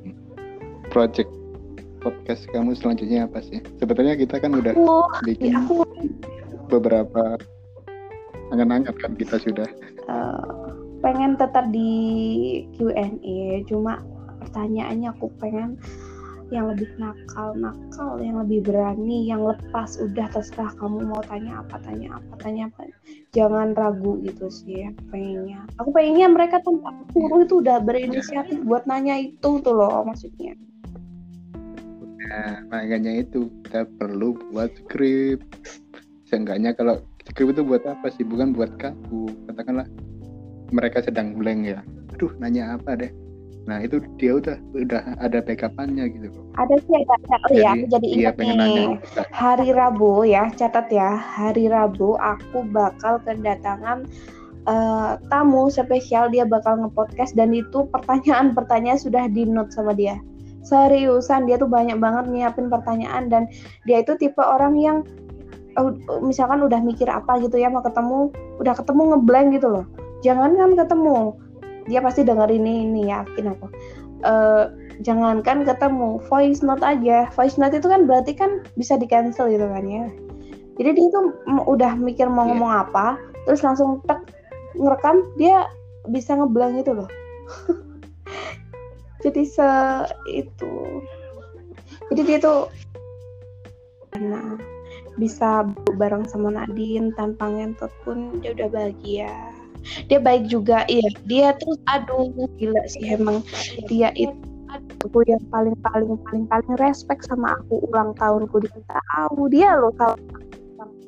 project 0.91 1.29
podcast 2.03 2.45
kamu 2.51 2.75
selanjutnya 2.75 3.29
apa 3.29 3.41
sih? 3.45 3.61
Sebetulnya 3.79 4.17
kita 4.17 4.41
kan 4.41 4.53
udah 4.53 4.73
oh, 4.75 5.09
bikin 5.23 5.55
aku... 5.55 5.85
beberapa 6.67 7.39
angan-angan 8.53 8.95
kan 8.97 9.11
kita 9.17 9.39
sudah. 9.41 9.69
Uh, 10.05 10.73
pengen 11.01 11.37
tetap 11.37 11.69
di 11.69 11.91
Q&A 12.77 13.61
cuma 13.65 14.01
pertanyaannya 14.41 15.09
aku 15.13 15.29
pengen 15.41 15.77
yang 16.53 16.69
lebih 16.69 16.85
nakal 17.01 17.57
nakal 17.57 18.21
yang 18.21 18.37
lebih 18.37 18.61
berani 18.61 19.25
yang 19.25 19.41
lepas 19.41 19.97
udah 19.97 20.29
terserah 20.29 20.69
kamu 20.77 21.09
mau 21.09 21.21
tanya 21.25 21.65
apa 21.65 21.81
tanya 21.81 22.21
apa 22.21 22.33
tanya 22.37 22.69
apa. 22.69 22.85
Jangan 23.33 23.73
ragu 23.73 24.21
gitu 24.21 24.45
sih 24.53 24.85
ya 24.85 24.89
pengennya. 25.09 25.65
Aku 25.81 25.89
pengennya 25.89 26.29
mereka 26.29 26.61
tanpa 26.61 26.93
suruh 27.11 27.41
itu 27.41 27.65
udah 27.65 27.81
berinisiatif 27.81 28.61
buat 28.61 28.85
nanya 28.85 29.17
itu 29.17 29.49
tuh 29.65 29.73
loh 29.73 30.05
maksudnya. 30.05 30.53
Nah 32.25 32.61
makanya 32.69 33.25
itu 33.25 33.49
kita 33.65 33.89
perlu 33.97 34.37
buat 34.53 34.69
skrip 34.85 35.41
seenggaknya 36.29 36.77
kalau 36.77 37.01
skrip 37.25 37.57
itu 37.57 37.65
buat 37.65 37.81
apa 37.89 38.13
sih? 38.13 38.21
Bukan 38.21 38.53
buat 38.53 38.77
kamu 38.77 39.49
katakanlah 39.49 39.89
mereka 40.69 41.01
sedang 41.01 41.33
blank 41.33 41.65
ya. 41.65 41.81
Aduh 42.13 42.31
nanya 42.37 42.77
apa 42.77 42.93
deh 42.93 43.24
Nah 43.65 43.81
itu 43.81 43.97
dia 44.21 44.37
udah 44.37 44.57
udah 44.77 45.17
ada 45.17 45.41
backupannya 45.41 46.05
gitu 46.13 46.29
Ada 46.55 46.75
sih 46.85 46.93
ada. 47.01 47.15
Oh 47.49 47.53
ya, 47.53 47.73
aku 47.73 47.85
jadi 47.89 48.07
ingat 48.07 48.35
nih. 48.37 48.53
Nanya. 48.53 48.85
Hari 49.33 49.69
Rabu 49.73 50.23
ya, 50.23 50.53
catat 50.53 50.87
ya. 50.93 51.17
Hari 51.17 51.67
Rabu 51.67 52.15
aku 52.21 52.61
bakal 52.69 53.19
kedatangan 53.25 54.05
uh, 54.69 55.17
tamu 55.33 55.67
spesial 55.73 56.29
dia 56.29 56.45
bakal 56.45 56.77
ngepodcast 56.77 57.33
dan 57.33 57.51
itu 57.57 57.89
pertanyaan-pertanyaan 57.89 59.01
sudah 59.01 59.25
di 59.29 59.49
note 59.49 59.73
sama 59.73 59.97
dia. 59.97 60.21
Seriusan 60.65 61.45
dia 61.45 61.61
tuh 61.61 61.69
banyak 61.69 61.97
banget 62.01 62.25
nyiapin 62.29 62.69
pertanyaan 62.69 63.29
dan 63.29 63.49
dia 63.85 64.01
itu 64.01 64.17
tipe 64.17 64.41
orang 64.41 64.77
yang 64.77 64.97
uh, 65.77 65.93
misalkan 66.21 66.61
udah 66.61 66.81
mikir 66.81 67.09
apa 67.09 67.41
gitu 67.41 67.57
ya 67.57 67.69
mau 67.69 67.81
ketemu, 67.81 68.29
udah 68.61 68.73
ketemu 68.77 69.01
ngeblank 69.13 69.47
gitu 69.57 69.67
loh. 69.73 69.85
Jangan 70.25 70.57
kan 70.57 70.73
ketemu, 70.73 71.37
dia 71.85 72.01
pasti 72.01 72.25
denger 72.25 72.49
ini 72.49 72.85
ini 72.89 73.01
yakin 73.09 73.53
aku. 73.53 73.67
Uh, 74.25 74.73
jangankan 75.05 75.67
ketemu 75.67 76.17
voice 76.25 76.65
note 76.65 76.81
aja. 76.81 77.29
Voice 77.33 77.57
note 77.61 77.77
itu 77.77 77.85
kan 77.85 78.09
berarti 78.09 78.33
kan 78.33 78.65
bisa 78.73 78.97
di 78.97 79.05
cancel 79.05 79.49
gitu 79.53 79.65
kan 79.69 79.85
ya. 79.85 80.09
Jadi 80.75 80.89
dia 80.97 81.07
tuh 81.13 81.31
udah 81.69 81.95
mikir 81.95 82.27
mau 82.27 82.43
yeah. 82.43 82.49
ngomong 82.51 82.71
apa 82.73 83.15
terus 83.47 83.63
langsung 83.63 84.01
tek 84.09 84.19
ngerekam 84.75 85.23
dia 85.39 85.69
bisa 86.09 86.35
ngeblang 86.35 86.75
itu 86.75 86.91
loh. 86.91 87.09
Jadi 89.23 89.41
se 89.45 89.69
itu. 90.29 91.01
Jadi 92.11 92.21
dia 92.27 92.37
tuh 92.37 92.69
karena 94.13 94.59
bisa 95.15 95.63
bareng 95.95 96.27
sama 96.27 96.51
Nadine 96.51 97.15
tanpa 97.15 97.47
ngentot 97.47 97.91
pun 98.03 98.39
dia 98.43 98.51
udah 98.51 98.67
bahagia 98.67 99.54
dia 100.07 100.19
baik 100.19 100.49
juga 100.49 100.83
iya. 100.89 101.05
Dia 101.25 101.47
terus 101.57 101.79
aduh 101.89 102.31
gila 102.57 102.83
sih 102.89 103.05
emang 103.15 103.41
dia 103.89 104.09
itu 104.17 104.35
aku 104.75 105.23
yang 105.29 105.43
paling 105.53 105.77
paling 105.79 106.19
paling 106.27 106.45
paling 106.51 106.75
respect 106.83 107.23
sama 107.29 107.55
aku 107.63 107.79
ulang 107.87 108.11
tahunku 108.19 108.65
dia 108.65 108.75
tahu 108.89 109.47
dia 109.47 109.71
loh 109.79 109.93
kalau 109.95 110.17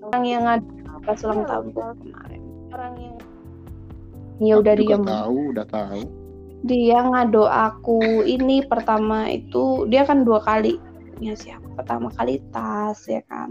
orang 0.08 0.24
yang 0.24 0.46
ada 0.48 0.64
pas 1.04 1.20
ulang 1.24 1.44
tahunku 1.44 1.80
kemarin. 2.04 2.42
Orang 2.72 2.94
yang 3.00 3.16
ya 4.38 4.54
udah 4.62 4.74
dia 4.78 4.98
tahu 5.02 5.38
udah 5.56 5.68
tahu. 5.68 6.02
Dia 6.66 7.00
ngado 7.06 7.46
aku. 7.48 8.26
Ini 8.26 8.66
pertama 8.66 9.30
itu 9.30 9.86
dia 9.88 10.04
kan 10.04 10.26
dua 10.26 10.42
kali. 10.42 10.82
Ngasih 11.18 11.58
aku 11.58 11.68
pertama 11.78 12.14
kali 12.14 12.38
tas 12.54 13.02
ya 13.10 13.26
kan 13.26 13.50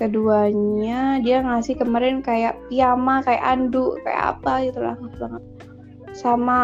keduanya 0.00 1.20
dia 1.20 1.44
ngasih 1.44 1.76
kemarin 1.76 2.24
kayak 2.24 2.56
piyama 2.72 3.20
kayak 3.20 3.44
anduk 3.44 4.00
kayak 4.00 4.40
apa 4.40 4.52
gitu 4.64 4.80
lah 4.80 4.96
banget. 4.96 5.42
Sama 6.16 6.60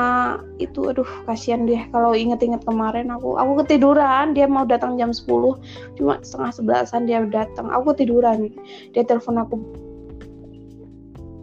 itu 0.58 0.88
aduh 0.90 1.06
kasihan 1.28 1.68
deh 1.68 1.84
kalau 1.92 2.16
inget-inget 2.16 2.64
kemarin 2.64 3.12
aku. 3.12 3.36
Aku 3.36 3.60
ketiduran 3.60 4.32
dia 4.32 4.48
mau 4.48 4.64
datang 4.64 4.96
jam 4.96 5.12
10 5.12 5.28
cuma 6.00 6.18
setengah 6.24 6.50
sebelasan 6.56 7.04
dia 7.04 7.20
datang. 7.28 7.68
Aku 7.68 7.92
ketiduran 7.92 8.48
dia 8.96 9.04
telepon 9.04 9.36
aku. 9.36 9.56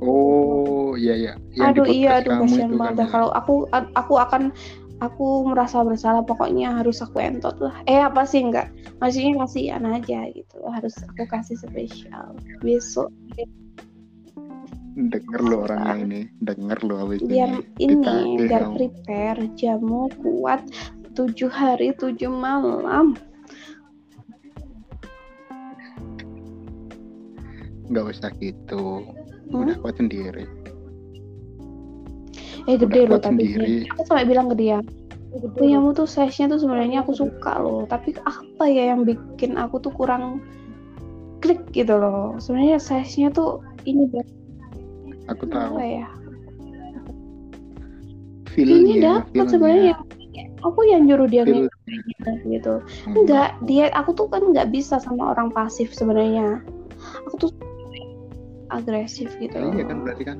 Oh 0.03 0.99
iya 0.99 1.15
iya. 1.15 1.33
Yang 1.55 1.67
aduh 1.69 1.85
iya 1.87 2.09
aduh 2.19 2.43
kasihan 2.43 2.75
banget 2.75 2.95
kan, 2.97 3.05
ya. 3.05 3.11
kalau 3.13 3.29
aku 3.31 3.53
aku 3.71 4.13
akan 4.19 4.41
aku 5.03 5.43
merasa 5.47 5.83
bersalah 5.83 6.23
pokoknya 6.23 6.79
harus 6.79 7.03
aku 7.03 7.19
entot 7.19 7.59
lah. 7.59 7.75
Eh 7.85 7.99
apa 7.99 8.23
sih 8.23 8.39
enggak. 8.39 8.71
Maksudnya 9.03 9.43
kasihan 9.43 9.83
aja 9.83 10.31
gitu. 10.31 10.57
Harus 10.63 10.95
aku 11.03 11.27
kasih 11.27 11.59
spesial. 11.59 12.39
Besok. 12.63 13.11
Denger 14.93 15.41
lo 15.41 15.67
orangnya 15.67 15.95
ini. 15.99 16.21
Denger 16.39 16.79
lo 16.87 16.95
abis 17.09 17.19
biar 17.25 17.59
ini, 17.81 17.99
ini 17.99 18.47
biar 18.47 18.63
prepare 18.71 19.43
jamu 19.59 20.07
kuat 20.23 20.63
tujuh 21.17 21.51
hari 21.51 21.91
tujuh 21.99 22.31
malam. 22.31 23.19
Nggak 27.91 28.05
usah 28.15 28.31
gitu. 28.39 29.03
Hmm? 29.53 29.69
udah 29.69 29.77
kuat 29.85 29.95
sendiri 30.01 30.49
eh 32.69 32.77
gede 32.79 33.01
loh 33.09 33.19
tapi 33.19 33.55
aku 33.91 34.01
sampai 34.07 34.25
bilang 34.27 34.47
ke 34.51 34.55
dia 34.55 34.79
punyamu 35.57 35.97
tuh 35.97 36.05
size-nya 36.05 36.53
tuh 36.53 36.59
sebenarnya 36.61 37.01
aku 37.01 37.17
suka 37.17 37.57
loh 37.57 37.89
tapi 37.89 38.13
apa 38.21 38.65
ya 38.69 38.93
yang 38.93 39.01
bikin 39.01 39.57
aku 39.57 39.81
tuh 39.81 39.89
kurang 39.89 40.39
klik 41.43 41.59
gitu 41.75 41.99
loh? 41.99 42.39
Sebenarnya 42.39 42.79
size-nya 42.79 43.35
tuh 43.35 43.59
ini 43.83 44.07
aku 45.27 45.43
tahu. 45.51 45.75
apa 45.75 45.83
ya 45.83 46.07
ini 48.53 49.01
dapat 49.01 49.45
sebenarnya 49.49 49.97
aku 50.61 50.79
yang 50.87 51.09
nyuruh 51.09 51.27
dia 51.27 51.43
gitu. 51.43 52.79
Hmm. 52.79 53.13
enggak 53.17 53.57
dia 53.67 53.91
aku 53.91 54.15
tuh 54.15 54.29
kan 54.31 54.45
nggak 54.53 54.71
bisa 54.71 55.01
sama 55.01 55.35
orang 55.35 55.51
pasif 55.51 55.91
sebenarnya. 55.91 56.63
Aku 57.27 57.49
tuh 57.49 57.51
agresif 58.73 59.29
gitu 59.37 59.53
iya 59.53 59.85
kan 59.85 60.01
berarti 60.01 60.23
kan 60.25 60.37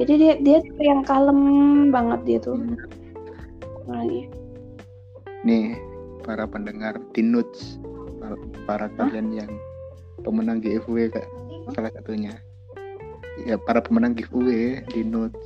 jadi 0.00 0.12
dia 0.18 0.34
dia 0.42 0.58
tuh 0.64 0.84
yang 0.84 1.02
kalem 1.06 1.40
banget 1.94 2.20
dia 2.26 2.38
tuh. 2.42 2.58
Hmm. 2.58 2.76
orangnya 3.84 4.26
nih 5.44 5.76
para 6.24 6.48
pendengar 6.48 6.96
di 7.12 7.20
notes 7.20 7.76
para 8.64 8.88
kalian 8.96 9.28
yang 9.44 9.52
pemenang 10.24 10.64
giveaway 10.64 11.12
kak. 11.12 11.28
Salah 11.76 11.92
satunya. 11.92 12.32
Ya 13.44 13.60
para 13.60 13.84
pemenang 13.84 14.16
giveaway 14.16 14.80
di 14.90 15.04
notes 15.04 15.36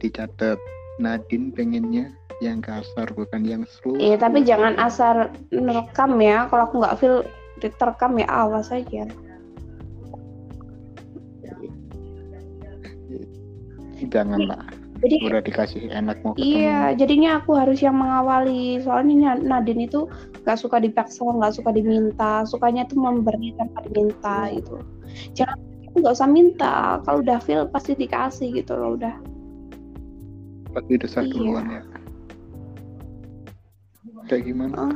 dicatat. 0.00 0.56
Nadine 1.00 1.48
pengennya 1.56 2.12
yang 2.44 2.60
kasar 2.60 3.08
bukan 3.16 3.48
yang 3.48 3.64
slow 3.64 3.96
iya 3.96 4.20
tapi 4.20 4.44
jangan 4.44 4.76
asal 4.76 5.32
nerekam 5.48 6.20
ya. 6.20 6.44
Kalau 6.52 6.68
aku 6.68 6.74
nggak 6.84 6.96
feel 7.00 7.24
diterekam 7.64 8.20
ya 8.20 8.28
awas 8.28 8.68
aja 8.68 9.08
janganlah 14.12 14.62
jadi 15.02 15.16
udah 15.26 15.42
dikasih 15.42 15.90
enak 15.90 16.22
mau 16.22 16.38
ketemu. 16.38 16.46
iya 16.46 16.94
jadinya 16.94 17.42
aku 17.42 17.58
harus 17.58 17.82
yang 17.82 17.98
mengawali. 17.98 18.78
Soalnya 18.86 19.34
Nadine 19.34 19.90
itu 19.90 20.06
nggak 20.46 20.58
suka 20.62 20.78
dipaksa 20.78 21.26
nggak 21.26 21.58
suka 21.58 21.74
diminta. 21.74 22.46
Sukanya 22.46 22.86
tuh 22.86 23.02
memberi 23.02 23.50
tanpa 23.58 23.82
diminta 23.90 24.46
gitu. 24.54 24.78
Jangan 25.34 25.58
nggak 25.98 26.14
usah 26.14 26.30
minta. 26.30 27.02
Kalau 27.02 27.18
udah 27.18 27.42
feel 27.42 27.66
pasti 27.66 27.98
dikasih 27.98 28.54
gitu 28.54 28.78
loh 28.78 28.94
udah. 28.94 29.18
Pasti 30.70 30.94
desak 30.94 31.26
iya. 31.26 31.34
duluan 31.34 31.66
ya. 31.66 31.82
Kayak 34.30 34.54
gimana? 34.54 34.86
Oh. 34.86 34.94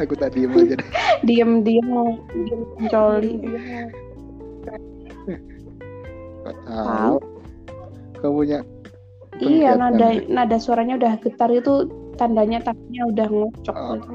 aku 0.00 0.16
tak 0.16 0.36
diem 0.36 0.52
aja 0.52 0.76
deh. 0.80 0.88
Diem 1.28 1.60
diem 1.60 2.16
diem 2.32 2.60
tahu. 6.66 7.16
Kamu 8.20 8.32
punya 8.36 8.60
Iya, 9.40 9.72
nada 9.72 10.20
nada 10.28 10.56
suaranya 10.60 11.00
udah 11.00 11.16
getar 11.24 11.48
itu 11.48 11.88
tandanya 12.20 12.60
tangannya 12.60 13.02
udah 13.08 13.26
ngocok 13.32 13.72
uh, 13.72 13.96
gitu. 13.96 14.08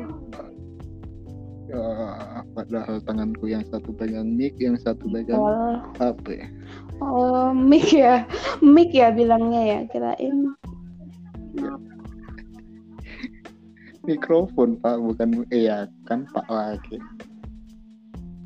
Uh, 1.74 2.46
padahal 2.54 3.02
tanganku 3.02 3.50
yang 3.50 3.66
satu 3.74 3.90
pegang 3.90 4.38
mic, 4.38 4.54
yang 4.62 4.78
satu 4.78 5.02
pegang 5.10 5.42
oh. 5.42 5.82
HP. 5.98 6.46
Oh, 7.02 7.50
mic 7.58 7.90
ya. 7.90 8.30
Mic 8.62 8.94
ya 8.94 9.10
bilangnya 9.10 9.62
ya, 9.66 9.80
kirain. 9.90 10.54
Ya. 11.58 11.74
Mikrofon, 14.06 14.78
Pak, 14.86 15.02
bukan 15.02 15.50
iya 15.50 15.90
kan 16.06 16.30
Pak 16.30 16.46
lagi 16.46 17.02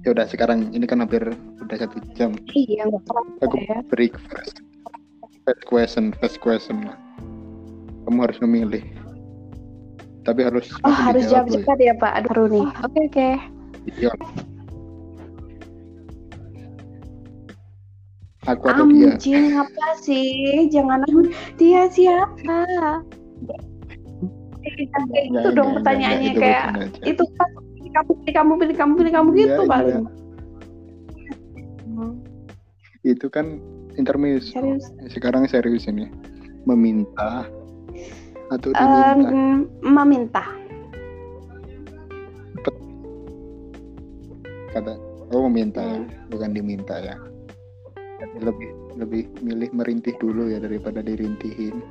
ya 0.04 0.16
udah 0.16 0.26
sekarang 0.32 0.72
ini 0.72 0.86
kan 0.88 1.04
hampir 1.04 1.22
udah 1.64 1.78
satu 1.78 2.00
jam. 2.16 2.36
Iya 2.56 2.88
nggak 2.88 3.44
aku 3.44 3.58
ya. 3.68 3.78
break 3.92 4.16
first. 4.32 4.64
First 5.44 5.64
question 5.68 6.16
first 6.20 6.40
question. 6.40 6.88
Lah 6.88 6.98
kamu 8.10 8.26
harus 8.26 8.42
memilih. 8.42 8.84
Tapi 10.26 10.42
harus 10.42 10.66
oh 10.82 10.90
harus 10.90 11.30
jawab 11.30 11.54
cepat 11.54 11.78
ya 11.78 11.94
pak. 11.94 12.26
Aduh 12.26 12.50
nih. 12.50 12.66
Oke 12.82 13.00
oke. 13.06 13.06
Okay. 13.14 13.34
iya. 14.02 14.12
Aku 18.50 18.66
atau 18.66 18.90
dia. 18.90 19.14
Anjing 19.14 19.54
apa 19.54 19.88
sih? 20.02 20.66
Jangan 20.74 21.06
dia 21.62 21.86
siapa? 21.92 22.66
Itu 25.30 25.50
dong 25.54 25.78
pertanyaannya 25.78 26.32
kayak 26.34 26.68
itu 27.06 27.24
kan 27.38 27.50
kamu 27.94 28.12
pilih 28.22 28.34
kamu 28.36 28.52
pilih 28.60 28.76
kamu 28.76 28.94
pilih 28.98 29.12
kamu 29.12 29.30
iya, 29.34 29.40
gitu 29.40 29.62
ya, 29.64 29.70
paling 29.70 30.02
iya. 30.04 30.10
itu 33.08 33.28
kan 33.32 33.46
intermis 34.00 34.56
serius. 34.56 34.88
sekarang 35.12 35.44
serius 35.48 35.88
ini. 35.88 36.08
Meminta 36.68 37.48
atau 38.50 38.74
diminta? 38.74 39.30
um, 39.30 39.70
meminta 39.80 40.44
kata 44.70 44.94
oh 45.34 45.46
meminta 45.50 45.82
ya, 45.82 45.98
hmm. 45.98 46.10
ya 46.10 46.20
bukan 46.30 46.50
diminta 46.54 46.96
ya. 47.02 47.16
Lebih 48.40 48.70
lebih 49.00 49.24
milih 49.42 49.70
merintih 49.74 50.14
dulu 50.20 50.52
ya 50.52 50.60
daripada 50.62 51.00
dirintihin. 51.02 51.82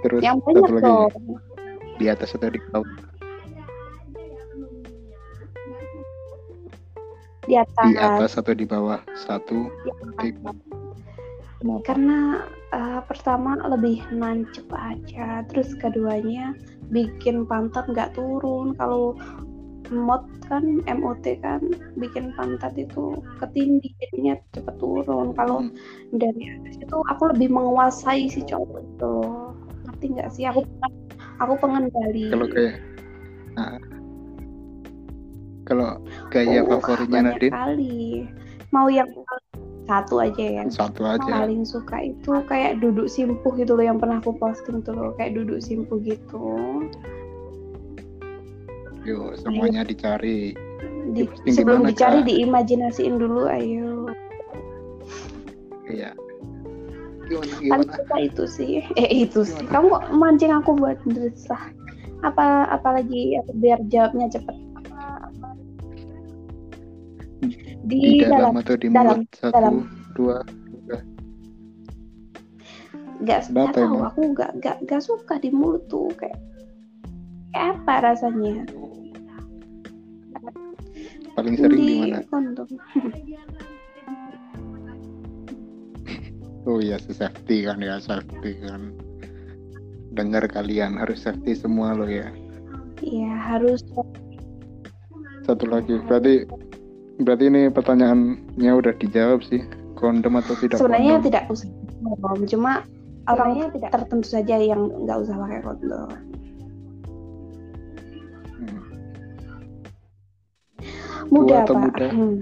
Terus 0.00 0.22
yang 0.24 0.40
satu 0.40 0.80
lagi. 0.80 0.94
di 2.00 2.08
atas 2.08 2.32
atau 2.32 2.48
di 2.48 2.60
bawah 2.72 3.09
di 7.50 7.56
atas. 7.58 7.86
Di 7.90 7.98
atas 7.98 8.30
atau 8.38 8.54
di 8.54 8.66
bawah? 8.66 9.02
Satu 9.18 9.66
di 10.22 10.30
karena 11.84 12.48
uh, 12.72 13.04
pertama 13.04 13.60
lebih 13.68 14.00
nancep 14.16 14.64
aja 14.72 15.44
terus 15.52 15.76
keduanya 15.76 16.56
bikin 16.88 17.44
pantat 17.44 17.84
nggak 17.90 18.16
turun. 18.16 18.72
Kalau 18.80 19.18
mod 19.90 20.24
kan 20.46 20.80
MOT 20.86 21.42
kan 21.42 21.60
bikin 21.98 22.32
pantat 22.38 22.72
itu 22.78 23.18
ketindih 23.42 23.92
jadinya 24.00 24.40
cepet 24.56 24.76
turun. 24.80 25.36
Kalau 25.36 25.66
hmm. 25.66 26.16
dari 26.16 26.48
atas 26.48 26.80
itu 26.80 26.96
aku 27.12 27.22
lebih 27.36 27.52
menguasai 27.52 28.30
si 28.30 28.40
cowok 28.46 28.80
itu. 28.80 29.16
Ngerti 29.84 30.06
nggak 30.16 30.30
sih? 30.32 30.48
Aku 30.48 30.64
aku 31.40 31.54
pengendali 31.60 32.32
kalau 32.32 32.46
kayak 32.48 32.80
nah, 33.56 33.76
kalau 35.70 36.02
gaya 36.34 36.66
Oh, 36.66 36.82
favoritnya 36.82 37.30
Nadine 37.30 37.54
kali. 37.54 38.26
Mau 38.74 38.90
yang 38.90 39.06
satu 39.86 40.18
aja 40.22 40.38
ya. 40.38 40.62
satu 40.70 41.02
Yang 41.02 41.14
aja 41.22 41.30
paling 41.46 41.62
suka 41.66 41.96
itu 42.02 42.30
kayak 42.46 42.78
duduk 42.78 43.06
simpuh 43.06 43.50
gitu 43.54 43.74
loh 43.74 43.82
yang 43.86 43.98
pernah 43.98 44.18
aku 44.18 44.34
posting 44.38 44.82
tuh 44.82 44.94
loh 44.94 45.10
kayak 45.14 45.34
duduk 45.38 45.58
simpuh 45.62 45.98
gitu. 46.02 46.42
yuk 49.00 49.32
semuanya 49.40 49.80
dicari 49.82 50.52
Di, 51.16 51.24
di 51.42 51.50
sebelum 51.50 51.88
dicari 51.88 52.20
Kak? 52.22 52.26
diimajinasiin 52.28 53.16
dulu 53.18 53.48
ayo. 53.50 54.12
iya 55.90 56.12
gimana 57.26 57.50
Paling 57.50 57.58
gimana 57.62 57.92
suka 57.98 58.16
itu 58.20 58.44
sih. 58.46 58.72
Eh 58.94 59.26
itu 59.26 59.42
sih. 59.42 59.64
Kamu 59.70 60.14
mancing 60.14 60.50
aku 60.54 60.74
buat 60.76 60.98
desah. 61.08 61.72
Apa 62.20 62.68
apalagi 62.68 63.38
aku 63.40 63.54
biar 63.58 63.78
jawabnya 63.88 64.28
cepet. 64.28 64.54
Di 67.84 67.96
Di, 67.96 68.12
dalam, 68.24 68.52
dalam 68.52 68.60
atau 68.60 68.74
di 68.76 68.88
dalam, 68.90 69.18
mulut 69.22 69.30
satu 69.36 69.54
dalam. 69.56 69.74
dua 70.14 70.36
tiga. 70.44 70.98
Nggak 73.20 73.40
tahu 73.76 73.84
emang? 74.00 74.08
aku 74.08 74.20
nggak 74.32 74.50
nggak 74.60 74.76
nggak 74.88 75.02
suka 75.04 75.34
di 75.40 75.50
mulut 75.52 75.84
tuh 75.88 76.08
kayak 76.16 76.40
kayak 77.52 77.76
apa 77.76 77.94
rasanya? 78.12 78.64
Paling 81.36 81.54
sering 81.56 81.80
di 81.80 81.86
di 81.86 81.96
mana? 82.12 82.20
kondom. 82.28 82.68
Oh 86.68 86.76
iya 86.76 87.00
safety 87.00 87.64
kan 87.64 87.80
ya 87.80 87.96
safety 87.96 88.60
kan. 88.60 88.92
Dengar 90.12 90.44
kalian 90.44 91.00
harus 91.00 91.24
safety 91.24 91.56
semua 91.56 91.96
lo 91.96 92.04
ya. 92.04 92.28
Ya 93.00 93.32
harus. 93.32 93.80
Satu 95.48 95.64
lagi 95.64 95.96
berarti 96.04 96.44
berarti 97.20 97.44
ini 97.52 97.68
pertanyaannya 97.68 98.72
udah 98.72 98.92
dijawab 98.96 99.44
sih 99.44 99.60
kondom 100.00 100.40
atau 100.40 100.56
tidak 100.56 100.80
sebenarnya 100.80 101.20
kondom? 101.20 101.26
tidak 101.28 101.42
usah 101.52 101.68
kondom 102.00 102.40
cuma 102.48 102.72
orang 103.28 103.68
tidak. 103.76 103.90
tertentu 103.92 104.26
saja 104.26 104.56
yang 104.56 104.88
nggak 105.04 105.18
usah 105.20 105.36
pakai 105.36 105.60
kondom. 105.60 106.08
Hmm. 108.56 108.80
muda 111.28 111.54
atau 111.64 111.74
pak. 111.76 111.82
muda? 111.84 112.06
Hmm. 112.08 112.38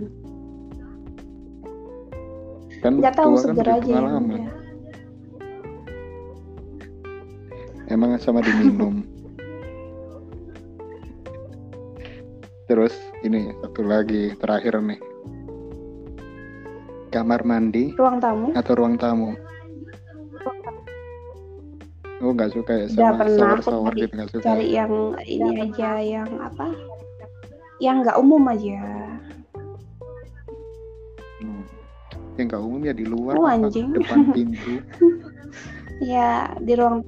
kan 2.78 2.92
nggak 3.02 3.14
tahu 3.18 3.34
tua 3.34 3.42
kan 3.42 3.50
seger 3.50 3.68
aja 3.74 3.90
ya 3.90 4.50
emang 7.90 8.14
sama 8.20 8.38
diminum 8.44 9.02
terus 12.68 12.92
ini 13.20 13.50
satu 13.58 13.80
lagi 13.82 14.36
terakhir 14.36 14.76
nih. 14.78 15.00
Kamar 17.08 17.40
mandi. 17.42 17.96
Ruang 17.96 18.20
tamu. 18.20 18.52
Atau 18.52 18.76
ruang 18.76 18.94
tamu? 18.94 19.32
Oh 22.18 22.34
nggak 22.34 22.50
suka 22.50 22.72
ya 22.74 22.84
Udah 22.84 22.94
sama 22.98 23.14
pernah, 23.16 23.36
shower 23.38 23.58
shower 23.62 23.86
cari- 23.88 24.00
gitu 24.00 24.12
nggak 24.12 24.30
suka. 24.30 24.44
cari 24.44 24.66
yang 24.68 24.92
ini 25.22 25.50
aja 25.62 25.90
yang 25.96 26.30
apa? 26.36 26.66
Yang 27.78 27.96
nggak 28.02 28.16
umum 28.18 28.42
aja. 28.44 28.78
Hmm. 31.38 31.62
yang 32.34 32.46
nggak 32.46 32.58
umum 32.60 32.80
ya 32.82 32.92
di 32.92 33.06
luar 33.06 33.34
Oh, 33.34 33.46
anjing. 33.46 33.94
depan 33.94 34.18
pintu. 34.36 34.82
Ya 35.98 36.50
di 36.58 36.74
ruang 36.74 37.06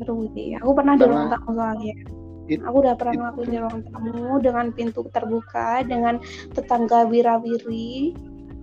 ruang 0.00 0.30
ya 0.32 0.56
aku 0.58 0.72
pernah 0.72 0.94
di 0.94 1.04
ruang 1.04 1.26
tamu 1.28 1.50
soalnya 1.52 1.94
It- 2.50 2.62
aku 2.62 2.76
udah 2.82 2.94
pernah 2.98 3.14
ngelakuin 3.30 3.48
di 3.54 3.58
ruang 3.62 3.80
tamu 3.86 4.42
dengan 4.42 4.66
pintu 4.74 5.06
terbuka 5.14 5.86
dengan 5.86 6.18
tetangga 6.54 7.06
wirawiri. 7.06 8.14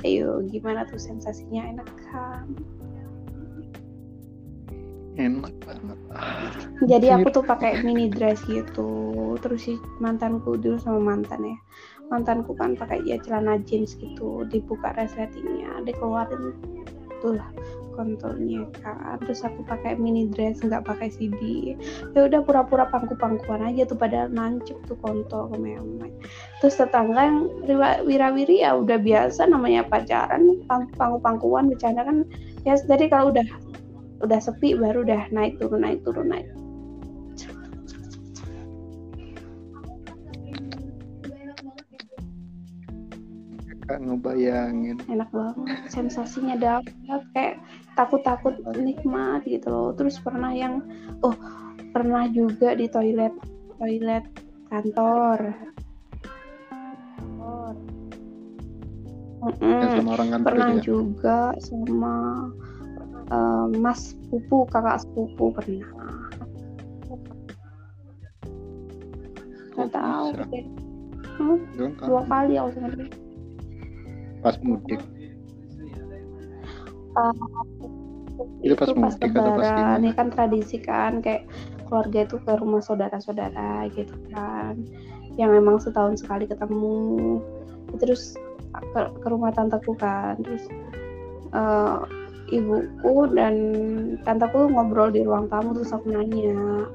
Ayo 0.03 0.43
gimana 0.47 0.87
tuh 0.87 0.99
sensasinya? 0.99 1.63
Enak 1.63 1.89
kan? 2.11 2.47
Enak 5.19 5.51
banget. 5.67 5.97
Jadi 6.87 7.07
aku 7.11 7.27
tuh 7.35 7.43
pakai 7.43 7.83
mini 7.83 8.07
dress 8.07 8.39
gitu. 8.47 9.35
Terus 9.43 9.67
si 9.67 9.73
mantanku 9.99 10.55
dulu 10.55 10.79
sama 10.79 11.15
mantan 11.15 11.43
ya. 11.43 11.57
Mantanku 12.07 12.55
kan 12.55 12.79
pakai 12.79 13.03
ya 13.03 13.19
celana 13.19 13.59
jeans 13.67 13.99
gitu. 13.99 14.47
Dibuka 14.47 14.95
resletingnya 14.95 15.83
dikeluarin 15.83 16.55
tuh 17.19 17.35
lah 17.35 17.51
kontolnya 17.99 18.63
kan 18.79 19.19
terus 19.27 19.43
aku 19.43 19.67
pakai 19.67 19.99
mini 19.99 20.31
dress 20.31 20.63
nggak 20.63 20.87
pakai 20.87 21.11
CD 21.11 21.75
ya 22.15 22.31
udah 22.31 22.39
pura-pura 22.47 22.87
pangku-pangkuan 22.87 23.59
aja 23.67 23.83
tuh 23.83 23.99
padahal 23.99 24.31
nancep 24.31 24.79
tuh 24.87 24.95
kontol 25.03 25.51
ke 25.51 25.59
memek 25.59 26.15
terus 26.63 26.79
tetangga 26.79 27.27
yang 27.27 27.51
wirawiri 28.07 28.63
ya 28.63 28.79
udah 28.79 28.95
biasa 28.95 29.51
namanya 29.51 29.83
pacaran 29.83 30.63
pang- 30.71 30.87
pangku-pangkuan 30.95 31.67
bercanda 31.67 32.07
kan 32.07 32.23
ya 32.63 32.79
jadi 32.79 33.11
kalau 33.11 33.35
udah 33.35 33.43
udah 34.23 34.39
sepi 34.39 34.79
baru 34.79 35.03
udah 35.03 35.27
naik 35.35 35.59
turun 35.59 35.83
naik 35.83 35.99
turun 36.03 36.31
naik. 36.31 36.47
Ngebayangin. 43.89 45.01
Enak 45.09 45.33
banget 45.33 45.89
sensasinya 45.89 46.53
dapat 46.61 46.93
kayak 47.33 47.55
takut-takut 47.99 48.55
nikmat 48.79 49.43
gitu 49.43 49.67
loh 49.67 49.91
terus 49.91 50.15
pernah 50.23 50.55
yang 50.55 50.79
oh 51.19 51.35
pernah 51.91 52.31
juga 52.31 52.71
di 52.71 52.87
toilet 52.87 53.35
toilet 53.75 54.23
kantor 54.71 55.51
Mm-mm. 59.39 59.79
yang 59.83 59.91
sama 59.99 60.09
orang 60.15 60.29
kantor 60.31 60.47
pernah 60.47 60.69
itu 60.71 60.79
ya 60.79 60.83
juga 60.83 61.39
sama 61.59 62.15
eh, 63.31 63.65
mas 63.83 64.15
sepupu 64.15 64.63
kakak 64.71 65.03
sepupu 65.03 65.51
pernah 65.55 65.87
nggak 69.79 69.89
tahu 69.95 70.27
bisa? 70.35 70.43
deh. 70.51 70.65
Hmm, 71.39 71.59
kan? 71.95 72.07
dua 72.07 72.21
kali 72.27 72.53
aku 72.59 72.69
sama 72.75 72.87
dia 72.95 73.07
pas 74.39 74.55
mudik 74.63 74.99
Pas- 77.15 77.88
Itu 78.63 78.73
pas 78.75 78.89
pas 78.91 79.15
lebaran. 79.19 80.03
ini 80.03 80.11
kan 80.15 80.27
tradisi 80.31 80.79
kan 80.79 81.19
kayak 81.19 81.47
keluarga 81.87 82.25
itu 82.25 82.37
ke 82.41 82.51
rumah 82.59 82.81
saudara-saudara 82.83 83.87
gitu 83.93 84.15
kan. 84.31 84.79
Yang 85.35 85.51
emang 85.59 85.77
setahun 85.79 86.23
sekali 86.23 86.47
ketemu. 86.47 87.39
Terus 87.99 88.35
ke, 88.95 89.01
ke 89.19 89.27
rumah 89.27 89.51
tanteku 89.51 89.95
kan. 89.99 90.39
Terus 90.41 90.63
eh, 91.51 91.97
ibuku 92.55 93.15
dan 93.35 93.55
tanteku 94.23 94.71
ngobrol 94.71 95.13
di 95.13 95.21
ruang 95.21 95.51
tamu 95.51 95.77
terus 95.77 95.93
aku 95.93 96.09
nanya 96.09 96.87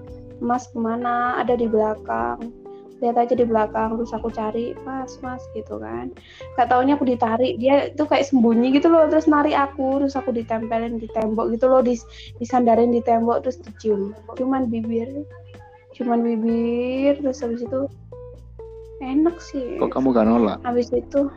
mas 0.42 0.66
ke 0.70 0.78
mana? 0.80 1.38
Ada 1.38 1.60
di 1.60 1.66
belakang 1.68 2.63
lihat 3.02 3.16
aja 3.18 3.34
di 3.34 3.42
belakang 3.42 3.98
terus 3.98 4.14
aku 4.14 4.30
cari 4.30 4.74
mas 4.86 5.18
mas 5.20 5.42
gitu 5.54 5.82
kan. 5.82 6.14
Gak 6.54 6.70
taunya 6.70 6.94
aku 6.94 7.06
ditarik 7.08 7.58
dia 7.58 7.90
itu 7.90 8.04
kayak 8.06 8.26
sembunyi 8.28 8.74
gitu 8.74 8.90
loh 8.90 9.10
terus 9.10 9.26
narik 9.26 9.54
aku 9.54 10.02
terus 10.02 10.14
aku 10.14 10.30
ditempelin 10.30 11.02
di 11.02 11.10
tembok 11.10 11.50
gitu 11.54 11.66
loh 11.66 11.82
dis 11.82 12.06
disandarin 12.38 12.94
di 12.94 13.02
tembok 13.02 13.42
terus 13.42 13.58
dicium. 13.62 14.14
Cuman 14.38 14.70
bibir 14.70 15.26
cuman 15.94 16.26
bibir 16.26 17.22
terus 17.22 17.38
habis 17.42 17.62
itu 17.62 17.86
enak 18.98 19.38
sih. 19.38 19.78
Kok 19.78 19.94
kamu 19.94 20.10
gak 20.10 20.26
nolak? 20.26 20.58
Habis 20.66 20.90
itu 20.90 21.30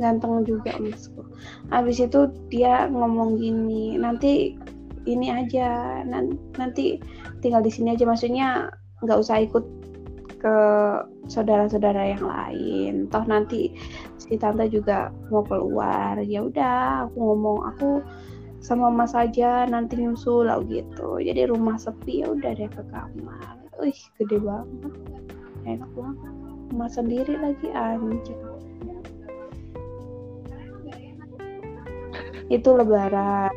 ganteng 0.00 0.42
juga 0.48 0.72
masku 0.80 1.22
habis 1.68 2.00
itu 2.00 2.28
dia 2.48 2.88
ngomong 2.88 3.36
gini 3.36 4.00
nanti 4.00 4.56
ini 5.06 5.34
aja 5.34 6.00
nan- 6.06 6.38
nanti 6.56 7.02
tinggal 7.42 7.62
di 7.62 7.70
sini 7.74 7.94
aja. 7.94 8.06
Maksudnya 8.06 8.70
nggak 9.02 9.18
usah 9.18 9.42
ikut 9.42 9.64
ke 10.42 10.56
saudara-saudara 11.30 12.18
yang 12.18 12.24
lain. 12.26 12.94
Toh 13.06 13.22
nanti 13.30 13.70
si 14.18 14.34
tante 14.34 14.66
juga 14.66 15.14
mau 15.30 15.46
keluar. 15.46 16.18
Ya 16.26 16.42
udah 16.42 17.06
aku 17.06 17.16
ngomong 17.16 17.58
aku 17.70 18.02
sama 18.58 18.90
mas 18.90 19.14
aja 19.14 19.70
nanti 19.70 20.02
nyusul 20.02 20.50
lah 20.50 20.58
gitu. 20.66 21.22
Jadi 21.22 21.46
rumah 21.46 21.78
sepi 21.78 22.26
ya 22.26 22.34
udah 22.34 22.50
deh 22.58 22.66
ke 22.66 22.82
kamar. 22.90 23.54
Wih 23.78 24.00
gede 24.18 24.42
banget. 24.42 24.92
Enak 25.62 25.90
banget. 25.94 26.32
Rumah 26.74 26.90
sendiri 26.90 27.34
lagi 27.38 27.70
anjir 27.70 28.38
itu 32.52 32.68
lebaran. 32.68 33.54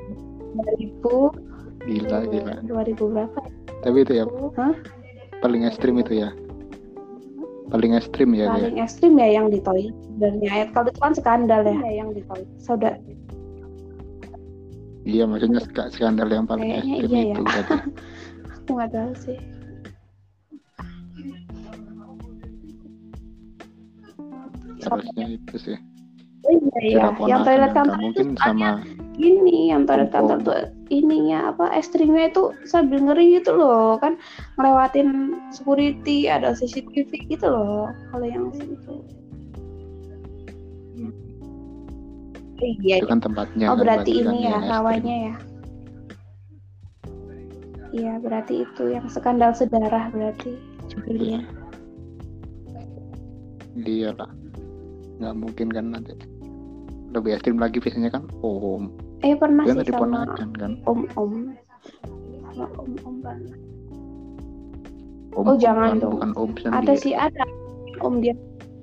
2000 0.55 1.83
gila 1.83 2.19
gila. 2.31 2.55
2000 2.63 3.11
berapa 3.11 3.39
tapi 3.85 4.01
itu 4.01 4.13
ya 4.17 4.25
Hah? 4.57 4.73
paling 5.43 5.67
ekstrim 5.67 5.99
itu 5.99 6.23
ya 6.25 6.33
paling 7.65 7.91
ekstrim 7.97 8.29
ya 8.37 8.45
paling 8.51 8.77
ekstrim 8.77 9.13
ya 9.17 9.27
yang 9.41 9.47
di 9.49 9.59
toilet 9.61 9.95
sebenarnya. 10.05 10.47
Ya 10.47 10.65
kalau 10.71 10.89
itu 10.93 10.99
kan 11.01 11.13
skandal 11.17 11.61
ya. 11.65 11.75
Yang 11.89 12.09
di 12.13 12.21
toilet. 12.29 12.49
Saudara. 12.61 12.97
Iya 15.05 15.23
maksudnya 15.29 15.61
sk- 15.61 15.89
skandal 15.93 16.27
yang 16.33 16.45
paling 16.49 16.65
Kayaknya 16.65 16.93
ekstrim 16.97 17.09
iya 17.09 17.21
itu 17.25 17.41
ya. 17.41 17.77
aku 18.55 18.69
nggak 18.73 18.89
tahu 18.93 19.11
sih. 19.17 19.37
Harusnya 24.85 25.25
itu 25.29 25.55
sih. 25.57 25.77
Oh 26.45 26.53
iya 26.53 26.77
iya, 26.85 27.03
yang 27.25 27.41
toilet 27.41 27.71
kantor 27.73 27.97
mungkin 27.97 28.27
sama 28.37 28.85
ini 29.15 29.71
yang 29.71 29.87
toilet 29.87 30.11
kantor 30.11 30.37
tuh 30.43 30.55
ininya 30.91 31.55
apa 31.55 31.71
ekstrimnya 31.73 32.29
itu 32.29 32.53
sambil 32.67 33.01
ngeri 33.01 33.41
gitu 33.41 33.55
loh 33.55 33.97
kan. 33.97 34.19
Ngelewatin 34.59 35.33
security 35.55 36.27
ada 36.29 36.53
CCTV 36.53 37.31
gitu 37.31 37.47
loh 37.47 37.89
kalau 38.11 38.25
yang 38.27 38.51
itu 38.53 38.93
hmm. 40.95 41.13
iya 42.83 43.03
itu 43.03 43.07
kan 43.07 43.19
tempatnya 43.19 43.67
oh 43.71 43.75
kan, 43.75 43.83
berarti 43.83 44.11
ini 44.23 44.47
ya 44.47 44.57
rawanya 44.63 45.15
ya. 45.31 45.35
Iya 47.95 48.13
berarti 48.19 48.67
itu 48.67 48.83
yang 48.91 49.07
skandal 49.07 49.55
sedarah 49.55 50.11
berarti 50.11 50.59
judulnya. 50.91 51.47
Iya. 53.79 54.11
Lah. 54.19 54.31
Nggak 55.19 55.35
mungkin 55.39 55.67
kan 55.71 55.85
nanti. 55.95 56.11
Lebih 57.15 57.39
ekstrim 57.39 57.55
lagi 57.55 57.79
biasanya 57.79 58.11
kan 58.11 58.27
om 58.43 58.91
eh 59.25 59.33
pernah 59.33 59.65
kan 59.65 59.81
sih 59.81 59.89
sama 59.89 60.21
kan? 60.53 60.71
om 60.85 61.09
om 61.17 61.33
sama 62.53 62.65
om 62.77 62.91
om 63.01 63.15
pernah 63.25 63.57
om, 65.33 65.45
oh 65.49 65.57
jangan 65.57 65.97
dong. 65.97 66.21
bukan 66.21 66.31
om 66.37 66.49
sendiri. 66.53 66.77
ada 66.77 66.93
sih 66.93 67.13
ada. 67.17 67.45
Om 68.05 68.21
dia 68.21 68.35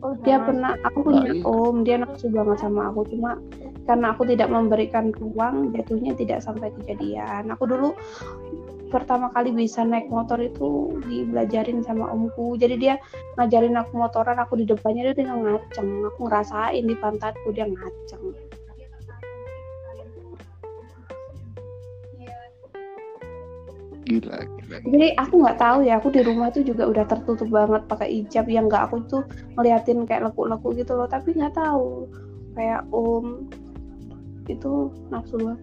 oh, 0.02 0.18
dia 0.26 0.42
pernah 0.42 0.74
aku 0.82 0.98
punya 1.06 1.22
iya. 1.30 1.42
om 1.46 1.76
dia 1.86 1.96
nafsu 2.02 2.26
banget 2.28 2.58
sama 2.58 2.90
aku. 2.90 3.06
Cuma 3.14 3.38
karena 3.86 4.14
aku 4.14 4.22
tidak 4.26 4.48
memberikan 4.50 5.14
ruang 5.14 5.70
jatuhnya 5.70 6.12
tidak 6.18 6.42
sampai 6.42 6.74
kejadian. 6.82 7.54
Aku 7.54 7.64
dulu 7.70 7.94
pertama 8.90 9.32
kali 9.32 9.56
bisa 9.56 9.86
naik 9.86 10.10
motor 10.10 10.36
itu 10.42 10.98
dibelajarin 11.06 11.86
sama 11.86 12.10
omku. 12.10 12.58
Jadi 12.58 12.82
dia 12.82 12.94
ngajarin 13.38 13.78
aku 13.78 13.94
motoran 13.94 14.36
aku 14.42 14.58
di 14.58 14.66
depannya 14.66 15.12
dia 15.12 15.16
tinggal 15.22 15.38
ngaceng. 15.38 15.88
Aku 16.12 16.26
ngerasain 16.26 16.82
di 16.82 16.96
pantatku 16.98 17.48
dia 17.54 17.68
ngaceng 17.68 18.41
gila, 24.08 24.36
gila. 24.44 24.76
Jadi 24.82 25.08
aku 25.18 25.34
nggak 25.42 25.58
tahu 25.58 25.78
ya, 25.86 25.98
aku 25.98 26.08
di 26.10 26.20
rumah 26.26 26.48
tuh 26.50 26.62
juga 26.66 26.88
udah 26.90 27.04
tertutup 27.06 27.48
banget 27.48 27.82
pakai 27.86 28.08
hijab. 28.22 28.46
Yang 28.50 28.64
nggak 28.72 28.82
aku 28.90 28.96
tuh 29.06 29.22
ngeliatin 29.58 30.04
kayak 30.04 30.30
leku-leku 30.30 30.74
gitu 30.74 30.92
loh, 30.98 31.06
tapi 31.06 31.34
nggak 31.34 31.54
tahu. 31.54 32.10
Kayak 32.58 32.84
om 32.90 33.46
itu 34.50 34.90
nafsu 35.08 35.38
banget 35.38 35.60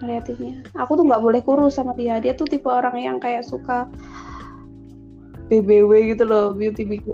ngeliatinnya. 0.00 0.54
Aku 0.80 0.96
tuh 0.96 1.04
nggak 1.04 1.22
boleh 1.22 1.40
kurus 1.44 1.76
sama 1.76 1.92
dia. 1.96 2.20
Dia 2.20 2.32
tuh 2.32 2.48
tipe 2.48 2.68
orang 2.68 2.96
yang 2.96 3.16
kayak 3.20 3.44
suka 3.44 3.88
BBW 5.50 6.14
gitu 6.14 6.24
loh 6.24 6.54
beauty 6.54 6.86
beauty 6.86 7.10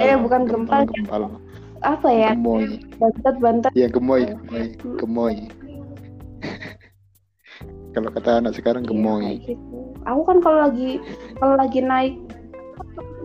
eh 0.00 0.16
bukan 0.16 0.48
gempal, 0.48 0.84
gempal. 0.88 1.28
apa 1.84 2.08
ya? 2.08 2.30
Gemoy. 2.36 2.80
Bantet 2.96 3.36
bantet 3.40 3.72
ya 3.76 3.88
gemoy 3.88 4.28
gemoy 4.28 4.66
hmm. 4.80 4.96
gemoy 5.00 5.34
kalau 7.92 8.08
kata 8.12 8.40
anak 8.40 8.52
sekarang 8.56 8.82
iya, 8.84 8.90
gemoy 8.90 9.26
gitu. 9.44 9.56
aku 10.08 10.20
kan 10.26 10.38
kalau 10.40 10.58
lagi 10.68 10.90
kalau 11.38 11.54
lagi 11.56 11.80
naik 11.80 12.14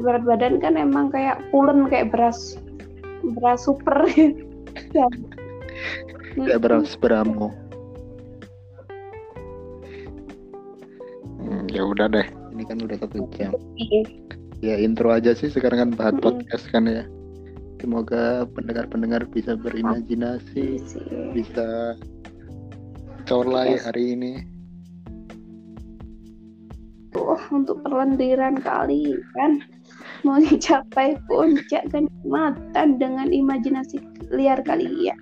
berat 0.03 0.24
badan 0.24 0.61
kan 0.61 0.78
emang 0.78 1.09
kayak 1.09 1.41
pulen 1.49 1.89
kayak 1.89 2.13
beras 2.13 2.59
beras 3.36 3.65
super 3.65 4.05
ya. 4.13 5.07
kayak 6.38 6.61
beras 6.61 6.93
beramo 6.99 7.49
Hmm, 11.47 11.63
ya 11.72 11.80
udah 11.80 12.11
deh, 12.11 12.28
ini 12.51 12.68
kan 12.68 12.76
udah 12.84 12.99
satu 12.99 13.24
jam. 13.39 13.55
Ya 14.59 14.76
intro 14.76 15.15
aja 15.15 15.32
sih 15.32 15.47
sekarang 15.47 15.80
kan 15.80 15.89
bahas 15.95 16.15
podcast 16.20 16.68
kan 16.76 16.84
ya. 16.91 17.07
Semoga 17.80 18.43
pendengar-pendengar 18.51 19.24
bisa 19.32 19.55
berimajinasi, 19.55 20.82
iya 20.82 21.20
bisa 21.32 21.95
colai 23.24 23.80
hari 23.80 24.18
ini. 24.18 24.43
Untuk 27.49 27.82
perlendiran 27.82 28.61
kali 28.61 29.18
kan? 29.34 29.63
Mau 30.26 30.38
dicapai 30.41 31.18
puncak 31.26 31.89
kenikmatan 31.89 33.01
dengan 33.01 33.34
imajinasi 33.34 34.01
liar 34.34 34.61
kali 34.61 35.09
ya. 35.09 35.18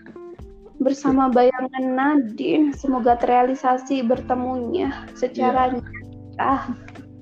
Bersama 0.83 1.31
bayangan 1.31 1.95
Nadine 1.95 2.75
semoga 2.75 3.15
terrealisasi 3.15 4.03
bertemunya 4.03 4.91
secara 5.15 5.71
yeah 5.71 5.95
ah 6.39 6.67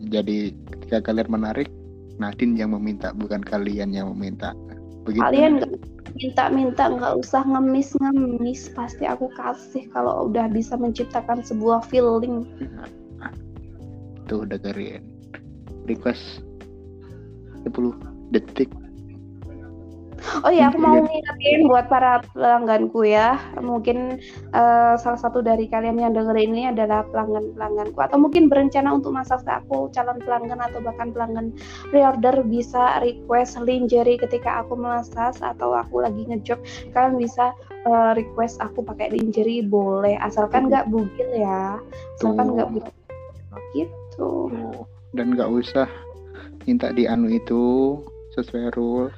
jadi 0.10 0.52
ketika 0.74 1.12
kalian 1.12 1.30
menarik 1.30 1.70
Nadine 2.18 2.58
yang 2.58 2.74
meminta 2.76 3.14
bukan 3.14 3.42
kalian 3.42 3.94
yang 3.94 4.10
meminta. 4.14 4.54
Begitu. 5.04 5.24
Kalian 5.24 5.54
minta-minta 6.14 6.94
nggak 6.94 7.14
usah 7.20 7.42
ngemis-ngemis 7.42 8.70
pasti 8.78 9.10
aku 9.10 9.28
kasih 9.34 9.90
kalau 9.90 10.30
udah 10.30 10.46
bisa 10.54 10.78
menciptakan 10.78 11.42
sebuah 11.42 11.82
feeling 11.90 12.46
tuh 14.26 14.48
dengerin 14.48 15.04
request 15.88 16.44
10 17.68 18.34
detik 18.34 18.72
Oh 20.24 20.52
iya, 20.52 20.72
aku 20.72 20.80
mau 20.80 20.96
ngingetin 20.96 21.68
buat 21.68 21.92
para 21.92 22.24
pelangganku 22.32 23.04
ya. 23.04 23.36
Mungkin 23.60 24.24
uh, 24.56 24.96
salah 24.96 25.20
satu 25.20 25.44
dari 25.44 25.68
kalian 25.68 26.00
yang 26.00 26.16
denger 26.16 26.38
ini 26.40 26.72
adalah 26.72 27.04
pelanggan-pelangganku 27.12 28.00
atau 28.00 28.18
mungkin 28.18 28.48
berencana 28.48 28.96
untuk 28.96 29.12
masak 29.12 29.44
ke 29.44 29.52
aku 29.52 29.92
calon 29.92 30.24
pelanggan 30.24 30.64
atau 30.64 30.80
bahkan 30.80 31.12
pelanggan 31.12 31.52
reorder 31.92 32.40
bisa 32.48 33.04
request 33.04 33.60
lingerie 33.60 34.16
ketika 34.16 34.64
aku 34.64 34.80
melasas 34.80 35.44
atau 35.44 35.76
aku 35.76 36.02
lagi 36.02 36.24
ngejob. 36.24 36.60
Kalian 36.96 37.20
bisa 37.20 37.52
uh, 37.84 38.16
request 38.16 38.64
aku 38.64 38.80
pakai 38.80 39.12
lingerie 39.12 39.62
boleh 39.62 40.16
asalkan 40.24 40.72
nggak 40.72 40.88
bugil 40.88 41.30
ya. 41.36 41.78
Asalkan 42.20 42.56
nggak 42.56 42.72
bugil. 42.72 42.96
Gitu. 43.76 44.03
Dan 45.14 45.38
nggak 45.38 45.50
usah 45.50 45.88
minta 46.66 46.90
di 46.94 47.06
anu 47.06 47.30
itu 47.30 47.98
sesuai 48.34 48.74
rules. 48.78 49.16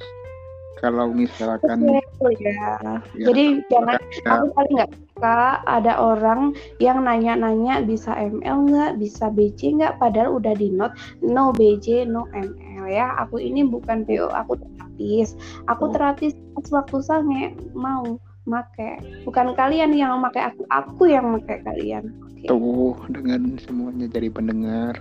Kalau 0.83 1.07
misalkan 1.07 1.87
ya. 1.87 2.03
ya. 2.35 2.75
jadi 3.15 3.63
jangan 3.71 3.95
aku 4.27 4.45
paling 4.53 4.73
nggak 4.75 4.91
suka 4.91 5.63
ada 5.71 5.95
orang 5.95 6.51
yang 6.83 7.07
nanya-nanya 7.07 7.79
bisa 7.87 8.11
ML 8.11 8.67
nggak? 8.69 8.91
Bisa 8.99 9.31
BC 9.31 9.79
nggak? 9.79 10.03
Padahal 10.03 10.35
udah 10.35 10.51
di 10.51 10.67
note 10.75 10.93
no 11.23 11.55
BC 11.55 12.05
no 12.11 12.27
ML 12.35 12.91
ya 12.91 13.15
aku 13.17 13.41
ini 13.41 13.65
bukan 13.65 14.03
PO 14.05 14.29
aku 14.29 14.59
terapis 14.59 15.35
aku 15.67 15.89
oh. 15.89 15.91
terapis 15.91 16.33
waktu 16.71 16.97
sange 17.03 17.43
mau 17.75 18.19
make. 18.45 19.01
Bukan 19.25 19.57
kalian 19.57 19.93
yang 19.93 20.17
make 20.21 20.39
aku 20.39 20.63
aku 20.69 21.09
yang 21.09 21.33
make 21.33 21.61
kalian. 21.65 22.13
Okay. 22.41 22.53
tuh 22.53 22.93
dengan 23.09 23.57
semuanya 23.61 24.05
jadi 24.09 24.29
pendengar. 24.29 24.93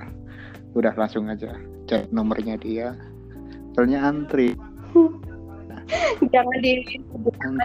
Udah 0.74 0.96
langsung 0.96 1.30
aja 1.30 1.54
cek 1.86 2.10
nomornya 2.10 2.56
dia. 2.58 2.96
Soalnya 3.76 4.04
antri. 4.04 4.56
Jangan 6.32 6.58
di 6.64 6.80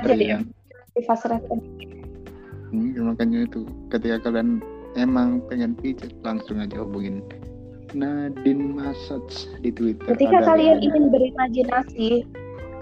aja 0.03 0.15
ya. 0.15 0.39
di 0.91 1.01
fast 1.07 1.23
respon 1.31 1.63
hmm, 2.73 3.13
makanya 3.13 3.45
itu 3.45 3.65
ketika 3.89 4.29
kalian 4.29 4.61
emang 4.97 5.41
pengen 5.49 5.73
pijat 5.77 6.13
langsung 6.21 6.61
aja 6.61 6.81
hubungin 6.81 7.21
Nadine 7.89 8.77
Massage 8.77 9.49
di 9.65 9.73
Twitter. 9.73 10.13
Ketika 10.13 10.45
kalian 10.45 10.77
ya. 10.77 10.85
ingin 10.85 11.09
berimajinasi, 11.09 12.21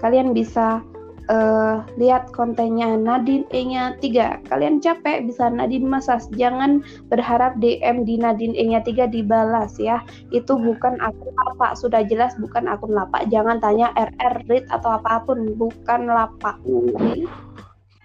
kalian 0.04 0.36
bisa 0.36 0.84
uh, 1.28 1.84
lihat 2.00 2.32
kontennya 2.32 2.96
Nadine 2.96 3.46
E-nya 3.52 3.94
3. 4.00 4.48
Kalian 4.48 4.80
capek 4.80 5.28
bisa 5.28 5.48
Nadine 5.52 5.86
Masas. 5.86 6.26
Jangan 6.34 6.82
berharap 7.12 7.56
DM 7.60 8.02
di 8.08 8.18
Nadine 8.18 8.56
E-nya 8.56 8.80
3 8.82 9.08
dibalas 9.12 9.76
ya. 9.78 10.02
Itu 10.32 10.58
bukan 10.58 10.98
akun 10.98 11.32
lapak. 11.32 11.76
Sudah 11.76 12.02
jelas 12.04 12.34
bukan 12.40 12.66
akun 12.66 12.96
lapak. 12.96 13.28
Jangan 13.28 13.60
tanya 13.60 13.92
RR 13.94 14.44
read 14.48 14.64
atau 14.72 14.98
apa 14.98 15.22
pun. 15.22 15.54
Bukan 15.54 16.08
lapak. 16.08 16.56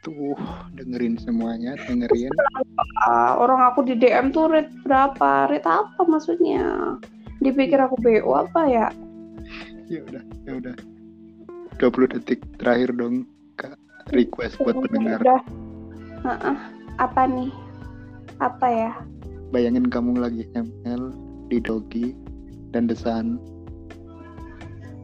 Tuh, 0.04 0.36
dengerin 0.76 1.16
semuanya, 1.16 1.80
dengerin. 1.88 2.28
Orang 3.40 3.64
aku 3.64 3.88
di 3.88 3.96
DM 3.96 4.36
tuh 4.36 4.52
rate 4.52 4.72
berapa? 4.84 5.48
Rate 5.48 5.64
apa 5.64 6.02
maksudnya? 6.04 7.00
Dipikir 7.40 7.80
aku 7.80 7.96
BO 8.04 8.36
apa 8.36 8.68
ya? 8.68 8.88
Ya 9.88 10.04
udah, 10.04 10.24
ya 10.44 10.54
udah. 10.60 10.76
20 11.80 12.14
detik 12.20 12.40
terakhir 12.62 12.94
dong 12.94 13.26
Kak 13.58 13.78
request 14.12 14.60
buat 14.62 14.76
pendengar. 14.78 15.20
Udah. 15.24 15.42
Uh 16.24 16.32
-uh. 16.32 16.58
Apa 17.02 17.26
nih? 17.26 17.52
Apa 18.42 18.68
ya? 18.70 18.92
Bayangin 19.54 19.88
kamu 19.90 20.18
lagi 20.18 20.44
ML 20.58 21.14
di 21.50 21.58
Dogi 21.62 22.14
dan 22.74 22.90
desan 22.90 23.38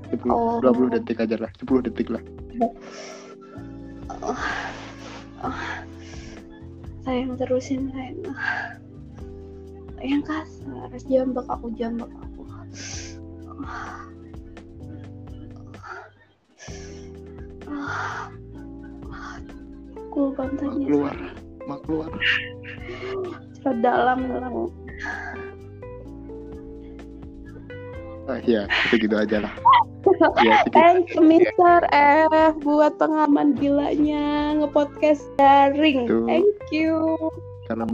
10, 0.09 0.25
oh. 0.33 0.57
20 0.61 0.97
detik 0.97 1.21
aja 1.21 1.37
lah, 1.37 1.51
10 1.61 1.85
detik 1.85 2.09
lah. 2.09 2.21
Oh. 2.59 2.73
Oh. 5.45 5.57
Sayang 7.05 7.37
terusin 7.37 7.93
sayang. 7.93 8.33
Yang 10.01 10.23
kasar, 10.25 10.89
jambak 11.05 11.45
aku, 11.45 11.69
jambak 11.77 12.09
aku. 12.09 12.41
Oh. 13.61 14.08
Cool 20.09 20.33
bangetnya. 20.33 20.87
Keluar, 20.89 21.17
mak 21.69 21.79
keluar. 21.85 22.09
Cerot 23.61 23.77
dalam 23.85 24.25
dalam. 24.25 24.53
Ah, 28.29 28.37
ya, 28.45 28.69
itu 28.89 29.09
gitu 29.09 29.15
aja 29.17 29.41
lah. 29.45 29.53
ya, 30.41 30.61
gitu. 30.65 30.73
Thanks 30.73 31.13
Mister 31.17 31.81
ya. 31.89 32.29
F 32.53 32.61
buat 32.61 32.97
pengalaman 33.01 33.57
gilanya 33.57 34.57
ngepodcast 34.57 35.25
daring. 35.37 36.05
Thank 36.29 36.69
you. 36.73 37.17
Salam. 37.65 37.89